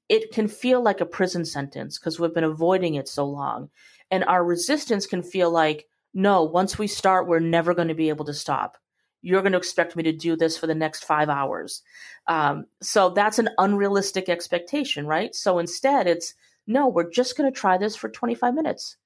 it 0.09 0.31
can 0.31 0.47
feel 0.47 0.81
like 0.81 1.01
a 1.01 1.05
prison 1.05 1.45
sentence 1.45 1.99
because 1.99 2.19
we've 2.19 2.33
been 2.33 2.43
avoiding 2.43 2.95
it 2.95 3.07
so 3.07 3.25
long. 3.25 3.69
And 4.09 4.23
our 4.23 4.43
resistance 4.43 5.05
can 5.05 5.21
feel 5.21 5.51
like, 5.51 5.85
no, 6.13 6.43
once 6.43 6.77
we 6.77 6.87
start, 6.87 7.27
we're 7.27 7.39
never 7.39 7.73
going 7.73 7.87
to 7.87 7.93
be 7.93 8.09
able 8.09 8.25
to 8.25 8.33
stop. 8.33 8.77
You're 9.21 9.41
going 9.41 9.51
to 9.51 9.57
expect 9.57 9.95
me 9.95 10.03
to 10.03 10.11
do 10.11 10.35
this 10.35 10.57
for 10.57 10.67
the 10.67 10.75
next 10.75 11.03
five 11.03 11.29
hours. 11.29 11.81
Um, 12.27 12.65
so 12.81 13.09
that's 13.09 13.39
an 13.39 13.49
unrealistic 13.57 14.29
expectation, 14.29 15.05
right? 15.05 15.35
So 15.35 15.59
instead, 15.59 16.07
it's 16.07 16.33
no, 16.67 16.87
we're 16.87 17.09
just 17.09 17.35
going 17.35 17.51
to 17.51 17.59
try 17.59 17.77
this 17.77 17.95
for 17.95 18.09
25 18.09 18.53
minutes 18.53 18.97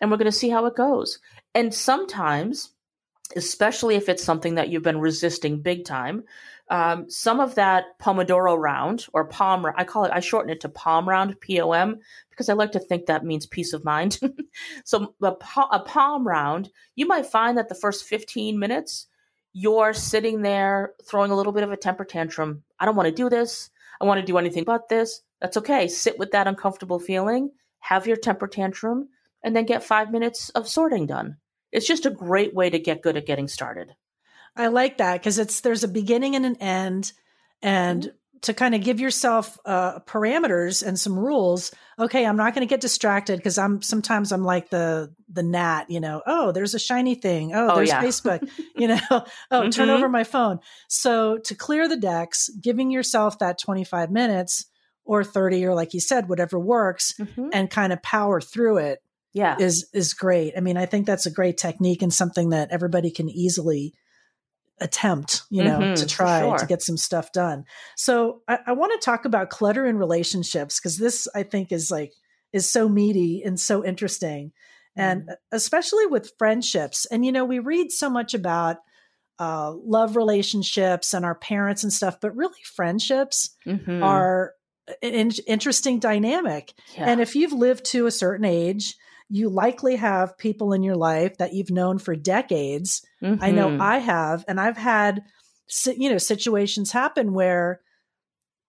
and 0.00 0.10
we're 0.10 0.16
going 0.16 0.26
to 0.26 0.32
see 0.32 0.48
how 0.48 0.66
it 0.66 0.76
goes. 0.76 1.18
And 1.54 1.74
sometimes, 1.74 2.70
especially 3.34 3.96
if 3.96 4.08
it's 4.08 4.22
something 4.22 4.54
that 4.54 4.68
you've 4.68 4.82
been 4.82 5.00
resisting 5.00 5.60
big 5.60 5.84
time, 5.84 6.24
um, 6.68 7.08
some 7.08 7.38
of 7.38 7.54
that 7.54 7.98
Pomodoro 8.00 8.58
round 8.58 9.06
or 9.12 9.26
Pom, 9.26 9.66
I 9.76 9.84
call 9.84 10.04
it, 10.04 10.12
I 10.12 10.20
shorten 10.20 10.50
it 10.50 10.60
to 10.62 10.68
Pom 10.68 11.08
round, 11.08 11.40
P 11.40 11.60
O 11.60 11.72
M, 11.72 12.00
because 12.30 12.48
I 12.48 12.54
like 12.54 12.72
to 12.72 12.80
think 12.80 13.06
that 13.06 13.24
means 13.24 13.46
peace 13.46 13.72
of 13.72 13.84
mind. 13.84 14.18
so 14.84 15.14
a, 15.22 15.32
a 15.70 15.80
Pom 15.80 16.26
round, 16.26 16.70
you 16.96 17.06
might 17.06 17.26
find 17.26 17.56
that 17.56 17.68
the 17.68 17.74
first 17.74 18.04
15 18.04 18.58
minutes, 18.58 19.06
you're 19.52 19.94
sitting 19.94 20.42
there 20.42 20.92
throwing 21.04 21.30
a 21.30 21.36
little 21.36 21.52
bit 21.52 21.62
of 21.62 21.72
a 21.72 21.76
temper 21.76 22.04
tantrum. 22.04 22.64
I 22.80 22.84
don't 22.84 22.96
want 22.96 23.08
to 23.08 23.14
do 23.14 23.30
this. 23.30 23.70
I 24.00 24.04
want 24.04 24.20
to 24.20 24.26
do 24.26 24.36
anything 24.36 24.64
but 24.64 24.88
this. 24.88 25.22
That's 25.40 25.56
okay. 25.58 25.88
Sit 25.88 26.18
with 26.18 26.32
that 26.32 26.48
uncomfortable 26.48 26.98
feeling, 26.98 27.50
have 27.78 28.06
your 28.06 28.16
temper 28.16 28.48
tantrum, 28.48 29.08
and 29.42 29.54
then 29.54 29.64
get 29.64 29.84
five 29.84 30.10
minutes 30.10 30.50
of 30.50 30.68
sorting 30.68 31.06
done. 31.06 31.36
It's 31.72 31.86
just 31.86 32.06
a 32.06 32.10
great 32.10 32.54
way 32.54 32.70
to 32.70 32.78
get 32.78 33.02
good 33.02 33.16
at 33.16 33.26
getting 33.26 33.48
started. 33.48 33.94
I 34.56 34.68
like 34.68 34.98
that 34.98 35.14
because 35.20 35.38
it's 35.38 35.60
there's 35.60 35.84
a 35.84 35.88
beginning 35.88 36.34
and 36.36 36.46
an 36.46 36.56
end, 36.56 37.12
and 37.62 38.12
to 38.42 38.52
kind 38.54 38.74
of 38.74 38.82
give 38.82 39.00
yourself 39.00 39.58
uh, 39.64 39.98
parameters 40.00 40.86
and 40.86 40.98
some 41.00 41.18
rules. 41.18 41.72
Okay, 41.98 42.26
I'm 42.26 42.36
not 42.36 42.54
going 42.54 42.66
to 42.66 42.70
get 42.70 42.80
distracted 42.82 43.38
because 43.38 43.56
I'm 43.58 43.80
sometimes 43.82 44.30
I'm 44.32 44.44
like 44.44 44.70
the 44.70 45.14
the 45.28 45.42
gnat, 45.42 45.90
you 45.90 46.00
know. 46.00 46.22
Oh, 46.26 46.52
there's 46.52 46.74
a 46.74 46.78
shiny 46.78 47.14
thing. 47.14 47.54
Oh, 47.54 47.70
Oh, 47.70 47.76
there's 47.76 47.88
yeah. 47.88 48.02
Facebook. 48.02 48.48
You 48.76 48.88
know. 48.88 49.24
Oh, 49.50 49.70
turn 49.70 49.88
Mhm. 49.88 49.94
over 49.96 50.08
my 50.08 50.22
phone. 50.24 50.60
So 50.88 51.38
to 51.38 51.54
clear 51.54 51.88
the 51.88 51.96
decks, 51.96 52.50
giving 52.60 52.90
yourself 52.90 53.38
that 53.38 53.58
25 53.58 54.10
minutes 54.10 54.66
or 55.04 55.24
30 55.24 55.64
or 55.64 55.74
like 55.74 55.94
you 55.94 56.00
said, 56.00 56.28
whatever 56.28 56.58
works, 56.58 57.14
Mhm. 57.18 57.48
and 57.54 57.70
kind 57.70 57.92
of 57.92 58.02
power 58.02 58.40
through 58.40 58.78
it 58.78 58.98
Yeah. 59.32 59.56
is 59.58 59.88
is 59.94 60.12
great. 60.12 60.52
I 60.56 60.60
mean, 60.60 60.76
I 60.76 60.84
think 60.84 61.06
that's 61.06 61.24
a 61.26 61.30
great 61.30 61.56
technique 61.56 62.02
and 62.02 62.12
something 62.12 62.50
that 62.50 62.70
everybody 62.70 63.10
can 63.10 63.30
easily 63.30 63.94
attempt, 64.80 65.42
you 65.50 65.64
know, 65.64 65.78
Mhm, 65.78 65.96
to 65.96 66.06
try 66.06 66.40
sure. 66.40 66.58
to 66.58 66.66
get 66.66 66.82
some 66.82 66.96
stuff 66.96 67.32
done. 67.32 67.64
So 67.96 68.42
I, 68.46 68.58
I 68.66 68.72
want 68.72 68.92
to 68.92 69.04
talk 69.04 69.24
about 69.24 69.50
clutter 69.50 69.86
in 69.86 69.96
relationships 69.96 70.78
because 70.78 70.98
this 70.98 71.26
I 71.34 71.44
think 71.44 71.72
is 71.72 71.90
like 71.90 72.12
is 72.52 72.68
so 72.68 72.88
meaty 72.88 73.42
and 73.44 73.58
so 73.58 73.84
interesting. 73.84 74.52
And 74.96 75.22
mm-hmm. 75.22 75.32
especially 75.52 76.06
with 76.06 76.32
friendships. 76.38 77.06
And, 77.06 77.24
you 77.24 77.32
know, 77.32 77.44
we 77.44 77.58
read 77.58 77.92
so 77.92 78.08
much 78.08 78.32
about 78.32 78.78
uh, 79.38 79.72
love 79.84 80.16
relationships 80.16 81.12
and 81.12 81.24
our 81.24 81.34
parents 81.34 81.82
and 81.82 81.92
stuff, 81.92 82.18
but 82.20 82.34
really 82.34 82.62
friendships 82.74 83.50
mm-hmm. 83.66 84.02
are 84.02 84.54
an 85.02 85.32
interesting 85.46 85.98
dynamic. 85.98 86.72
Yeah. 86.96 87.10
And 87.10 87.20
if 87.20 87.34
you've 87.34 87.52
lived 87.52 87.84
to 87.86 88.06
a 88.06 88.10
certain 88.10 88.46
age, 88.46 88.94
you 89.28 89.48
likely 89.48 89.96
have 89.96 90.38
people 90.38 90.72
in 90.72 90.82
your 90.82 90.96
life 90.96 91.38
that 91.38 91.52
you've 91.52 91.70
known 91.70 91.98
for 91.98 92.14
decades. 92.14 93.04
Mm-hmm. 93.22 93.42
I 93.42 93.50
know 93.50 93.68
mm-hmm. 93.68 93.82
I 93.82 93.98
have, 93.98 94.44
and 94.46 94.60
I've 94.60 94.76
had, 94.76 95.22
you 95.84 96.10
know, 96.10 96.18
situations 96.18 96.92
happen 96.92 97.32
where 97.32 97.80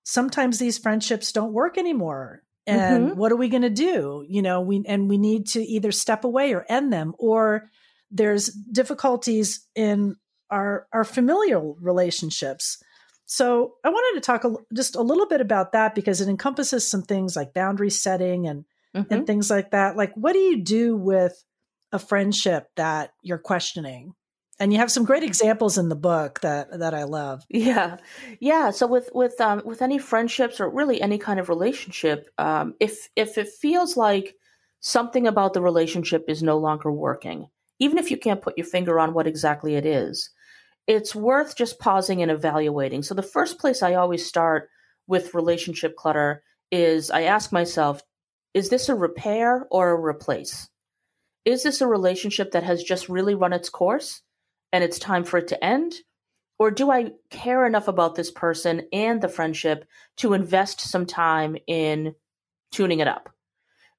sometimes 0.03 0.57
these 0.57 0.77
friendships 0.77 1.31
don't 1.31 1.53
work 1.53 1.77
anymore. 1.77 2.41
And 2.65 3.09
mm-hmm. 3.09 3.19
what 3.19 3.31
are 3.31 3.37
we 3.37 3.49
going 3.49 3.61
to 3.61 3.69
do? 3.69 4.25
You 4.27 4.41
know, 4.41 4.61
we, 4.61 4.83
and 4.87 5.07
we 5.09 5.17
need 5.17 5.47
to 5.49 5.61
either 5.61 5.91
step 5.91 6.23
away 6.23 6.53
or 6.53 6.65
end 6.67 6.91
them, 6.91 7.13
or 7.17 7.69
there's 8.09 8.47
difficulties 8.47 9.65
in 9.75 10.15
our, 10.49 10.87
our 10.91 11.03
familial 11.03 11.77
relationships. 11.79 12.81
So 13.25 13.75
I 13.83 13.89
wanted 13.89 14.21
to 14.21 14.25
talk 14.25 14.43
a, 14.45 14.55
just 14.73 14.95
a 14.95 15.01
little 15.01 15.27
bit 15.27 15.41
about 15.41 15.73
that 15.73 15.93
because 15.93 16.21
it 16.21 16.29
encompasses 16.29 16.89
some 16.89 17.03
things 17.03 17.35
like 17.35 17.53
boundary 17.53 17.89
setting 17.89 18.47
and 18.47 18.65
mm-hmm. 18.97 19.13
and 19.13 19.27
things 19.27 19.49
like 19.49 19.71
that. 19.71 19.95
Like, 19.95 20.13
what 20.15 20.33
do 20.33 20.39
you 20.39 20.61
do 20.63 20.95
with 20.95 21.43
a 21.91 21.99
friendship 21.99 22.67
that 22.75 23.11
you're 23.21 23.37
questioning? 23.37 24.13
And 24.59 24.73
you 24.73 24.79
have 24.79 24.91
some 24.91 25.05
great 25.05 25.23
examples 25.23 25.77
in 25.77 25.89
the 25.89 25.95
book 25.95 26.41
that 26.41 26.79
that 26.79 26.93
I 26.95 27.03
love. 27.03 27.43
Yeah, 27.49 27.97
yeah. 28.39 28.71
So 28.71 28.87
with 28.87 29.09
with 29.13 29.39
um, 29.39 29.61
with 29.63 29.83
any 29.83 29.99
friendships 29.99 30.59
or 30.59 30.69
really 30.69 30.99
any 30.99 31.19
kind 31.19 31.39
of 31.39 31.47
relationship, 31.47 32.27
um, 32.39 32.73
if 32.79 33.07
if 33.15 33.37
it 33.37 33.49
feels 33.49 33.95
like 33.95 34.35
something 34.79 35.27
about 35.27 35.53
the 35.53 35.61
relationship 35.61 36.25
is 36.27 36.41
no 36.41 36.57
longer 36.57 36.91
working, 36.91 37.47
even 37.79 37.99
if 37.99 38.09
you 38.09 38.17
can't 38.17 38.41
put 38.41 38.57
your 38.57 38.65
finger 38.65 38.99
on 38.99 39.13
what 39.13 39.27
exactly 39.27 39.75
it 39.75 39.85
is, 39.85 40.31
it's 40.87 41.13
worth 41.13 41.55
just 41.55 41.79
pausing 41.79 42.21
and 42.21 42.31
evaluating. 42.31 43.03
So 43.03 43.13
the 43.13 43.21
first 43.21 43.59
place 43.59 43.83
I 43.83 43.93
always 43.93 44.25
start 44.25 44.69
with 45.05 45.35
relationship 45.35 45.95
clutter 45.95 46.43
is 46.71 47.11
I 47.11 47.23
ask 47.23 47.51
myself, 47.51 48.01
is 48.57 48.69
this 48.69 48.89
a 48.89 48.95
repair 48.95 49.67
or 49.69 49.91
a 49.91 50.01
replace? 50.01 50.67
Is 51.45 51.61
this 51.61 51.79
a 51.79 51.87
relationship 51.87 52.51
that 52.51 52.63
has 52.63 52.81
just 52.81 53.07
really 53.07 53.35
run 53.35 53.53
its 53.53 53.69
course 53.69 54.23
and 54.73 54.83
it's 54.83 54.97
time 54.97 55.23
for 55.23 55.37
it 55.37 55.49
to 55.49 55.63
end? 55.63 55.93
Or 56.57 56.71
do 56.71 56.89
I 56.89 57.11
care 57.29 57.67
enough 57.67 57.87
about 57.87 58.15
this 58.15 58.31
person 58.31 58.87
and 58.91 59.21
the 59.21 59.29
friendship 59.29 59.85
to 60.17 60.33
invest 60.33 60.81
some 60.81 61.05
time 61.05 61.55
in 61.67 62.15
tuning 62.71 62.99
it 62.99 63.07
up? 63.07 63.29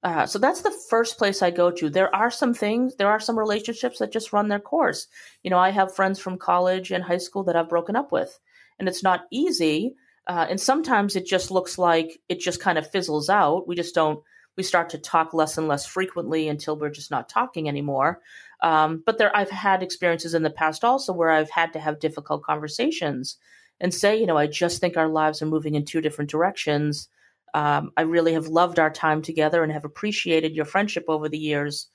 Uh, 0.02 0.26
so 0.26 0.40
that's 0.40 0.62
the 0.62 0.76
first 0.90 1.18
place 1.18 1.40
I 1.40 1.52
go 1.52 1.70
to. 1.70 1.88
There 1.88 2.12
are 2.12 2.30
some 2.30 2.52
things, 2.52 2.96
there 2.96 3.10
are 3.10 3.20
some 3.20 3.38
relationships 3.38 4.00
that 4.00 4.12
just 4.12 4.32
run 4.32 4.48
their 4.48 4.58
course. 4.58 5.06
You 5.44 5.50
know, 5.50 5.58
I 5.58 5.70
have 5.70 5.94
friends 5.94 6.18
from 6.18 6.36
college 6.36 6.90
and 6.90 7.04
high 7.04 7.18
school 7.18 7.44
that 7.44 7.54
I've 7.54 7.68
broken 7.68 7.94
up 7.94 8.10
with, 8.10 8.36
and 8.80 8.88
it's 8.88 9.04
not 9.04 9.26
easy. 9.30 9.94
Uh, 10.26 10.46
and 10.50 10.60
sometimes 10.60 11.14
it 11.14 11.26
just 11.26 11.52
looks 11.52 11.78
like 11.78 12.18
it 12.28 12.40
just 12.40 12.60
kind 12.60 12.76
of 12.76 12.90
fizzles 12.90 13.30
out. 13.30 13.68
We 13.68 13.76
just 13.76 13.94
don't 13.94 14.20
we 14.58 14.64
start 14.64 14.90
to 14.90 14.98
talk 14.98 15.32
less 15.32 15.56
and 15.56 15.68
less 15.68 15.86
frequently 15.86 16.48
until 16.48 16.76
we're 16.76 16.90
just 16.90 17.12
not 17.12 17.28
talking 17.28 17.68
anymore. 17.68 18.20
Um, 18.60 19.04
but 19.06 19.16
there, 19.16 19.34
I've 19.34 19.48
had 19.48 19.84
experiences 19.84 20.34
in 20.34 20.42
the 20.42 20.50
past 20.50 20.84
also 20.84 21.12
where 21.12 21.30
I've 21.30 21.48
had 21.48 21.72
to 21.74 21.78
have 21.78 22.00
difficult 22.00 22.42
conversations 22.42 23.36
and 23.80 23.94
say, 23.94 24.18
you 24.18 24.26
know, 24.26 24.36
I 24.36 24.48
just 24.48 24.80
think 24.80 24.96
our 24.96 25.08
lives 25.08 25.40
are 25.40 25.46
moving 25.46 25.76
in 25.76 25.84
two 25.84 26.00
different 26.00 26.28
directions. 26.28 27.08
Um, 27.54 27.92
I 27.96 28.02
really 28.02 28.32
have 28.32 28.48
loved 28.48 28.80
our 28.80 28.90
time 28.90 29.22
together 29.22 29.62
and 29.62 29.72
have 29.72 29.84
appreciated 29.84 30.56
your 30.56 30.64
friendship 30.64 31.04
over 31.06 31.28
the 31.28 31.38
years, 31.38 31.86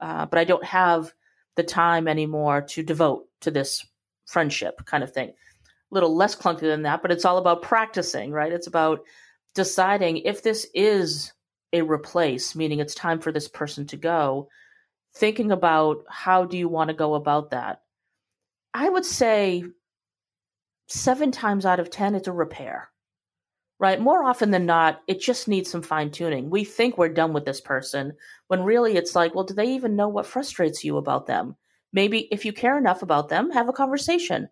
uh, 0.00 0.26
but 0.26 0.40
I 0.40 0.44
don't 0.44 0.64
have 0.64 1.14
the 1.54 1.62
time 1.62 2.08
anymore 2.08 2.62
to 2.62 2.82
devote 2.82 3.26
to 3.42 3.52
this 3.52 3.86
friendship 4.26 4.84
kind 4.86 5.04
of 5.04 5.12
thing. 5.12 5.28
A 5.28 5.94
little 5.94 6.16
less 6.16 6.34
clunky 6.34 6.62
than 6.62 6.82
that, 6.82 7.00
but 7.00 7.12
it's 7.12 7.24
all 7.24 7.38
about 7.38 7.62
practicing, 7.62 8.32
right? 8.32 8.52
It's 8.52 8.66
about 8.66 9.04
deciding 9.54 10.18
if 10.18 10.42
this 10.42 10.66
is 10.74 11.32
a 11.72 11.82
replace, 11.82 12.54
meaning 12.54 12.80
it's 12.80 12.94
time 12.94 13.20
for 13.20 13.32
this 13.32 13.48
person 13.48 13.86
to 13.88 13.96
go, 13.96 14.48
thinking 15.14 15.52
about 15.52 16.04
how 16.08 16.44
do 16.44 16.56
you 16.56 16.68
want 16.68 16.88
to 16.88 16.94
go 16.94 17.14
about 17.14 17.50
that. 17.50 17.82
I 18.72 18.88
would 18.88 19.04
say 19.04 19.64
seven 20.86 21.30
times 21.30 21.66
out 21.66 21.80
of 21.80 21.90
10, 21.90 22.14
it's 22.14 22.28
a 22.28 22.32
repair, 22.32 22.90
right? 23.78 24.00
More 24.00 24.24
often 24.24 24.50
than 24.50 24.66
not, 24.66 25.02
it 25.06 25.20
just 25.20 25.48
needs 25.48 25.70
some 25.70 25.82
fine 25.82 26.10
tuning. 26.10 26.50
We 26.50 26.64
think 26.64 26.96
we're 26.96 27.08
done 27.08 27.32
with 27.32 27.44
this 27.44 27.60
person 27.60 28.14
when 28.48 28.62
really 28.62 28.96
it's 28.96 29.14
like, 29.14 29.34
well, 29.34 29.44
do 29.44 29.54
they 29.54 29.74
even 29.74 29.96
know 29.96 30.08
what 30.08 30.26
frustrates 30.26 30.84
you 30.84 30.96
about 30.96 31.26
them? 31.26 31.56
Maybe 31.92 32.20
if 32.30 32.44
you 32.44 32.52
care 32.52 32.76
enough 32.78 33.02
about 33.02 33.28
them, 33.28 33.50
have 33.50 33.68
a 33.68 33.72
conversation. 33.72 34.48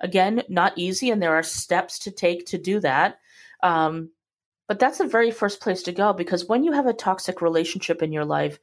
Again, 0.00 0.42
not 0.48 0.72
easy, 0.76 1.10
and 1.10 1.22
there 1.22 1.34
are 1.34 1.44
steps 1.44 2.00
to 2.00 2.10
take 2.10 2.46
to 2.46 2.58
do 2.58 2.80
that. 2.80 3.18
Um, 3.62 4.10
but 4.68 4.78
that's 4.78 4.98
the 4.98 5.06
very 5.06 5.30
first 5.30 5.60
place 5.60 5.82
to 5.84 5.92
go 5.92 6.12
because 6.12 6.46
when 6.46 6.64
you 6.64 6.72
have 6.72 6.86
a 6.86 6.92
toxic 6.92 7.42
relationship 7.42 8.02
in 8.02 8.12
your 8.12 8.24
life, 8.24 8.58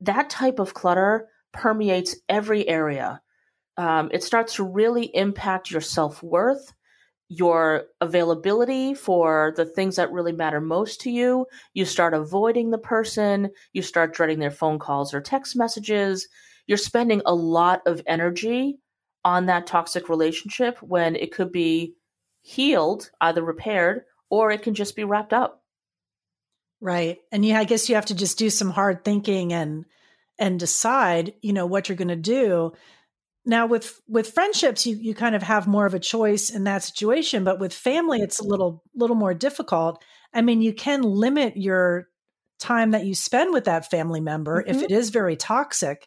that 0.00 0.30
type 0.30 0.58
of 0.58 0.74
clutter 0.74 1.28
permeates 1.52 2.16
every 2.28 2.68
area. 2.68 3.20
Um, 3.76 4.10
it 4.12 4.22
starts 4.22 4.56
to 4.56 4.64
really 4.64 5.04
impact 5.14 5.70
your 5.70 5.80
self 5.80 6.22
worth, 6.22 6.72
your 7.28 7.84
availability 8.00 8.94
for 8.94 9.54
the 9.56 9.64
things 9.64 9.96
that 9.96 10.12
really 10.12 10.32
matter 10.32 10.60
most 10.60 11.00
to 11.02 11.10
you. 11.10 11.46
You 11.74 11.84
start 11.84 12.12
avoiding 12.12 12.70
the 12.70 12.78
person, 12.78 13.50
you 13.72 13.82
start 13.82 14.12
dreading 14.12 14.40
their 14.40 14.50
phone 14.50 14.78
calls 14.78 15.14
or 15.14 15.20
text 15.20 15.56
messages. 15.56 16.28
You're 16.66 16.78
spending 16.78 17.22
a 17.24 17.34
lot 17.34 17.82
of 17.86 18.02
energy 18.06 18.78
on 19.24 19.46
that 19.46 19.66
toxic 19.66 20.08
relationship 20.08 20.78
when 20.82 21.16
it 21.16 21.32
could 21.32 21.52
be 21.52 21.94
healed, 22.42 23.10
either 23.20 23.42
repaired 23.42 24.02
or 24.30 24.50
it 24.50 24.62
can 24.62 24.74
just 24.74 24.96
be 24.96 25.04
wrapped 25.04 25.32
up. 25.32 25.62
Right. 26.80 27.18
And 27.30 27.44
yeah, 27.44 27.58
I 27.58 27.64
guess 27.64 27.88
you 27.88 27.96
have 27.96 28.06
to 28.06 28.14
just 28.14 28.38
do 28.38 28.48
some 28.48 28.70
hard 28.70 29.04
thinking 29.04 29.52
and 29.52 29.84
and 30.38 30.58
decide, 30.58 31.34
you 31.42 31.52
know, 31.52 31.66
what 31.66 31.88
you're 31.88 31.96
going 31.96 32.08
to 32.08 32.16
do. 32.16 32.72
Now 33.44 33.66
with 33.66 34.00
with 34.08 34.32
friendships 34.32 34.86
you 34.86 34.96
you 34.96 35.14
kind 35.14 35.34
of 35.34 35.42
have 35.42 35.66
more 35.66 35.84
of 35.84 35.94
a 35.94 35.98
choice 35.98 36.48
in 36.48 36.64
that 36.64 36.82
situation, 36.82 37.44
but 37.44 37.58
with 37.58 37.74
family 37.74 38.20
it's 38.20 38.38
a 38.38 38.44
little 38.44 38.82
little 38.94 39.16
more 39.16 39.34
difficult. 39.34 40.02
I 40.32 40.40
mean, 40.42 40.62
you 40.62 40.72
can 40.72 41.02
limit 41.02 41.56
your 41.56 42.08
time 42.58 42.92
that 42.92 43.04
you 43.04 43.14
spend 43.14 43.52
with 43.52 43.64
that 43.64 43.90
family 43.90 44.20
member 44.20 44.62
mm-hmm. 44.62 44.70
if 44.70 44.82
it 44.82 44.90
is 44.90 45.10
very 45.10 45.36
toxic, 45.36 46.06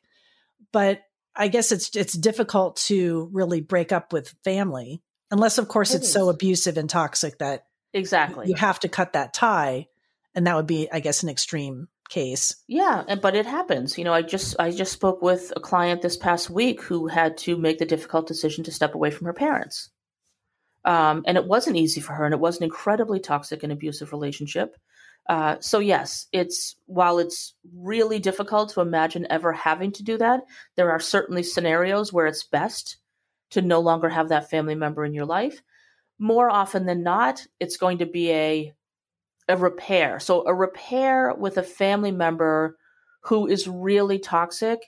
but 0.71 1.01
I 1.35 1.47
guess 1.47 1.71
it's 1.71 1.95
it's 1.95 2.13
difficult 2.13 2.77
to 2.87 3.29
really 3.31 3.61
break 3.61 3.91
up 3.91 4.13
with 4.13 4.35
family 4.43 5.01
unless 5.31 5.57
of 5.57 5.67
course 5.67 5.93
it 5.93 5.97
it's 5.97 6.07
is. 6.07 6.13
so 6.13 6.29
abusive 6.29 6.77
and 6.77 6.89
toxic 6.89 7.39
that 7.39 7.65
Exactly. 7.93 8.47
You 8.47 8.55
have 8.55 8.79
to 8.81 8.89
cut 8.89 9.13
that 9.13 9.33
tie. 9.33 9.87
And 10.35 10.47
that 10.47 10.55
would 10.55 10.67
be, 10.67 10.91
I 10.91 10.99
guess, 10.99 11.21
an 11.21 11.29
extreme 11.29 11.87
case. 12.09 12.55
Yeah, 12.67 13.15
but 13.21 13.35
it 13.35 13.45
happens. 13.45 13.97
You 13.97 14.03
know, 14.03 14.13
I 14.13 14.21
just 14.21 14.55
I 14.59 14.71
just 14.71 14.91
spoke 14.91 15.21
with 15.21 15.53
a 15.55 15.59
client 15.59 16.01
this 16.01 16.17
past 16.17 16.49
week 16.49 16.81
who 16.81 17.07
had 17.07 17.37
to 17.39 17.57
make 17.57 17.77
the 17.77 17.85
difficult 17.85 18.27
decision 18.27 18.63
to 18.63 18.71
step 18.71 18.95
away 18.95 19.11
from 19.11 19.25
her 19.25 19.33
parents. 19.33 19.89
Um, 20.85 21.23
and 21.25 21.37
it 21.37 21.47
wasn't 21.47 21.77
easy 21.77 22.01
for 22.01 22.13
her, 22.13 22.25
and 22.25 22.33
it 22.33 22.39
was 22.39 22.57
an 22.57 22.63
incredibly 22.63 23.19
toxic 23.19 23.63
and 23.63 23.71
abusive 23.71 24.11
relationship. 24.11 24.75
Uh, 25.29 25.55
so 25.61 25.79
yes, 25.79 26.27
it's 26.33 26.75
while 26.85 27.17
it's 27.19 27.55
really 27.73 28.19
difficult 28.19 28.69
to 28.69 28.81
imagine 28.81 29.25
ever 29.29 29.53
having 29.53 29.91
to 29.93 30.03
do 30.03 30.17
that, 30.17 30.41
there 30.75 30.91
are 30.91 30.99
certainly 30.99 31.43
scenarios 31.43 32.11
where 32.11 32.27
it's 32.27 32.43
best 32.43 32.97
to 33.51 33.61
no 33.61 33.79
longer 33.79 34.09
have 34.09 34.29
that 34.29 34.49
family 34.49 34.75
member 34.75 35.05
in 35.05 35.13
your 35.13 35.25
life 35.25 35.61
more 36.19 36.49
often 36.49 36.85
than 36.85 37.03
not, 37.03 37.45
it's 37.59 37.77
going 37.77 37.99
to 37.99 38.05
be 38.05 38.31
a 38.31 38.73
a 39.49 39.57
repair. 39.57 40.19
So 40.19 40.47
a 40.47 40.53
repair 40.53 41.33
with 41.37 41.57
a 41.57 41.63
family 41.63 42.11
member 42.11 42.77
who 43.21 43.47
is 43.47 43.67
really 43.67 44.19
toxic 44.19 44.79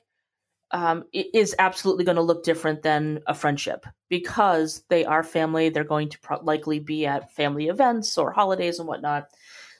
um, 0.71 1.03
is 1.13 1.55
absolutely 1.59 2.05
going 2.05 2.15
to 2.15 2.21
look 2.21 2.43
different 2.43 2.81
than 2.81 3.21
a 3.27 3.33
friendship 3.33 3.85
because 4.09 4.83
they 4.89 5.05
are 5.05 5.23
family. 5.23 5.69
They're 5.69 5.83
going 5.83 6.09
to 6.09 6.19
pro- 6.19 6.41
likely 6.41 6.79
be 6.79 7.05
at 7.05 7.33
family 7.33 7.67
events 7.67 8.17
or 8.17 8.31
holidays 8.31 8.79
and 8.79 8.87
whatnot. 8.87 9.27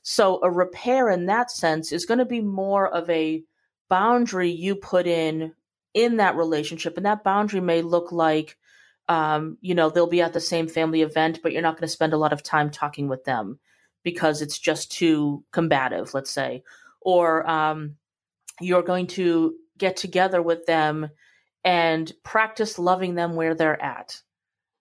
So 0.04 0.40
a 0.44 0.52
repair 0.52 1.10
in 1.10 1.26
that 1.26 1.52
sense 1.52 1.92
is 1.92 2.06
going 2.06 2.20
to 2.20 2.26
be 2.26 2.42
more 2.42 2.88
of 2.88 3.10
a 3.10 3.44
boundary 3.90 4.52
you 4.52 4.76
put 4.76 5.08
in 5.08 5.54
in 5.94 6.18
that 6.18 6.36
relationship, 6.36 6.98
and 6.98 7.06
that 7.06 7.24
boundary 7.24 7.62
may 7.62 7.82
look 7.82 8.12
like 8.12 8.58
um, 9.08 9.58
you 9.62 9.76
know, 9.76 9.90
they'll 9.90 10.08
be 10.08 10.22
at 10.22 10.34
the 10.34 10.40
same 10.40 10.68
family 10.68 11.02
event, 11.02 11.40
but 11.44 11.52
you're 11.52 11.62
not 11.62 11.76
going 11.76 11.88
to 11.88 11.94
spend 11.94 12.14
a 12.14 12.18
lot 12.18 12.34
of 12.34 12.44
time 12.44 12.72
talking 12.72 13.08
with 13.08 13.24
them 13.24 13.60
because 14.04 14.42
it's 14.42 14.60
just 14.60 14.92
too 14.92 15.44
combative, 15.52 16.14
let's 16.14 16.32
say. 16.32 16.64
Or 17.02 17.48
um, 17.50 17.96
you're 18.60 18.84
going 18.84 19.08
to 19.08 19.56
get 19.78 19.98
together 19.98 20.42
with 20.42 20.66
them 20.66 21.10
and 21.64 22.12
practice 22.24 22.80
loving 22.80 23.16
them 23.16 23.36
where 23.36 23.56
they're 23.56 23.82
at, 23.82 24.22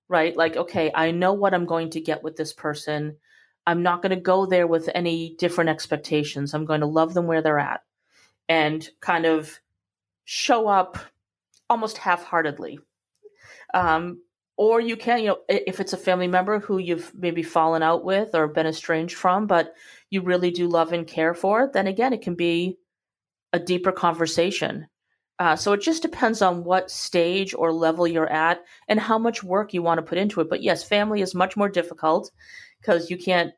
right? 0.09 0.37
Like, 0.37 0.57
okay, 0.57 0.91
I 0.95 1.11
know 1.11 1.33
what 1.33 1.55
I'm 1.55 1.66
going 1.66 1.91
to 1.91 2.01
get 2.01 2.22
with 2.22 2.37
this 2.37 2.53
person. 2.53 3.16
I'm 3.66 3.83
not 3.83 4.03
going 4.03 4.11
to 4.11 4.20
go 4.20 4.47
there 4.47 4.66
with 4.66 4.91
any 4.95 5.35
different 5.39 5.70
expectations. 5.70 6.53
I'm 6.53 6.66
going 6.66 6.81
to 6.81 6.87
love 6.87 7.14
them 7.14 7.27
where 7.27 7.43
they're 7.43 7.59
at 7.59 7.81
and 8.49 8.87
kind 9.01 9.25
of 9.25 9.59
show 10.25 10.68
up 10.68 10.99
almost 11.70 11.99
half 11.99 12.25
heartedly. 12.25 12.79
Um, 13.75 14.22
or 14.57 14.81
you 14.81 14.97
can, 14.97 15.18
you 15.18 15.27
know, 15.27 15.39
if 15.49 15.81
it's 15.81 15.93
a 15.93 15.99
family 15.99 16.29
member 16.29 16.61
who 16.61 16.79
you've 16.79 17.12
maybe 17.14 17.43
fallen 17.43 17.83
out 17.83 18.05
with 18.05 18.35
or 18.35 18.47
been 18.47 18.66
estranged 18.66 19.16
from, 19.16 19.47
but 19.47 19.75
you 20.11 20.22
really 20.22 20.53
do 20.53 20.68
love 20.68 20.93
and 20.93 21.07
care 21.07 21.35
for, 21.35 21.70
then 21.72 21.89
again, 21.89 22.12
it 22.12 22.22
can 22.22 22.37
be 22.37 22.79
a 23.53 23.59
deeper 23.59 23.91
conversation. 23.91 24.87
Uh, 25.41 25.57
so 25.57 25.72
it 25.72 25.81
just 25.81 26.03
depends 26.03 26.41
on 26.41 26.62
what 26.62 26.89
stage 26.89 27.53
or 27.55 27.72
level 27.72 28.07
you're 28.07 28.31
at 28.31 28.62
and 28.87 29.01
how 29.01 29.18
much 29.18 29.43
work 29.43 29.75
you 29.75 29.83
want 29.83 29.99
to 29.99 30.03
put 30.03 30.18
into 30.18 30.41
it. 30.41 30.49
But 30.49 30.62
yes, 30.62 30.85
family 30.85 31.20
is 31.20 31.35
much 31.35 31.57
more 31.57 31.68
difficult 31.68 32.31
because 32.81 33.11
you 33.11 33.18
can't 33.18 33.53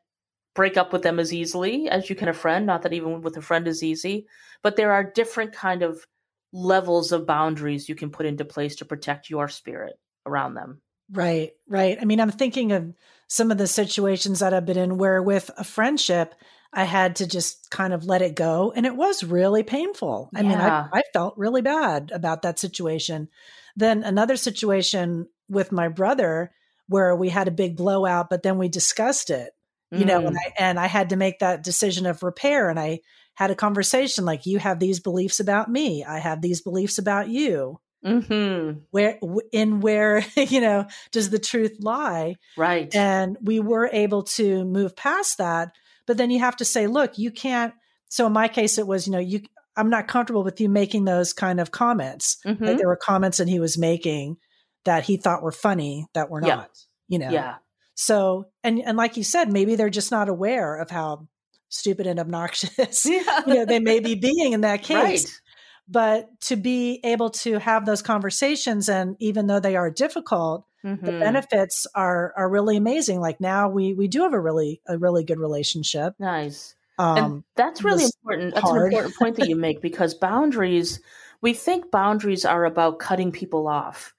break 0.55 0.77
up 0.77 0.91
with 0.91 1.03
them 1.03 1.19
as 1.19 1.31
easily 1.31 1.87
as 1.87 2.09
you 2.09 2.15
can 2.15 2.27
a 2.27 2.33
friend. 2.33 2.65
Not 2.65 2.81
that 2.81 2.93
even 2.93 3.21
with 3.21 3.37
a 3.37 3.41
friend 3.43 3.67
is 3.67 3.83
easy, 3.83 4.25
but 4.63 4.75
there 4.75 4.91
are 4.91 5.11
different 5.11 5.53
kind 5.53 5.83
of 5.83 6.07
levels 6.51 7.11
of 7.11 7.27
boundaries 7.27 7.87
you 7.87 7.93
can 7.93 8.09
put 8.09 8.25
into 8.25 8.45
place 8.45 8.77
to 8.77 8.85
protect 8.85 9.29
your 9.29 9.47
spirit 9.47 9.99
around 10.27 10.53
them. 10.53 10.81
Right, 11.11 11.53
right. 11.67 11.97
I 12.01 12.05
mean, 12.05 12.19
I'm 12.19 12.31
thinking 12.31 12.73
of 12.73 12.93
some 13.27 13.49
of 13.49 13.57
the 13.57 13.67
situations 13.67 14.39
that 14.39 14.53
I've 14.53 14.65
been 14.65 14.77
in 14.77 14.97
where 14.97 15.23
with 15.23 15.49
a 15.57 15.63
friendship, 15.63 16.35
I 16.73 16.83
had 16.83 17.15
to 17.17 17.27
just 17.27 17.69
kind 17.71 17.93
of 17.93 18.05
let 18.05 18.21
it 18.21 18.35
go. 18.35 18.73
And 18.75 18.85
it 18.85 18.95
was 18.95 19.23
really 19.23 19.63
painful. 19.63 20.29
I 20.35 20.41
mean, 20.41 20.57
I, 20.57 20.87
I 20.91 21.01
felt 21.13 21.37
really 21.37 21.61
bad 21.61 22.11
about 22.13 22.41
that 22.41 22.59
situation. 22.59 23.29
Then 23.75 24.03
another 24.03 24.35
situation 24.35 25.27
with 25.49 25.71
my 25.71 25.87
brother 25.87 26.51
where 26.89 27.15
we 27.15 27.29
had 27.29 27.47
a 27.47 27.51
big 27.51 27.77
blowout, 27.77 28.29
but 28.29 28.43
then 28.43 28.57
we 28.57 28.67
discussed 28.67 29.29
it, 29.29 29.51
you 29.91 30.03
mm. 30.03 30.07
know, 30.07 30.27
and 30.27 30.35
mm. 30.35 30.39
I, 30.39 30.53
and 30.59 30.79
I 30.79 30.87
had 30.87 31.09
to 31.09 31.15
make 31.15 31.39
that 31.39 31.63
decision 31.63 32.05
of 32.05 32.23
repair. 32.23 32.69
And 32.69 32.79
I 32.79 32.99
had 33.35 33.51
a 33.51 33.55
conversation 33.55 34.25
like, 34.25 34.45
you 34.45 34.59
have 34.59 34.79
these 34.79 34.99
beliefs 34.99 35.39
about 35.39 35.69
me. 35.69 36.03
I 36.03 36.19
have 36.19 36.41
these 36.41 36.61
beliefs 36.61 36.97
about 36.97 37.29
you. 37.29 37.79
Mm-hmm. 38.07 38.79
Where 38.91 39.19
in 39.51 39.79
where 39.81 40.25
you 40.35 40.61
know 40.61 40.87
does 41.11 41.29
the 41.29 41.39
truth 41.39 41.77
lie? 41.79 42.35
Right. 42.55 42.93
And 42.95 43.37
we 43.41 43.59
were 43.59 43.89
able 43.91 44.23
to 44.23 44.63
move 44.65 44.95
past 44.95 45.37
that, 45.39 45.73
but 46.05 46.17
then 46.17 46.31
you 46.31 46.39
have 46.39 46.57
to 46.57 46.65
say, 46.65 46.87
look, 46.87 47.17
you 47.17 47.31
can't. 47.31 47.73
So 48.09 48.25
in 48.27 48.33
my 48.33 48.47
case, 48.47 48.77
it 48.77 48.87
was 48.87 49.07
you 49.07 49.13
know 49.13 49.19
you. 49.19 49.41
I'm 49.75 49.89
not 49.91 50.07
comfortable 50.07 50.43
with 50.43 50.59
you 50.59 50.69
making 50.69 51.05
those 51.05 51.33
kind 51.33 51.59
of 51.59 51.69
comments. 51.69 52.37
Mm-hmm. 52.45 52.63
Like 52.63 52.77
there 52.77 52.87
were 52.87 52.95
comments 52.95 53.37
that 53.37 53.47
he 53.47 53.59
was 53.59 53.77
making 53.77 54.37
that 54.85 55.03
he 55.03 55.17
thought 55.17 55.43
were 55.43 55.51
funny 55.51 56.07
that 56.13 56.29
were 56.29 56.41
not. 56.41 56.71
You 57.07 57.19
know. 57.19 57.29
Yeah. 57.29 57.55
So 57.93 58.47
and 58.63 58.79
and 58.79 58.97
like 58.97 59.17
you 59.17 59.23
said, 59.23 59.51
maybe 59.51 59.75
they're 59.75 59.89
just 59.89 60.11
not 60.11 60.29
aware 60.29 60.77
of 60.77 60.89
how 60.89 61.27
stupid 61.69 62.07
and 62.07 62.19
obnoxious 62.19 63.05
yeah. 63.05 63.41
you 63.45 63.55
know 63.55 63.65
they 63.65 63.79
may 63.79 63.99
be 63.99 64.15
being 64.15 64.53
in 64.53 64.61
that 64.61 64.83
case. 64.83 64.95
Right 64.95 65.41
but 65.87 66.29
to 66.41 66.55
be 66.55 66.99
able 67.03 67.29
to 67.29 67.59
have 67.59 67.85
those 67.85 68.01
conversations 68.01 68.89
and 68.89 69.15
even 69.19 69.47
though 69.47 69.59
they 69.59 69.75
are 69.75 69.89
difficult 69.89 70.67
mm-hmm. 70.87 71.05
the 71.05 71.11
benefits 71.13 71.87
are 71.95 72.33
are 72.35 72.49
really 72.49 72.77
amazing. 72.77 73.19
Like 73.19 73.39
now 73.39 73.69
we 73.69 73.93
we 73.93 74.07
do 74.07 74.21
have 74.21 74.33
a 74.33 74.39
really 74.39 74.81
a 74.87 74.97
really 74.97 75.23
good 75.23 75.39
relationship. 75.39 76.13
Nice. 76.19 76.75
Um, 76.99 77.17
and 77.17 77.43
that's 77.55 77.83
really 77.83 78.05
important 78.05 78.55
that's 78.55 78.67
hard. 78.67 78.81
an 78.81 78.87
important 78.87 79.15
point 79.15 79.35
that 79.37 79.49
you 79.49 79.55
make 79.67 79.81
because 79.81 80.13
boundaries 80.13 80.99
we 81.41 81.53
think 81.53 81.91
boundaries 81.91 82.45
are 82.45 82.65
about 82.65 82.99
cutting 82.99 83.31
people 83.31 83.67
off. 83.67 84.13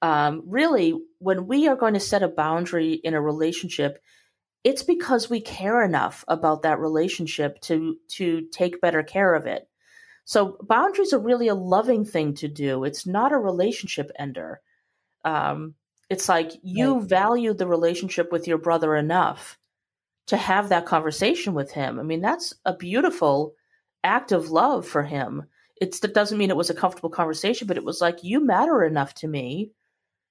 Um, 0.00 0.42
really 0.46 0.94
when 1.18 1.46
we 1.46 1.66
are 1.66 1.74
going 1.74 1.94
to 1.94 2.00
set 2.00 2.22
a 2.22 2.28
boundary 2.28 2.92
in 2.92 3.14
a 3.14 3.20
relationship 3.20 4.00
it's 4.64 4.82
because 4.82 5.30
we 5.30 5.40
care 5.40 5.82
enough 5.82 6.24
about 6.28 6.62
that 6.62 6.78
relationship 6.78 7.60
to 7.62 7.96
to 8.08 8.42
take 8.52 8.80
better 8.80 9.02
care 9.02 9.34
of 9.34 9.46
it 9.46 9.67
so 10.28 10.58
boundaries 10.60 11.14
are 11.14 11.18
really 11.18 11.48
a 11.48 11.54
loving 11.54 12.04
thing 12.04 12.34
to 12.34 12.48
do. 12.48 12.84
It's 12.84 13.06
not 13.06 13.32
a 13.32 13.38
relationship 13.38 14.10
ender. 14.18 14.60
Um, 15.24 15.72
it's 16.10 16.28
like 16.28 16.52
you 16.62 16.98
right. 16.98 17.08
value 17.08 17.54
the 17.54 17.66
relationship 17.66 18.30
with 18.30 18.46
your 18.46 18.58
brother 18.58 18.94
enough 18.94 19.58
to 20.26 20.36
have 20.36 20.68
that 20.68 20.84
conversation 20.84 21.54
with 21.54 21.70
him. 21.70 21.98
I 21.98 22.02
mean, 22.02 22.20
that's 22.20 22.52
a 22.66 22.76
beautiful 22.76 23.54
act 24.04 24.30
of 24.30 24.50
love 24.50 24.86
for 24.86 25.02
him. 25.02 25.44
It's, 25.80 26.04
it 26.04 26.12
doesn't 26.12 26.36
mean 26.36 26.50
it 26.50 26.58
was 26.58 26.68
a 26.68 26.74
comfortable 26.74 27.08
conversation, 27.08 27.66
but 27.66 27.78
it 27.78 27.84
was 27.84 28.02
like, 28.02 28.22
you 28.22 28.44
matter 28.44 28.84
enough 28.84 29.14
to 29.14 29.28
me 29.28 29.70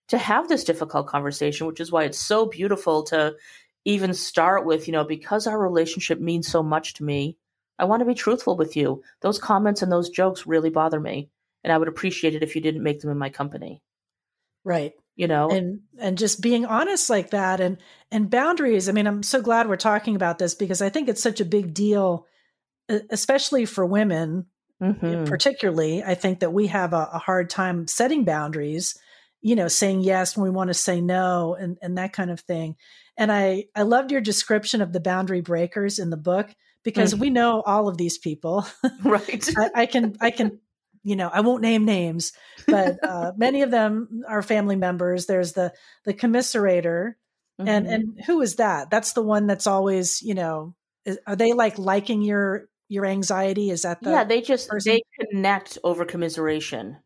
to 0.09 0.19
have 0.19 0.47
this 0.47 0.63
difficult 0.63 1.07
conversation, 1.07 1.65
which 1.65 1.79
is 1.79 1.91
why 1.91 2.03
it's 2.03 2.19
so 2.19 2.45
beautiful 2.45 3.01
to 3.05 3.35
even 3.83 4.13
start 4.13 4.63
with, 4.63 4.87
you 4.87 4.91
know, 4.91 5.05
because 5.05 5.47
our 5.47 5.57
relationship 5.57 6.19
means 6.19 6.47
so 6.47 6.61
much 6.61 6.93
to 6.93 7.03
me, 7.03 7.35
I 7.79 7.85
want 7.85 8.01
to 8.01 8.05
be 8.05 8.15
truthful 8.15 8.57
with 8.57 8.75
you. 8.75 9.03
Those 9.21 9.39
comments 9.39 9.81
and 9.81 9.91
those 9.91 10.09
jokes 10.09 10.47
really 10.47 10.69
bother 10.69 10.99
me, 10.99 11.29
and 11.63 11.71
I 11.71 11.77
would 11.77 11.87
appreciate 11.87 12.35
it 12.35 12.43
if 12.43 12.55
you 12.55 12.61
didn't 12.61 12.83
make 12.83 13.01
them 13.01 13.11
in 13.11 13.17
my 13.17 13.29
company. 13.29 13.81
Right. 14.63 14.93
You 15.15 15.27
know, 15.27 15.49
and 15.49 15.79
and 15.99 16.17
just 16.17 16.41
being 16.41 16.65
honest 16.65 17.09
like 17.09 17.31
that, 17.31 17.59
and 17.59 17.77
and 18.11 18.29
boundaries. 18.29 18.87
I 18.87 18.91
mean, 18.91 19.07
I'm 19.07 19.23
so 19.23 19.41
glad 19.41 19.67
we're 19.67 19.75
talking 19.75 20.15
about 20.15 20.37
this 20.37 20.53
because 20.53 20.81
I 20.81 20.89
think 20.89 21.09
it's 21.09 21.23
such 21.23 21.41
a 21.41 21.45
big 21.45 21.73
deal, 21.73 22.27
especially 23.09 23.65
for 23.65 23.85
women, 23.85 24.45
mm-hmm. 24.81 25.23
particularly. 25.23 26.03
I 26.03 26.13
think 26.13 26.41
that 26.41 26.53
we 26.53 26.67
have 26.67 26.93
a, 26.93 27.09
a 27.13 27.17
hard 27.17 27.49
time 27.49 27.87
setting 27.87 28.25
boundaries. 28.25 28.97
You 29.41 29.55
know, 29.55 29.67
saying 29.67 30.01
yes 30.01 30.35
when 30.35 30.43
we 30.43 30.49
want 30.49 30.69
to 30.69 30.75
say 30.75 31.01
no, 31.01 31.55
and 31.59 31.77
and 31.81 31.97
that 31.97 32.13
kind 32.13 32.29
of 32.29 32.41
thing. 32.41 32.75
And 33.15 33.31
I 33.31 33.65
I 33.75 33.83
loved 33.83 34.11
your 34.11 34.21
description 34.21 34.81
of 34.81 34.93
the 34.93 34.99
boundary 34.99 35.41
breakers 35.41 35.97
in 35.97 36.09
the 36.09 36.17
book 36.17 36.53
because 36.87 37.11
mm-hmm. 37.11 37.21
we 37.23 37.29
know 37.31 37.61
all 37.65 37.89
of 37.89 37.97
these 37.97 38.17
people. 38.17 38.65
Right. 39.03 39.45
I, 39.57 39.81
I, 39.81 39.85
can, 39.87 40.15
I 40.21 40.31
can, 40.31 40.59
you 41.03 41.17
know, 41.17 41.27
I 41.27 41.41
won't 41.41 41.61
name 41.61 41.83
names, 41.83 42.31
but 42.65 42.95
uh, 43.03 43.33
many 43.35 43.61
of 43.61 43.71
them 43.71 44.21
are 44.25 44.41
family 44.41 44.77
members. 44.77 45.25
There's 45.25 45.51
the 45.51 45.73
the 46.05 46.13
commiserator, 46.13 47.15
mm-hmm. 47.59 47.67
and 47.67 47.87
and 47.87 48.23
who 48.25 48.41
is 48.41 48.55
that? 48.55 48.89
That's 48.89 49.13
the 49.13 49.21
one 49.21 49.47
that's 49.47 49.67
always, 49.67 50.21
you 50.21 50.33
know, 50.33 50.75
is, 51.03 51.19
are 51.27 51.35
they 51.35 51.51
like 51.51 51.77
liking 51.77 52.21
your 52.21 52.69
your 52.87 53.05
anxiety? 53.05 53.69
Is 53.69 53.81
that 53.81 54.01
the 54.01 54.11
yeah? 54.11 54.23
They 54.23 54.41
just 54.41 54.69
person? 54.69 54.93
they 54.93 55.01
connect 55.19 55.77
over 55.83 56.05
commiseration, 56.05 56.97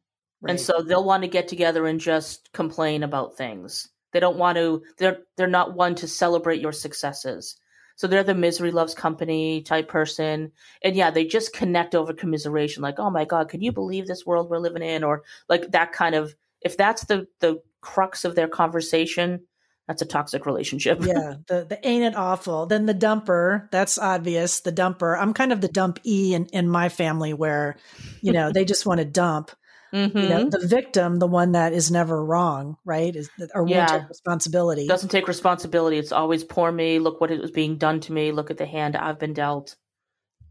right. 0.41 0.51
and 0.51 0.59
so 0.59 0.83
they'll 0.83 1.03
want 1.05 1.23
to 1.23 1.29
get 1.29 1.47
together 1.47 1.87
and 1.87 1.99
just 1.99 2.51
complain 2.53 3.01
about 3.01 3.35
things. 3.35 3.89
They 4.13 4.19
don't 4.19 4.37
want 4.37 4.57
to. 4.57 4.83
They're 4.99 5.19
they're 5.37 5.47
not 5.47 5.75
one 5.75 5.95
to 5.95 6.07
celebrate 6.07 6.61
your 6.61 6.73
successes. 6.73 7.57
So 7.95 8.07
they're 8.07 8.23
the 8.23 8.33
misery 8.33 8.71
loves 8.71 8.93
company 8.93 9.61
type 9.61 9.87
person. 9.87 10.51
And 10.83 10.95
yeah, 10.95 11.11
they 11.11 11.25
just 11.25 11.53
connect 11.53 11.95
over 11.95 12.13
commiseration, 12.13 12.81
like, 12.81 12.99
oh 12.99 13.09
my 13.09 13.25
God, 13.25 13.49
can 13.49 13.61
you 13.61 13.71
believe 13.71 14.07
this 14.07 14.25
world 14.25 14.49
we're 14.49 14.57
living 14.59 14.83
in? 14.83 15.03
Or 15.03 15.23
like 15.49 15.71
that 15.71 15.91
kind 15.91 16.15
of 16.15 16.35
if 16.61 16.77
that's 16.77 17.05
the 17.05 17.27
the 17.39 17.61
crux 17.81 18.25
of 18.25 18.35
their 18.35 18.47
conversation, 18.47 19.41
that's 19.87 20.01
a 20.01 20.05
toxic 20.05 20.45
relationship. 20.45 20.99
yeah. 21.01 21.35
The 21.47 21.65
the 21.65 21.87
ain't 21.87 22.03
it 22.03 22.15
awful. 22.15 22.65
Then 22.65 22.85
the 22.85 22.93
dumper, 22.93 23.69
that's 23.71 23.97
obvious. 23.97 24.61
The 24.61 24.71
dumper. 24.71 25.19
I'm 25.19 25.33
kind 25.33 25.51
of 25.51 25.61
the 25.61 25.67
dump 25.67 25.99
E 26.05 26.33
in, 26.33 26.45
in 26.47 26.69
my 26.69 26.89
family 26.89 27.33
where, 27.33 27.77
you 28.21 28.31
know, 28.31 28.51
they 28.51 28.65
just 28.65 28.85
want 28.85 28.99
to 28.99 29.05
dump. 29.05 29.51
Mm-hmm. 29.93 30.17
You 30.17 30.29
know, 30.29 30.39
mm-hmm. 30.45 30.49
the 30.49 30.67
victim, 30.67 31.19
the 31.19 31.27
one 31.27 31.51
that 31.51 31.73
is 31.73 31.91
never 31.91 32.23
wrong, 32.23 32.77
right? 32.85 33.13
Is 33.13 33.29
or 33.53 33.67
yeah. 33.67 33.77
won't 33.77 33.89
take 33.89 34.09
responsibility. 34.09 34.87
Doesn't 34.87 35.09
take 35.09 35.27
responsibility. 35.27 35.97
It's 35.97 36.13
always 36.13 36.43
poor 36.43 36.71
me. 36.71 36.99
Look 36.99 37.19
what 37.19 37.31
it 37.31 37.41
was 37.41 37.51
being 37.51 37.77
done 37.77 37.99
to 38.01 38.13
me. 38.13 38.31
Look 38.31 38.51
at 38.51 38.57
the 38.57 38.65
hand 38.65 38.95
I've 38.95 39.19
been 39.19 39.33
dealt. 39.33 39.75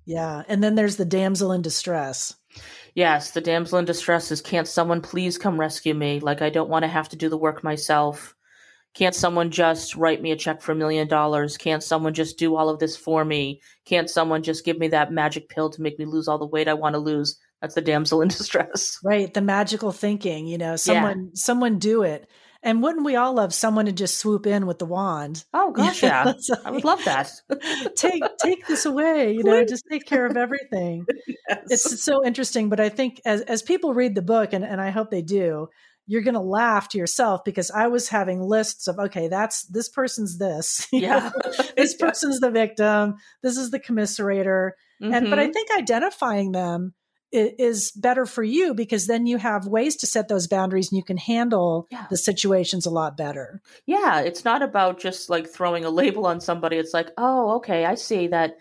Yeah, 0.04 0.42
and 0.48 0.62
then 0.62 0.74
there's 0.74 0.96
the 0.96 1.04
damsel 1.04 1.52
in 1.52 1.62
distress. 1.62 2.34
Yes, 2.94 3.30
the 3.30 3.40
damsel 3.40 3.78
in 3.78 3.84
distress 3.84 4.30
is 4.30 4.42
can't 4.42 4.66
someone 4.66 5.00
please 5.00 5.38
come 5.38 5.58
rescue 5.58 5.94
me? 5.94 6.20
Like 6.20 6.42
I 6.42 6.50
don't 6.50 6.70
want 6.70 6.82
to 6.82 6.88
have 6.88 7.08
to 7.10 7.16
do 7.16 7.28
the 7.28 7.38
work 7.38 7.64
myself. 7.64 8.34
Can't 8.92 9.14
someone 9.14 9.52
just 9.52 9.94
write 9.94 10.20
me 10.20 10.32
a 10.32 10.36
check 10.36 10.60
for 10.60 10.72
a 10.72 10.76
million 10.76 11.06
dollars? 11.06 11.56
Can't 11.56 11.82
someone 11.82 12.12
just 12.12 12.38
do 12.38 12.56
all 12.56 12.68
of 12.68 12.80
this 12.80 12.96
for 12.96 13.24
me? 13.24 13.60
Can't 13.84 14.10
someone 14.10 14.42
just 14.42 14.64
give 14.64 14.78
me 14.78 14.88
that 14.88 15.12
magic 15.12 15.48
pill 15.48 15.70
to 15.70 15.82
make 15.82 15.98
me 15.98 16.04
lose 16.04 16.26
all 16.26 16.38
the 16.38 16.46
weight 16.46 16.66
I 16.66 16.74
want 16.74 16.94
to 16.94 16.98
lose? 16.98 17.38
That's 17.60 17.74
the 17.74 17.80
damsel 17.80 18.22
in 18.22 18.28
distress. 18.28 18.98
Right. 19.04 19.32
The 19.32 19.42
magical 19.42 19.92
thinking, 19.92 20.46
you 20.46 20.58
know, 20.58 20.76
someone, 20.76 21.24
yeah. 21.24 21.30
someone 21.34 21.78
do 21.78 22.02
it. 22.02 22.28
And 22.62 22.82
wouldn't 22.82 23.06
we 23.06 23.16
all 23.16 23.32
love 23.32 23.54
someone 23.54 23.86
to 23.86 23.92
just 23.92 24.18
swoop 24.18 24.46
in 24.46 24.66
with 24.66 24.78
the 24.78 24.84
wand? 24.84 25.44
Oh 25.54 25.72
gosh, 25.72 26.02
yeah, 26.02 26.24
like, 26.24 26.36
I 26.62 26.70
would 26.70 26.84
love 26.84 27.02
that. 27.06 27.32
take 27.96 28.22
take 28.38 28.66
this 28.66 28.84
away, 28.84 29.32
you 29.32 29.42
know, 29.42 29.64
just 29.64 29.86
take 29.90 30.04
care 30.04 30.26
of 30.26 30.36
everything. 30.36 31.06
yes. 31.48 31.62
It's 31.70 32.04
so 32.04 32.22
interesting, 32.22 32.68
but 32.68 32.78
I 32.78 32.90
think 32.90 33.18
as 33.24 33.40
as 33.42 33.62
people 33.62 33.94
read 33.94 34.14
the 34.14 34.20
book, 34.20 34.52
and 34.52 34.62
and 34.62 34.78
I 34.78 34.90
hope 34.90 35.10
they 35.10 35.22
do, 35.22 35.68
you're 36.06 36.20
going 36.20 36.34
to 36.34 36.40
laugh 36.40 36.88
to 36.90 36.98
yourself 36.98 37.44
because 37.44 37.70
I 37.70 37.86
was 37.86 38.08
having 38.08 38.42
lists 38.42 38.88
of 38.88 38.98
okay, 38.98 39.28
that's 39.28 39.62
this 39.62 39.88
person's 39.88 40.36
this, 40.36 40.86
yeah, 40.92 41.30
this 41.78 41.94
person's 41.94 42.40
the 42.40 42.50
victim, 42.50 43.14
this 43.42 43.56
is 43.56 43.70
the 43.70 43.80
commiserator, 43.80 44.72
mm-hmm. 45.02 45.14
and 45.14 45.30
but 45.30 45.38
I 45.38 45.44
mm-hmm. 45.44 45.52
think 45.52 45.70
identifying 45.78 46.52
them 46.52 46.92
is 47.32 47.92
better 47.92 48.26
for 48.26 48.42
you 48.42 48.74
because 48.74 49.06
then 49.06 49.26
you 49.26 49.38
have 49.38 49.66
ways 49.66 49.96
to 49.96 50.06
set 50.06 50.28
those 50.28 50.46
boundaries 50.48 50.90
and 50.90 50.96
you 50.96 51.04
can 51.04 51.16
handle 51.16 51.86
Yeah. 51.90 52.06
the 52.10 52.16
situations 52.16 52.86
a 52.86 52.90
lot 52.90 53.16
better. 53.16 53.60
Yeah, 53.86 54.20
it's 54.20 54.44
not 54.44 54.62
about 54.62 54.98
just 54.98 55.30
like 55.30 55.46
throwing 55.48 55.84
a 55.84 55.90
label 55.90 56.26
on 56.26 56.40
somebody. 56.40 56.76
It's 56.76 56.94
like, 56.94 57.10
oh, 57.16 57.56
okay, 57.56 57.84
I 57.84 57.94
see 57.94 58.26
that 58.28 58.56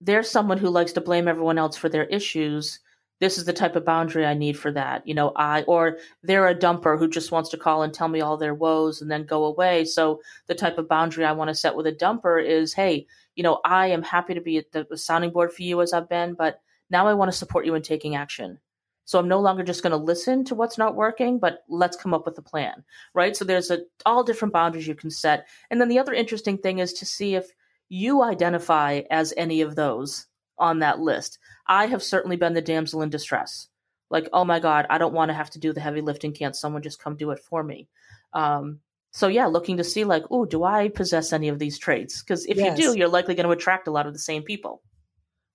there's 0.00 0.30
someone 0.30 0.58
who 0.58 0.68
likes 0.70 0.92
to 0.92 1.00
blame 1.00 1.26
everyone 1.26 1.58
else 1.58 1.76
for 1.76 1.88
their 1.88 2.04
issues. 2.04 2.78
This 3.20 3.36
is 3.36 3.46
the 3.46 3.52
type 3.52 3.74
of 3.74 3.84
boundary 3.84 4.24
I 4.24 4.34
need 4.34 4.56
for 4.56 4.70
that. 4.70 5.04
You 5.04 5.14
know, 5.14 5.32
I, 5.34 5.62
or 5.62 5.98
they're 6.22 6.46
a 6.46 6.54
dumper 6.54 6.96
who 6.96 7.08
just 7.08 7.32
wants 7.32 7.50
to 7.50 7.56
call 7.56 7.82
and 7.82 7.92
tell 7.92 8.06
me 8.06 8.20
all 8.20 8.36
their 8.36 8.54
woes 8.54 9.02
and 9.02 9.10
then 9.10 9.24
go 9.26 9.44
away. 9.44 9.84
So 9.84 10.20
the 10.46 10.54
type 10.54 10.78
of 10.78 10.88
boundary 10.88 11.24
I 11.24 11.32
want 11.32 11.48
to 11.48 11.54
set 11.54 11.74
with 11.74 11.88
a 11.88 11.92
dumper 11.92 12.40
is, 12.44 12.72
hey, 12.74 13.08
you 13.34 13.42
know, 13.42 13.60
I 13.64 13.88
am 13.88 14.02
happy 14.02 14.34
to 14.34 14.40
be 14.40 14.58
at 14.58 14.70
the 14.70 14.86
sounding 14.96 15.30
board 15.30 15.52
for 15.52 15.62
you 15.64 15.82
as 15.82 15.92
I've 15.92 16.08
been, 16.08 16.34
but 16.34 16.60
now 16.90 17.06
I 17.06 17.14
want 17.14 17.30
to 17.30 17.36
support 17.36 17.66
you 17.66 17.74
in 17.74 17.82
taking 17.82 18.16
action. 18.16 18.58
So 19.04 19.18
I'm 19.18 19.28
no 19.28 19.40
longer 19.40 19.62
just 19.62 19.82
going 19.82 19.92
to 19.92 19.96
listen 19.96 20.44
to 20.44 20.54
what's 20.54 20.76
not 20.76 20.94
working, 20.94 21.38
but 21.38 21.60
let's 21.68 21.96
come 21.96 22.12
up 22.12 22.26
with 22.26 22.36
a 22.36 22.42
plan, 22.42 22.84
right? 23.14 23.34
So 23.34 23.44
there's 23.44 23.70
a, 23.70 23.78
all 24.04 24.22
different 24.22 24.52
boundaries 24.52 24.86
you 24.86 24.94
can 24.94 25.10
set. 25.10 25.46
And 25.70 25.80
then 25.80 25.88
the 25.88 25.98
other 25.98 26.12
interesting 26.12 26.58
thing 26.58 26.78
is 26.78 26.92
to 26.94 27.06
see 27.06 27.34
if 27.34 27.46
you 27.88 28.22
identify 28.22 29.00
as 29.10 29.32
any 29.38 29.62
of 29.62 29.76
those 29.76 30.26
on 30.58 30.80
that 30.80 31.00
list. 31.00 31.38
I 31.66 31.86
have 31.86 32.02
certainly 32.02 32.36
been 32.36 32.52
the 32.52 32.60
damsel 32.60 33.00
in 33.00 33.08
distress. 33.08 33.68
Like, 34.10 34.28
oh 34.34 34.44
my 34.44 34.60
God, 34.60 34.86
I 34.90 34.98
don't 34.98 35.14
want 35.14 35.30
to 35.30 35.34
have 35.34 35.50
to 35.50 35.58
do 35.58 35.72
the 35.72 35.80
heavy 35.80 36.02
lifting. 36.02 36.32
Can't 36.32 36.56
someone 36.56 36.82
just 36.82 37.02
come 37.02 37.16
do 37.16 37.30
it 37.30 37.38
for 37.38 37.62
me? 37.62 37.88
Um, 38.34 38.80
so 39.10 39.28
yeah, 39.28 39.46
looking 39.46 39.78
to 39.78 39.84
see 39.84 40.04
like, 40.04 40.24
oh, 40.30 40.44
do 40.44 40.64
I 40.64 40.88
possess 40.88 41.32
any 41.32 41.48
of 41.48 41.58
these 41.58 41.78
traits? 41.78 42.22
Because 42.22 42.44
if 42.46 42.58
Yes. 42.58 42.78
you 42.78 42.92
do, 42.92 42.98
you're 42.98 43.08
likely 43.08 43.34
going 43.34 43.46
to 43.46 43.52
attract 43.52 43.88
a 43.88 43.90
lot 43.90 44.06
of 44.06 44.12
the 44.12 44.18
same 44.18 44.42
people. 44.42 44.82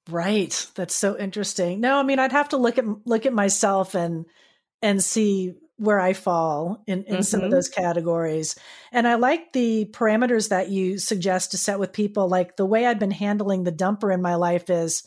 Right. 0.09 0.67
That's 0.75 0.95
so 0.95 1.17
interesting. 1.17 1.79
No, 1.79 1.97
I 1.97 2.03
mean, 2.03 2.19
I'd 2.19 2.31
have 2.33 2.49
to 2.49 2.57
look 2.57 2.77
at 2.77 2.85
look 3.07 3.25
at 3.25 3.33
myself 3.33 3.95
and 3.95 4.25
and 4.81 5.01
see 5.03 5.53
where 5.77 5.99
I 5.99 6.13
fall 6.13 6.83
in, 6.87 7.03
in 7.05 7.23
some 7.23 7.41
of 7.41 7.47
Mhm. 7.47 7.51
those 7.51 7.69
categories. 7.69 8.55
And 8.91 9.07
I 9.07 9.15
like 9.15 9.53
the 9.53 9.85
parameters 9.91 10.49
that 10.49 10.69
you 10.69 10.97
suggest 10.99 11.51
to 11.51 11.57
set 11.57 11.79
with 11.79 11.93
people. 11.93 12.27
Like 12.29 12.57
the 12.57 12.65
way 12.65 12.85
I've 12.85 12.99
been 12.99 13.11
handling 13.11 13.63
the 13.63 13.71
dumper 13.71 14.13
in 14.13 14.21
my 14.21 14.35
life 14.35 14.69
is 14.69 15.03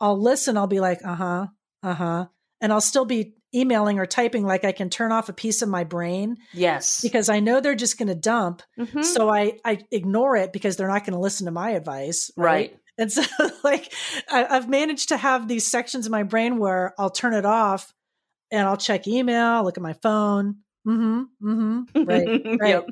I'll 0.00 0.18
listen, 0.20 0.56
I'll 0.56 0.66
be 0.66 0.80
like, 0.80 1.00
uh-huh, 1.04 1.48
uh-huh. 1.82 2.26
And 2.60 2.72
I'll 2.72 2.80
still 2.80 3.04
be 3.04 3.34
emailing 3.54 3.98
or 3.98 4.06
typing 4.06 4.44
like 4.44 4.64
I 4.64 4.72
can 4.72 4.90
turn 4.90 5.12
off 5.12 5.28
a 5.28 5.32
piece 5.34 5.60
of 5.62 5.68
my 5.68 5.84
brain 5.84 6.36
Yes. 6.54 7.02
because 7.02 7.28
I 7.28 7.40
know 7.40 7.60
they're 7.60 7.74
just 7.74 7.98
gonna 7.98 8.14
dump. 8.14 8.62
Mhm. 8.78 9.04
So 9.04 9.28
I 9.28 9.58
I 9.64 9.78
ignore 9.90 10.36
it 10.36 10.52
because 10.52 10.76
they're 10.76 10.88
not 10.88 11.04
going 11.04 11.12
to 11.14 11.20
listen 11.20 11.44
to 11.46 11.52
my 11.52 11.70
advice. 11.72 12.30
right. 12.36 12.76
And 12.98 13.10
so, 13.12 13.22
like, 13.64 13.92
I, 14.30 14.44
I've 14.46 14.68
managed 14.68 15.08
to 15.10 15.16
have 15.16 15.48
these 15.48 15.66
sections 15.66 16.06
in 16.06 16.12
my 16.12 16.22
brain 16.22 16.58
where 16.58 16.94
I'll 16.98 17.10
turn 17.10 17.34
it 17.34 17.44
off 17.44 17.92
and 18.50 18.66
I'll 18.66 18.76
check 18.76 19.06
email, 19.06 19.62
look 19.64 19.76
at 19.76 19.82
my 19.82 19.92
phone. 19.94 20.56
Mm-hmm. 20.86 21.22
Mm-hmm. 21.48 22.04
Right. 22.04 22.58
Right. 22.60 22.68
Yep. 22.70 22.86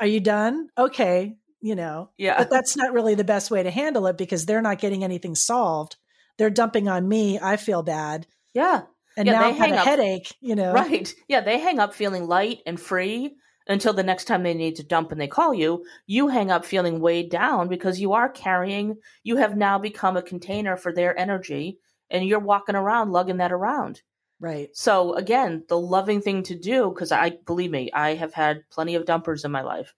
Are 0.00 0.06
you 0.06 0.20
done? 0.20 0.68
Okay. 0.76 1.36
You 1.62 1.74
know, 1.74 2.08
Yeah. 2.16 2.38
but 2.38 2.48
that's 2.50 2.76
not 2.76 2.92
really 2.94 3.14
the 3.14 3.24
best 3.24 3.50
way 3.50 3.62
to 3.62 3.70
handle 3.70 4.06
it 4.06 4.16
because 4.16 4.46
they're 4.46 4.62
not 4.62 4.78
getting 4.78 5.04
anything 5.04 5.34
solved. 5.34 5.96
They're 6.38 6.48
dumping 6.50 6.88
on 6.88 7.06
me. 7.06 7.38
I 7.40 7.56
feel 7.58 7.82
bad. 7.82 8.26
yeah. 8.54 8.82
And 9.16 9.26
Yeah, 9.26 9.32
now 9.32 9.42
had 9.52 9.56
hang 9.56 9.72
a 9.72 9.76
up- 9.76 9.84
headache, 9.86 10.34
you 10.40 10.54
know. 10.54 10.72
Right. 10.72 11.12
Yeah, 11.28 11.40
they 11.40 11.58
hang 11.58 11.78
up 11.80 11.92
feeling 11.94 12.26
light 12.28 12.60
and 12.64 12.80
free 12.80 13.34
until 13.70 13.92
the 13.92 14.02
next 14.02 14.24
time 14.24 14.42
they 14.42 14.52
need 14.52 14.74
to 14.74 14.82
dump 14.82 15.12
and 15.12 15.20
they 15.20 15.28
call 15.28 15.54
you. 15.54 15.84
You 16.06 16.26
hang 16.26 16.50
up 16.50 16.64
feeling 16.64 17.00
weighed 17.00 17.30
down 17.30 17.68
because 17.68 18.00
you 18.00 18.12
are 18.12 18.28
carrying, 18.28 18.96
you 19.22 19.36
have 19.36 19.56
now 19.56 19.78
become 19.78 20.16
a 20.16 20.22
container 20.22 20.76
for 20.76 20.92
their 20.92 21.18
energy 21.18 21.78
and 22.10 22.26
you're 22.26 22.40
walking 22.40 22.74
around 22.74 23.12
lugging 23.12 23.36
that 23.36 23.52
around. 23.52 24.02
Right. 24.40 24.70
So 24.72 25.14
again, 25.14 25.64
the 25.68 25.78
loving 25.78 26.20
thing 26.20 26.42
to 26.44 26.56
do, 26.56 26.90
because 26.90 27.12
I 27.12 27.30
believe 27.46 27.70
me, 27.70 27.90
I 27.92 28.14
have 28.14 28.34
had 28.34 28.68
plenty 28.70 28.96
of 28.96 29.06
dumpers 29.06 29.44
in 29.44 29.52
my 29.52 29.62
life. 29.62 29.94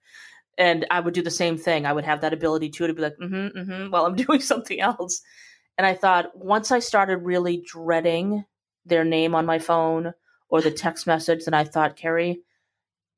And 0.55 0.85
I 0.91 0.99
would 0.99 1.15
do 1.15 1.23
the 1.23 1.31
same 1.31 1.57
thing. 1.57 1.87
I 1.87 1.93
would 1.93 2.05
have 2.05 2.21
that 2.21 2.33
ability 2.33 2.69
too 2.69 2.85
to 2.85 2.93
be 2.93 3.01
like, 3.01 3.17
mm-hmm, 3.19 3.57
mm-hmm, 3.57 3.89
while 3.89 4.05
I'm 4.05 4.15
doing 4.15 4.39
something 4.39 4.79
else. 4.79 5.23
And 5.79 5.87
I 5.87 5.95
thought 5.95 6.37
once 6.37 6.71
I 6.71 6.77
started 6.77 7.17
really 7.17 7.63
dreading 7.65 8.45
their 8.85 9.03
name 9.03 9.33
on 9.33 9.47
my 9.47 9.57
phone 9.57 10.13
or 10.49 10.61
the 10.61 10.69
text 10.69 11.07
message, 11.07 11.45
then 11.45 11.55
I 11.55 11.63
thought, 11.63 11.97
Kerri, 11.97 12.37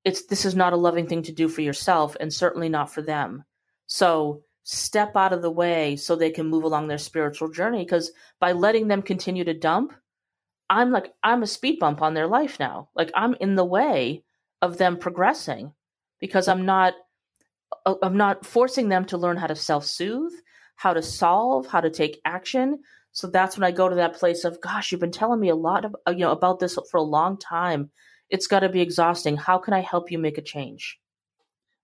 it's 0.05 0.27
this 0.27 0.45
is 0.45 0.55
not 0.55 0.73
a 0.73 0.77
loving 0.77 1.07
thing 1.07 1.23
to 1.23 1.33
do 1.33 1.49
for 1.49 1.61
yourself 1.61 2.15
and 2.19 2.31
certainly 2.31 2.69
not 2.69 2.93
for 2.93 3.01
them. 3.01 3.43
So 3.87 4.43
step 4.63 5.15
out 5.15 5.33
of 5.33 5.41
the 5.41 5.51
way 5.51 5.95
so 5.95 6.15
they 6.15 6.29
can 6.29 6.47
move 6.47 6.63
along 6.63 6.87
their 6.87 6.97
spiritual 6.99 7.49
journey. 7.49 7.83
Because 7.83 8.11
by 8.39 8.51
letting 8.51 8.87
them 8.87 9.01
continue 9.01 9.43
to 9.43 9.53
dump, 9.53 9.93
I'm 10.69 10.91
like 10.91 11.13
I'm 11.23 11.43
a 11.43 11.47
speed 11.47 11.79
bump 11.79 12.01
on 12.01 12.13
their 12.13 12.27
life 12.27 12.59
now. 12.59 12.89
Like 12.95 13.11
I'm 13.15 13.35
in 13.39 13.55
the 13.55 13.65
way 13.65 14.23
of 14.61 14.77
them 14.77 14.97
progressing 14.97 15.73
because 16.19 16.47
I'm 16.47 16.65
not 16.65 16.93
uh, 17.85 17.95
I'm 18.01 18.17
not 18.17 18.45
forcing 18.45 18.89
them 18.89 19.05
to 19.05 19.17
learn 19.17 19.37
how 19.37 19.47
to 19.47 19.55
self-soothe, 19.55 20.33
how 20.75 20.93
to 20.93 21.01
solve, 21.01 21.67
how 21.67 21.81
to 21.81 21.89
take 21.89 22.21
action. 22.25 22.79
So 23.11 23.27
that's 23.27 23.57
when 23.57 23.63
I 23.63 23.71
go 23.71 23.89
to 23.89 23.95
that 23.95 24.15
place 24.15 24.43
of 24.43 24.61
gosh, 24.61 24.91
you've 24.91 25.01
been 25.01 25.11
telling 25.11 25.39
me 25.39 25.49
a 25.49 25.55
lot 25.55 25.85
of 25.85 25.95
you 26.09 26.19
know 26.19 26.31
about 26.31 26.59
this 26.59 26.77
for 26.91 26.97
a 26.97 27.01
long 27.01 27.37
time. 27.37 27.89
It's 28.29 28.47
got 28.47 28.59
to 28.61 28.69
be 28.69 28.81
exhausting. 28.81 29.37
How 29.37 29.57
can 29.57 29.73
I 29.73 29.81
help 29.81 30.11
you 30.11 30.17
make 30.19 30.37
a 30.37 30.41
change? 30.41 30.99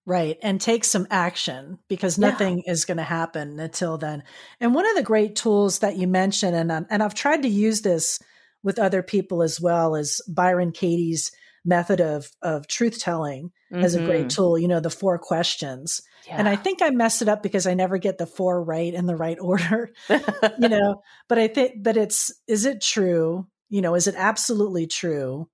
Right. 0.05 0.37
And 0.41 0.59
take 0.59 0.83
some 0.83 1.05
action 1.11 1.77
because 1.87 2.17
Yeah. 2.17 2.29
nothing 2.31 2.63
is 2.65 2.85
going 2.85 2.97
to 2.97 3.03
happen 3.03 3.59
until 3.59 3.97
then. 3.97 4.23
And 4.59 4.73
one 4.73 4.89
of 4.89 4.95
the 4.95 5.03
great 5.03 5.35
tools 5.35 5.79
that 5.79 5.95
you 5.95 6.07
mentioned, 6.07 6.55
and, 6.55 6.71
um, 6.71 6.87
and 6.89 7.03
I've 7.03 7.13
tried 7.13 7.43
to 7.43 7.47
use 7.47 7.81
this 7.81 8.17
with 8.63 8.79
other 8.79 9.03
people 9.03 9.43
as 9.43 9.61
well, 9.61 9.95
is 9.95 10.19
Byron 10.27 10.71
Katie's 10.71 11.31
method 11.63 12.01
of, 12.01 12.31
of 12.41 12.67
truth 12.67 12.99
telling 12.99 13.51
as 13.71 13.93
a 13.93 14.01
great 14.01 14.25
Mhm. 14.25 14.29
tool, 14.29 14.57
you 14.57 14.67
know, 14.67 14.79
the 14.79 14.89
four 14.89 15.19
questions. 15.19 16.01
And 16.35 16.49
I 16.49 16.55
think 16.55 16.81
I 16.81 16.89
mess 16.89 17.21
it 17.21 17.29
up 17.29 17.43
because 17.43 17.67
I 17.67 17.75
never 17.75 17.99
get 17.99 18.17
the 18.17 18.25
four 18.25 18.63
right 18.63 18.91
in 18.93 19.05
the 19.05 19.15
right 19.15 19.37
order, 19.39 19.91
you 20.57 20.69
know, 20.69 21.03
but 21.29 21.37
I 21.37 21.47
think, 21.47 21.83
but 21.83 21.95
it's, 21.97 22.31
is 22.47 22.65
it 22.65 22.81
true? 22.81 23.47
You 23.69 23.81
know, 23.81 23.93
is 23.93 24.07
it 24.07 24.15
absolutely 24.17 24.87
true? 24.87 25.47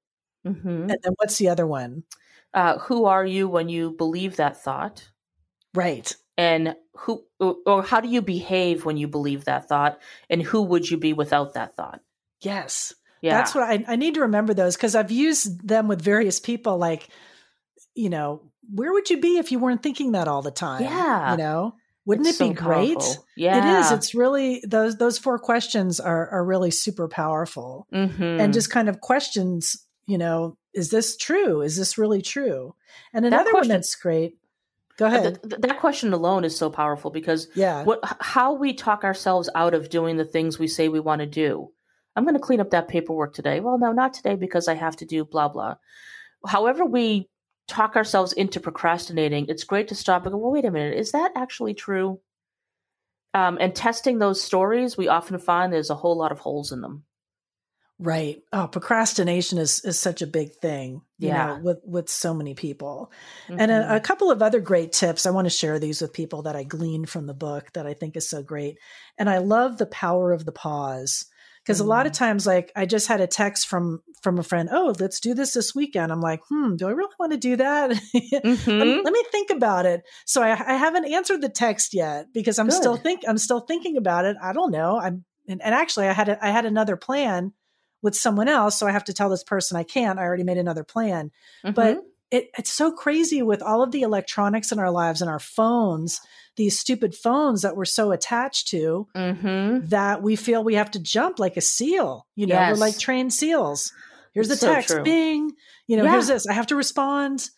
Mhm. 0.46 0.92
And 0.92 0.98
then 1.04 1.14
what's 1.18 1.38
the 1.38 1.50
other 1.50 1.68
one? 1.68 2.04
uh, 2.54 2.78
who 2.80 3.06
are 3.06 3.26
you 3.26 3.48
when 3.48 3.70
you 3.70 3.92
believe 3.92 4.38
that 4.38 4.58
thought? 4.64 5.10
Right. 5.76 6.16
and 6.38 6.76
who 6.96 7.24
or, 7.40 7.84
how 7.84 8.00
do 8.00 8.08
you 8.08 8.22
behave 8.22 8.86
when 8.86 8.96
you 8.98 9.08
believe 9.08 9.46
that 9.46 9.68
thought 9.68 10.00
and 10.30 10.42
who 10.42 10.62
would 10.64 10.90
you 10.90 10.98
be 10.98 11.12
without 11.14 11.54
that 11.56 11.76
thought 11.76 12.00
Yes. 12.42 12.94
yeah 13.22 13.38
That's 13.38 13.54
what 13.56 13.64
I, 13.66 13.84
I 13.88 13.96
need 13.96 14.14
to 14.16 14.22
remember 14.22 14.54
those 14.54 14.76
because 14.76 14.96
I've 14.96 15.12
used 15.12 15.68
them 15.68 15.88
with 15.88 16.02
various 16.02 16.40
people. 16.40 16.78
Like, 16.78 17.10
you 17.96 18.10
know, 18.10 18.42
where 18.74 18.94
would 18.94 19.10
you 19.10 19.20
be 19.20 19.38
if 19.40 19.52
you 19.52 19.60
weren't 19.60 19.82
thinking 19.84 20.12
that 20.14 20.28
all 20.28 20.42
the 20.42 20.52
time? 20.52 20.84
Yeah. 20.84 21.32
You 21.32 21.38
know, 21.38 21.74
wouldn't 22.06 22.28
It's 22.28 22.40
it 22.40 22.44
be 22.52 22.56
so 22.56 22.64
great? 22.64 22.94
powerful. 23.00 23.26
yeah 23.36 23.58
It 23.58 23.80
is. 23.80 23.92
It's 23.92 24.14
really 24.16 24.64
those 24.68 24.98
those 24.98 25.18
four 25.20 25.38
questions 25.40 26.00
are 26.00 26.30
are 26.30 26.46
really 26.46 26.72
super 26.72 27.08
powerful 27.08 27.88
Mhm. 27.94 28.40
and 28.40 28.54
just 28.54 28.70
kind 28.72 28.90
of 28.90 29.02
questions. 29.02 29.84
You 30.08 30.18
know, 30.18 30.58
is 30.74 30.89
this 30.89 31.18
true? 31.18 31.62
Is 31.62 31.78
this 31.78 31.97
really 31.97 32.22
true? 32.22 32.74
And 33.14 33.26
That 33.26 33.34
another 33.34 33.53
one 33.53 33.68
that's 33.68 33.95
great. 33.95 34.38
Go 34.97 35.05
ahead. 35.05 35.39
th- 35.43 35.62
that 35.62 35.80
question 35.80 36.12
alone 36.12 36.43
is 36.43 36.58
so 36.58 36.72
powerful 36.72 37.12
because 37.12 37.47
yeah. 37.53 37.84
what 37.84 37.99
how 38.20 38.53
we 38.53 38.74
talk 38.74 39.03
ourselves 39.03 39.47
out 39.53 39.76
of 39.76 39.89
doing 39.89 40.18
the 40.18 40.26
things 40.26 40.58
we 40.58 40.68
say 40.68 40.89
we 40.89 40.99
want 40.99 41.20
to 41.22 41.28
do 41.28 41.72
i'm 42.16 42.24
going 42.24 42.34
to 42.34 42.39
clean 42.39 42.60
up 42.60 42.72
that 42.72 42.88
paperwork 42.88 43.34
today 43.34 43.60
well 43.60 43.78
no 43.78 43.91
not 43.91 44.12
today 44.12 44.36
because 44.36 44.68
i 44.68 44.74
have 44.74 44.95
to 44.95 45.05
do 45.05 45.24
blah 45.24 45.47
blah 45.47 45.76
however 46.47 46.84
we 46.84 47.30
talk 47.68 47.95
ourselves 47.95 48.34
into 48.34 48.60
procrastinating 48.60 49.45
it's 49.49 49.64
great 49.64 49.88
to 49.88 49.95
stop 49.95 50.26
and 50.26 50.34
go 50.34 50.39
well 50.39 50.51
wait 50.51 50.66
a 50.66 50.72
minute 50.72 50.97
is 50.97 51.12
that 51.12 51.32
actually 51.36 51.76
true 51.76 52.20
um, 53.36 53.60
and 53.62 53.76
testing 53.76 54.18
those 54.18 54.41
stories 54.41 54.97
we 54.97 55.08
often 55.08 55.38
find 55.38 55.72
there's 55.72 55.91
a 55.91 55.95
whole 55.95 56.18
lot 56.18 56.32
of 56.32 56.39
holes 56.39 56.72
in 56.72 56.82
them 56.82 57.03
Right. 58.00 58.43
Oh, 58.54 58.68
procrastination 58.68 59.58
is 59.58 59.80
is 59.84 60.00
such 60.00 60.22
a 60.22 60.28
big 60.28 60.54
thing. 60.56 61.02
You 61.18 61.30
Yeah. 61.30 61.48
know, 61.48 61.60
with 61.64 61.80
with 61.84 62.10
so 62.10 62.34
many 62.34 62.54
people. 62.54 63.12
And 63.50 63.72
Mhm. 63.72 63.89
a, 63.89 63.95
a 63.95 64.00
couple 64.00 64.30
of 64.30 64.41
other 64.43 64.60
great 64.60 64.91
tips. 64.91 65.26
I 65.26 65.32
want 65.32 65.45
to 65.45 65.50
share 65.50 65.80
these 65.80 66.02
with 66.02 66.14
people 66.14 66.43
that 66.43 66.56
I 66.56 66.64
gleaned 66.64 67.10
from 67.10 67.26
the 67.26 67.34
book 67.34 67.74
that 67.74 67.88
I 67.88 67.95
think 67.95 68.16
is 68.16 68.30
so 68.30 68.43
great. 68.43 68.78
And 69.18 69.30
I 69.30 69.39
love 69.39 69.78
the 69.78 69.88
power 69.88 70.32
of 70.32 70.45
the 70.45 70.52
pause 70.52 71.26
because 71.64 71.80
a 71.80 71.84
lot 71.84 72.06
of 72.06 72.14
times, 72.14 72.45
like 72.45 72.72
I 72.76 72.86
just 72.86 73.08
had 73.08 73.20
a 73.20 73.26
text 73.28 73.68
from 73.68 74.02
from 74.22 74.38
a 74.38 74.43
friend. 74.43 74.70
Oh, 74.72 74.93
let's 75.00 75.20
do 75.20 75.34
this 75.34 75.54
this 75.54 75.74
weekend. 75.74 76.12
I'm 76.12 76.22
like, 76.22 76.41
hmm, 76.50 76.76
do 76.76 76.88
I 76.88 76.91
really 76.91 77.14
want 77.20 77.32
to 77.32 77.38
do 77.39 77.56
that? 77.56 77.89
let, 78.14 78.43
me, 78.43 78.56
Mhm. 78.56 79.04
let 79.04 79.14
me 79.14 79.24
think 79.32 79.50
about 79.50 79.88
it. 79.88 80.04
So 80.28 80.43
I, 80.43 80.52
I 80.52 80.76
haven't 80.76 81.12
answered 81.12 81.41
the 81.41 81.50
text 81.50 81.95
yet 81.95 82.28
because 82.32 82.60
I'm 82.60 82.70
still 82.70 82.95
think 82.95 83.22
I'm 83.28 83.39
still 83.39 83.62
thinking 83.62 83.98
about 83.98 84.26
it. 84.26 84.38
I 84.39 84.54
don't 84.54 84.72
know. 84.72 85.00
I'm 85.00 85.26
and, 85.48 85.64
and 85.64 85.74
actually 85.74 86.08
I 86.08 86.14
had 86.14 86.30
a, 86.30 86.45
I 86.45 86.52
had 86.52 86.66
another 86.66 86.95
plan 86.95 87.54
with 88.02 88.16
someone 88.16 88.48
else, 88.48 88.78
so 88.78 88.88
I 88.88 88.91
have 88.91 89.04
to 89.06 89.14
tell 89.14 89.30
this 89.30 89.43
person 89.43 89.78
I 89.78 89.84
can't. 89.84 90.20
I 90.20 90.24
already 90.24 90.43
made 90.43 90.58
another 90.58 90.84
plan 90.84 91.32
Mhm. 91.66 91.74
but 91.76 92.00
it, 92.30 92.50
it's 92.58 92.72
so 92.74 92.91
crazy 92.91 93.41
with 93.41 93.62
all 93.62 93.82
of 93.82 93.91
the 93.91 94.02
electronics 94.02 94.72
in 94.74 94.80
our 94.80 94.91
lives 94.91 95.22
and 95.22 95.30
our 95.32 95.39
phones, 95.39 96.20
these 96.58 96.78
stupid 96.78 97.16
phones 97.16 97.62
that 97.62 97.78
we're 97.78 97.86
so 97.86 98.12
attached 98.12 98.68
to 98.68 99.08
Mm-hmm. 99.16 99.88
that 99.88 100.22
we 100.22 100.36
feel 100.36 100.62
we 100.64 100.76
have 100.76 100.91
to 100.91 101.00
jump 101.00 101.39
like 101.39 101.56
a 101.56 101.62
seal. 101.62 102.28
You 102.36 102.48
know, 102.48 102.56
Yes. 102.56 102.74
we're 102.74 102.80
like 102.82 103.00
trained 103.00 103.34
seals. 103.34 103.93
Here's 104.34 104.50
the 104.50 104.58
so 104.58 104.74
text, 104.74 104.89
true. 104.89 105.04
bing. 105.04 105.54
You 105.88 105.95
know, 105.98 106.04
Yeah. 106.04 106.12
here's 106.12 106.28
this. 106.28 106.45
I 106.48 106.54
have 106.54 106.68
to 106.68 106.76
respond. 106.76 107.50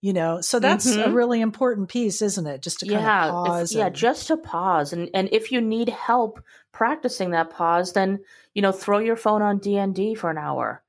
You 0.00 0.12
know, 0.12 0.40
so 0.40 0.60
that's 0.60 0.86
a 0.94 1.04
Mhm. 1.06 1.14
really 1.14 1.40
important 1.40 1.88
piece, 1.88 2.22
isn't 2.22 2.46
it? 2.46 2.62
Just 2.62 2.78
to 2.80 2.86
kind 2.86 3.00
yeah, 3.00 3.22
of 3.24 3.28
if- 3.28 3.32
pause. 3.50 3.72
yeah, 3.74 3.88
just 3.88 4.28
to 4.28 4.36
pause, 4.36 4.92
and 4.92 5.10
and 5.12 5.28
if 5.32 5.50
you 5.50 5.60
need 5.60 5.88
help 5.88 6.40
practicing 6.72 7.30
that 7.30 7.50
pause, 7.50 7.92
then 7.92 8.20
you 8.54 8.62
know 8.62 8.72
throw 8.72 8.98
your 8.98 9.16
phone 9.16 9.42
on 9.42 9.60
DND 9.60 10.16
for 10.16 10.30
an 10.30 10.38
hour, 10.38 10.82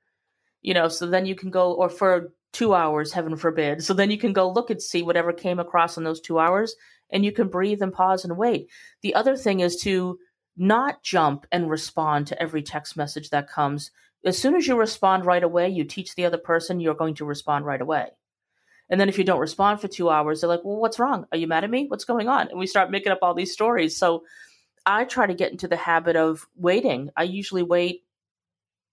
you 0.62 0.74
know, 0.74 0.88
so 0.88 1.08
then 1.08 1.26
you 1.26 1.36
can 1.36 1.50
go 1.50 1.74
or 1.74 1.90
for 1.90 2.34
two 2.52 2.74
hours, 2.74 3.14
heaven 3.14 3.36
forbid, 3.36 3.84
so 3.84 3.94
then 3.94 4.12
you 4.12 4.18
can 4.18 4.34
go 4.34 4.52
look 4.52 4.70
and 4.70 4.82
see 4.82 5.04
whatever 5.04 5.32
came 5.32 5.60
across 5.60 5.98
in 5.98 6.04
those 6.04 6.22
two 6.22 6.40
hours, 6.40 6.76
and 7.12 7.24
you 7.24 7.32
can 7.32 7.48
breathe 7.48 7.82
and 7.82 7.94
pause 7.94 8.24
and 8.26 8.38
wait. 8.38 8.70
The 9.02 9.16
other 9.16 9.36
thing 9.36 9.60
is 9.60 9.78
to 9.82 10.18
not 10.58 11.02
jump 11.04 11.46
and 11.52 11.70
respond 11.70 12.28
to 12.28 12.42
every 12.42 12.62
text 12.62 12.98
message 12.98 13.30
that 13.30 13.50
comes. 13.50 13.92
As 14.26 14.38
soon 14.38 14.56
as 14.56 14.68
you 14.68 14.76
respond 14.76 15.26
right 15.26 15.44
away, 15.44 15.70
you 15.70 15.86
teach 15.86 16.16
the 16.16 16.26
other 16.26 16.38
person 16.38 16.80
you're 16.80 16.94
going 16.94 17.16
to 17.16 17.26
respond 17.26 17.66
right 17.66 17.82
away. 17.82 18.10
And 18.90 19.00
then 19.00 19.08
if 19.08 19.18
you 19.18 19.24
don't 19.24 19.40
respond 19.40 19.80
for 19.80 19.88
two 19.88 20.10
hours, 20.10 20.42
they're 20.42 20.50
like, 20.50 20.66
well, 20.66 20.78
what's 20.78 21.00
wrong? 21.00 21.26
Are 21.32 21.38
you 21.38 21.48
mad 21.48 21.64
at 21.64 21.70
me? 21.70 21.86
What's 21.88 22.06
going 22.06 22.28
on? 22.28 22.50
And 22.50 22.60
we 22.60 22.68
start 22.68 22.92
making 22.92 23.12
up 23.12 23.20
all 23.22 23.34
these 23.34 23.54
stories. 23.54 23.96
So 23.96 24.24
I 24.86 25.06
try 25.06 25.28
to 25.28 25.34
get 25.34 25.52
into 25.52 25.68
the 25.68 25.76
habit 25.76 26.16
of 26.16 26.48
waiting. 26.56 27.10
I 27.16 27.24
usually 27.24 27.64
wait 27.64 28.04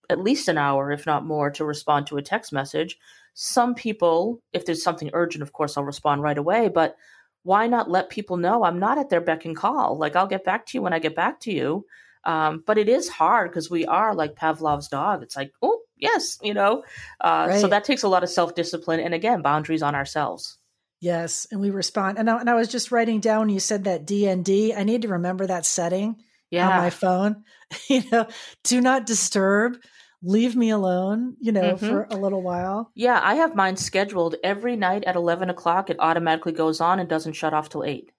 at 0.09 0.19
least 0.19 0.47
an 0.47 0.57
hour, 0.57 0.91
if 0.91 1.05
not 1.05 1.25
more, 1.25 1.49
to 1.51 1.65
respond 1.65 2.07
to 2.07 2.17
a 2.17 2.21
text 2.21 2.53
message. 2.53 2.97
Some 3.33 3.75
people, 3.75 4.41
if 4.53 4.65
there's 4.65 4.83
something 4.83 5.09
urgent, 5.13 5.41
of 5.41 5.53
course, 5.53 5.77
I'll 5.77 5.83
respond 5.83 6.21
right 6.21 6.37
away. 6.37 6.69
But 6.69 6.95
why 7.43 7.67
not 7.67 7.89
let 7.89 8.09
people 8.09 8.37
know 8.37 8.63
I'm 8.63 8.79
not 8.79 8.97
at 8.97 9.09
their 9.09 9.21
beck 9.21 9.45
and 9.45 9.55
call? 9.55 9.97
Like, 9.97 10.15
I'll 10.15 10.27
get 10.27 10.43
back 10.43 10.65
to 10.67 10.77
you 10.77 10.81
when 10.81 10.93
I 10.93 10.99
get 10.99 11.15
back 11.15 11.39
to 11.41 11.51
you. 11.51 11.85
Um, 12.23 12.63
but 12.65 12.77
it 12.77 12.89
is 12.89 13.07
hard 13.07 13.51
because 13.51 13.69
we 13.69 13.85
are 13.85 14.13
like 14.13 14.35
Pavlov's 14.35 14.87
dog. 14.89 15.23
It's 15.23 15.35
like, 15.35 15.53
oh, 15.61 15.79
yes, 15.97 16.37
you 16.41 16.53
know. 16.53 16.83
Uh, 17.21 17.59
So 17.59 17.67
that 17.67 17.83
takes 17.85 18.03
a 18.03 18.09
lot 18.09 18.23
of 18.23 18.29
self 18.29 18.55
discipline 18.55 18.99
and, 18.99 19.13
again, 19.13 19.41
boundaries 19.41 19.83
on 19.83 19.95
ourselves. 19.95 20.56
Yes, 20.99 21.45
and 21.51 21.61
we 21.61 21.69
respond. 21.69 22.17
And 22.17 22.29
I, 22.29 22.39
and 22.39 22.49
I 22.49 22.55
was 22.55 22.67
just 22.69 22.91
writing 22.91 23.19
down 23.19 23.49
you 23.49 23.59
said 23.59 23.83
that 23.83 24.05
DND. 24.07 24.75
I 24.75 24.83
need 24.83 25.03
to 25.03 25.09
remember 25.09 25.45
that 25.45 25.65
setting 25.65 26.15
Yeah. 26.49 26.69
on 26.69 26.77
my 26.77 26.89
phone. 26.89 27.43
you 27.89 28.03
know, 28.11 28.27
do 28.63 28.81
not 28.81 29.05
disturb. 29.05 29.77
Leave 30.23 30.55
me 30.55 30.71
alone. 30.71 31.35
You 31.39 31.51
know, 31.51 31.75
Mhm. 31.75 31.79
for 31.79 32.07
a 32.09 32.15
little 32.17 32.41
while. 32.41 32.91
Yeah, 32.95 33.19
I 33.23 33.35
have 33.35 33.53
mine 33.55 33.77
scheduled 33.77 34.35
every 34.43 34.75
night 34.75 35.03
at 35.03 35.15
11 35.15 35.49
o'clock. 35.51 35.89
It 35.91 35.97
automatically 35.99 36.53
goes 36.53 36.81
on 36.81 36.99
and 36.99 37.07
doesn't 37.07 37.33
shut 37.33 37.53
off 37.53 37.69
till 37.69 37.83
8. 37.83 38.11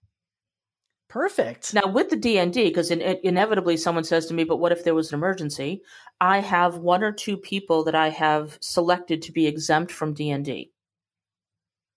Perfect. 1.08 1.72
Now, 1.72 1.86
with 1.90 2.10
the 2.10 2.16
DND, 2.16 2.64
because 2.68 2.90
in, 2.90 3.00
inevitably 3.00 3.78
someone 3.78 4.04
says 4.04 4.26
to 4.26 4.34
me, 4.34 4.44
but 4.44 4.58
what 4.58 4.72
if 4.72 4.84
there 4.84 4.94
was 4.94 5.10
an 5.10 5.16
emergency? 5.18 5.82
I 6.20 6.40
have 6.40 6.76
one 6.76 7.02
or 7.02 7.12
two 7.12 7.38
people 7.38 7.82
that 7.84 7.94
I 7.94 8.10
have 8.10 8.58
selected 8.60 9.22
to 9.22 9.32
be 9.32 9.46
exempt 9.46 9.90
from 9.90 10.14
DND. 10.14 10.70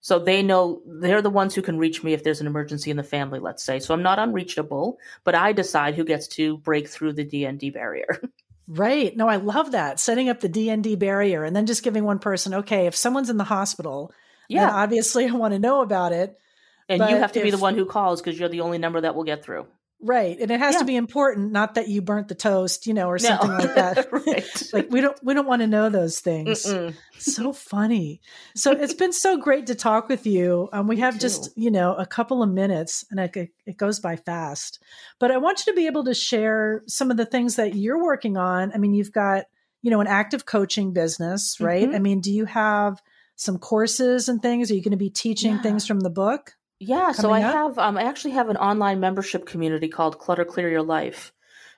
So 0.02 0.18
they 0.18 0.42
know 0.42 0.82
they're 0.86 1.22
the 1.22 1.30
ones 1.30 1.54
who 1.54 1.62
can 1.62 1.78
reach 1.78 2.04
me 2.04 2.14
if 2.14 2.24
there's 2.24 2.42
an 2.42 2.48
emergency 2.48 2.90
in 2.90 2.98
the 2.98 3.04
family, 3.04 3.40
let's 3.40 3.64
say. 3.64 3.80
So 3.80 3.94
I'm 3.94 4.02
not 4.02 4.20
unreachable, 4.20 4.98
but 5.24 5.36
I 5.36 5.54
decide 5.54 5.94
who 5.94 6.04
gets 6.04 6.28
to 6.30 6.58
break 6.58 6.90
through 6.90 7.14
the 7.14 7.26
DND 7.26 7.74
barrier. 7.74 8.22
Right. 8.68 9.18
No, 9.18 9.28
I 9.28 9.36
love 9.36 9.74
that. 9.74 10.00
Setting 10.00 10.30
up 10.30 10.40
the 10.40 10.48
DND 10.48 10.98
barrier 10.98 11.44
and 11.44 11.54
then 11.54 11.66
just 11.66 11.84
giving 11.84 12.06
one 12.06 12.20
person, 12.20 12.54
okay, 12.54 12.86
if 12.86 12.96
someone's 12.96 13.30
in 13.30 13.36
the 13.36 13.44
hospital, 13.44 14.14
then 14.48 14.60
yeah. 14.60 14.72
obviously 14.74 15.28
I 15.28 15.32
want 15.32 15.54
to 15.54 15.60
know 15.60 15.82
about 15.82 16.14
it. 16.14 16.40
And 16.88 17.02
you 17.10 17.18
have 17.18 17.34
to 17.34 17.42
be 17.42 17.52
the 17.52 17.58
one 17.58 17.76
who 17.76 17.86
calls 17.86 18.22
because 18.22 18.40
you're 18.40 18.48
the 18.48 18.62
only 18.62 18.78
number 18.78 19.02
that 19.02 19.14
will 19.14 19.26
get 19.26 19.44
through. 19.44 19.66
Right. 20.04 20.38
And 20.40 20.50
it 20.50 20.60
has 20.60 20.74
Yeah. 20.74 20.80
to 20.80 20.86
be 20.86 20.96
important, 20.96 21.52
not 21.52 21.76
that 21.76 21.88
you 21.88 22.02
burnt 22.02 22.28
the 22.28 22.34
toast, 22.36 22.88
you 22.88 22.94
know, 22.94 23.08
or 23.08 23.20
No. 23.20 23.28
something 23.28 23.52
like 23.52 23.76
that. 23.76 24.12
right. 24.28 24.64
like 24.74 24.88
we 24.90 25.00
don't 25.02 25.18
we 25.24 25.34
don't 25.36 25.46
want 25.48 25.62
to 25.62 25.68
know 25.68 25.90
those 25.90 26.20
things. 26.20 26.66
Mm-mm. 26.66 26.96
so 27.20 27.54
funny. 27.54 28.20
So 28.56 28.72
it's 28.72 28.96
been 28.96 29.14
so 29.14 29.38
great 29.38 29.68
to 29.68 29.76
talk 29.76 30.10
with 30.10 30.26
you. 30.26 30.70
Um, 30.74 30.88
we 30.88 30.98
have 30.98 31.20
just 31.20 31.56
you 31.56 31.70
know 31.70 31.94
a 31.94 32.06
couple 32.08 32.42
of 32.42 32.50
minutes, 32.50 33.06
and 33.12 33.20
it, 33.20 33.52
it 33.68 33.78
goes 33.78 34.00
by 34.00 34.16
fast. 34.16 34.80
But 35.20 35.30
I 35.32 35.38
want 35.38 35.60
you 35.66 35.72
to 35.72 35.76
be 35.78 35.86
able 35.86 36.06
to 36.06 36.14
share 36.16 36.82
some 36.88 37.12
of 37.12 37.18
the 37.18 37.26
things 37.26 37.58
that 37.58 37.76
you're 37.76 38.04
working 38.04 38.38
on. 38.38 38.72
I 38.74 38.80
mean, 38.80 38.94
you've 38.94 39.12
got 39.12 39.46
you 39.84 39.92
know 39.92 40.02
an 40.02 40.08
active 40.08 40.46
coaching 40.48 40.94
business, 40.94 41.60
right? 41.60 41.88
Mhm. 41.90 41.96
I 41.96 42.00
mean, 42.00 42.22
do 42.22 42.32
you 42.32 42.46
have 42.46 43.02
some 43.36 43.60
courses 43.60 44.30
and 44.30 44.42
things? 44.42 44.72
Are 44.72 44.74
you 44.76 44.82
going 44.82 44.92
to 44.92 44.98
be 44.98 45.10
teaching 45.12 45.54
Yeah. 45.58 45.62
things 45.62 45.86
from 45.86 46.00
the 46.00 46.10
book? 46.10 46.54
Yeah, 46.84 47.12
so 47.12 47.30
I 47.30 47.44
up? 47.44 47.54
have 47.54 47.78
um, 47.78 47.96
I 47.96 48.04
actually 48.04 48.32
have 48.32 48.50
an 48.50 48.58
online 48.58 49.00
membership 49.00 49.46
community 49.46 49.88
called 49.88 50.18
Clutter 50.18 50.46
Clear 50.46 50.68
Your 50.68 50.82
Life. 50.82 51.32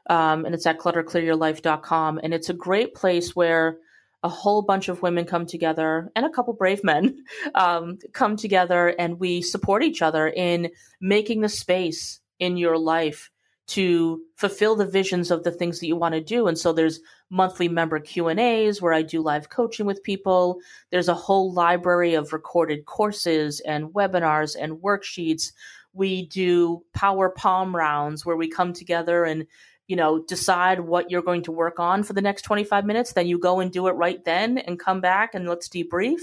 Um, 0.10 0.46
and 0.46 0.56
it's 0.56 0.66
at 0.66 0.80
clutterclearyourlife.com. 0.80 2.22
And 2.24 2.34
it's 2.34 2.50
a 2.50 2.54
great 2.54 2.96
place 2.96 3.36
where 3.36 3.80
a 4.24 4.30
whole 4.30 4.62
bunch 4.62 4.88
of 4.88 5.02
women 5.02 5.26
come 5.26 5.46
together 5.46 6.10
and 6.16 6.26
a 6.26 6.30
couple 6.30 6.54
brave 6.54 6.86
men 6.86 7.26
um, 7.56 8.00
come 8.14 8.38
together 8.38 8.88
and 8.88 9.20
we 9.20 9.42
support 9.42 9.84
each 9.84 10.02
other 10.02 10.26
in 10.26 10.72
making 11.02 11.42
the 11.42 11.50
space 11.50 12.22
in 12.40 12.56
your 12.56 12.78
life 12.78 13.30
to 13.66 14.22
fulfill 14.36 14.76
the 14.76 14.86
visions 14.86 15.32
of 15.32 15.44
the 15.44 15.52
things 15.52 15.80
that 15.80 15.88
you 15.88 15.96
want 15.96 16.14
to 16.14 16.22
do. 16.22 16.48
And 16.48 16.58
so 16.58 16.74
there's 16.74 17.00
monthly 17.30 17.68
member 17.68 18.00
q&a's 18.00 18.80
where 18.80 18.94
i 18.94 19.02
do 19.02 19.22
live 19.22 19.50
coaching 19.50 19.86
with 19.86 20.04
people. 20.04 20.60
There's 20.92 21.08
a 21.08 21.16
whole 21.16 21.52
library 21.52 22.14
of 22.14 22.34
recorded 22.34 22.86
courses 22.86 23.60
and 23.62 23.90
webinars 23.90 24.56
and 24.60 24.78
worksheets. 24.78 25.52
We 25.94 26.28
do 26.28 26.84
power 26.94 27.30
pom 27.30 27.76
rounds 27.76 28.26
where 28.26 28.38
we 28.38 28.48
come 28.48 28.74
together 28.74 29.24
and 29.24 29.48
you 29.88 29.96
know 29.96 30.24
decide 30.24 30.82
what 30.82 31.10
you're 31.10 31.22
going 31.22 31.44
to 31.44 31.52
work 31.52 31.80
on 31.80 32.04
for 32.04 32.14
the 32.14 32.22
next 32.22 32.44
25 32.44 32.86
minutes. 32.86 33.14
Then 33.14 33.28
you 33.28 33.40
go 33.40 33.60
and 33.60 33.72
do 33.72 33.88
it 33.88 33.92
right 33.92 34.24
then 34.24 34.58
and 34.60 34.80
come 34.80 35.02
back 35.02 35.34
and 35.34 35.48
let's 35.48 35.70
debrief. 35.70 36.22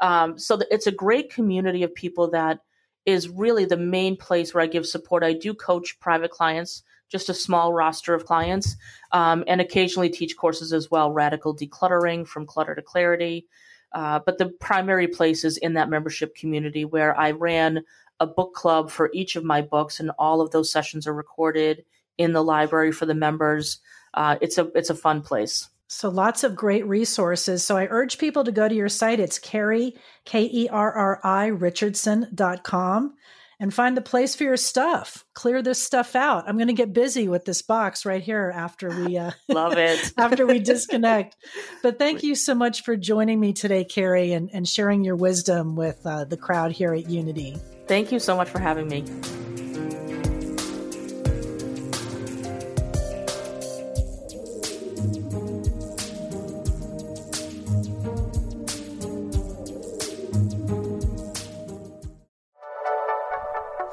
Um, 0.00 0.38
so 0.38 0.58
it's 0.70 0.86
a 0.86 0.92
great 0.92 1.32
community 1.32 1.82
of 1.82 1.94
people 1.94 2.30
that 2.30 2.60
is 3.08 3.28
really 3.28 3.64
the 3.64 3.76
main 3.76 4.16
place 4.16 4.52
where 4.52 4.62
i 4.62 4.66
give 4.66 4.86
support 4.86 5.22
i 5.22 5.32
do 5.32 5.54
coach 5.54 5.98
private 6.00 6.30
clients 6.30 6.82
just 7.08 7.30
a 7.30 7.34
small 7.34 7.72
roster 7.72 8.12
of 8.12 8.26
clients 8.26 8.76
um, 9.12 9.42
and 9.46 9.60
occasionally 9.62 10.10
teach 10.10 10.36
courses 10.36 10.72
as 10.72 10.90
well 10.90 11.10
radical 11.10 11.56
decluttering 11.56 12.26
from 12.26 12.46
clutter 12.46 12.74
to 12.74 12.82
clarity 12.82 13.46
uh, 13.92 14.18
but 14.26 14.36
the 14.36 14.50
primary 14.60 15.08
place 15.08 15.44
is 15.44 15.56
in 15.56 15.74
that 15.74 15.88
membership 15.88 16.34
community 16.34 16.84
where 16.84 17.18
i 17.18 17.30
ran 17.30 17.82
a 18.20 18.26
book 18.26 18.54
club 18.54 18.90
for 18.90 19.10
each 19.12 19.36
of 19.36 19.44
my 19.44 19.62
books 19.62 20.00
and 20.00 20.10
all 20.18 20.40
of 20.40 20.50
those 20.50 20.70
sessions 20.70 21.06
are 21.06 21.14
recorded 21.14 21.84
in 22.18 22.32
the 22.32 22.42
library 22.42 22.92
for 22.92 23.06
the 23.06 23.14
members. 23.14 23.78
Uh, 24.12 24.36
it's 24.40 24.58
a 24.58 24.70
it's 24.74 24.90
a 24.90 24.94
fun 24.94 25.22
place. 25.22 25.68
So 25.88 26.08
lots 26.10 26.44
of 26.44 26.54
great 26.54 26.86
resources. 26.86 27.64
So 27.64 27.76
I 27.76 27.88
urge 27.90 28.18
people 28.18 28.44
to 28.44 28.52
go 28.52 28.68
to 28.68 28.74
your 28.74 28.88
site. 28.88 29.20
It's 29.20 29.38
Kerri, 29.38 29.94
K 30.24 30.42
E 30.52 30.68
R 30.68 30.92
R 30.92 31.20
I, 31.24 31.46
Richardson.com 31.46 33.14
and 33.60 33.74
find 33.74 33.96
the 33.96 34.02
place 34.02 34.36
for 34.36 34.44
your 34.44 34.56
stuff. 34.56 35.24
Clear 35.34 35.62
this 35.62 35.82
stuff 35.82 36.14
out. 36.14 36.44
I'm 36.46 36.56
going 36.56 36.68
to 36.68 36.74
get 36.74 36.92
busy 36.92 37.28
with 37.28 37.44
this 37.44 37.62
box 37.62 38.06
right 38.06 38.22
here 38.22 38.52
after 38.54 38.88
we, 38.88 39.18
uh, 39.18 39.32
Love 39.48 39.76
it. 39.76 40.12
after 40.18 40.46
we 40.46 40.60
disconnect. 40.60 41.36
But 41.82 41.98
thank 41.98 42.22
you 42.22 42.34
so 42.34 42.54
much 42.54 42.82
for 42.82 42.96
joining 42.96 43.40
me 43.40 43.52
today, 43.52 43.84
Kerri, 43.84 44.36
and, 44.36 44.50
and 44.52 44.68
sharing 44.68 45.04
your 45.04 45.16
wisdom 45.16 45.74
with 45.74 46.00
uh, 46.06 46.24
the 46.24 46.36
crowd 46.36 46.72
here 46.72 46.94
at 46.94 47.08
Unity. 47.08 47.56
Thank 47.86 48.12
you 48.12 48.20
so 48.20 48.36
much 48.36 48.48
for 48.48 48.60
having 48.60 48.88
me. 48.88 49.04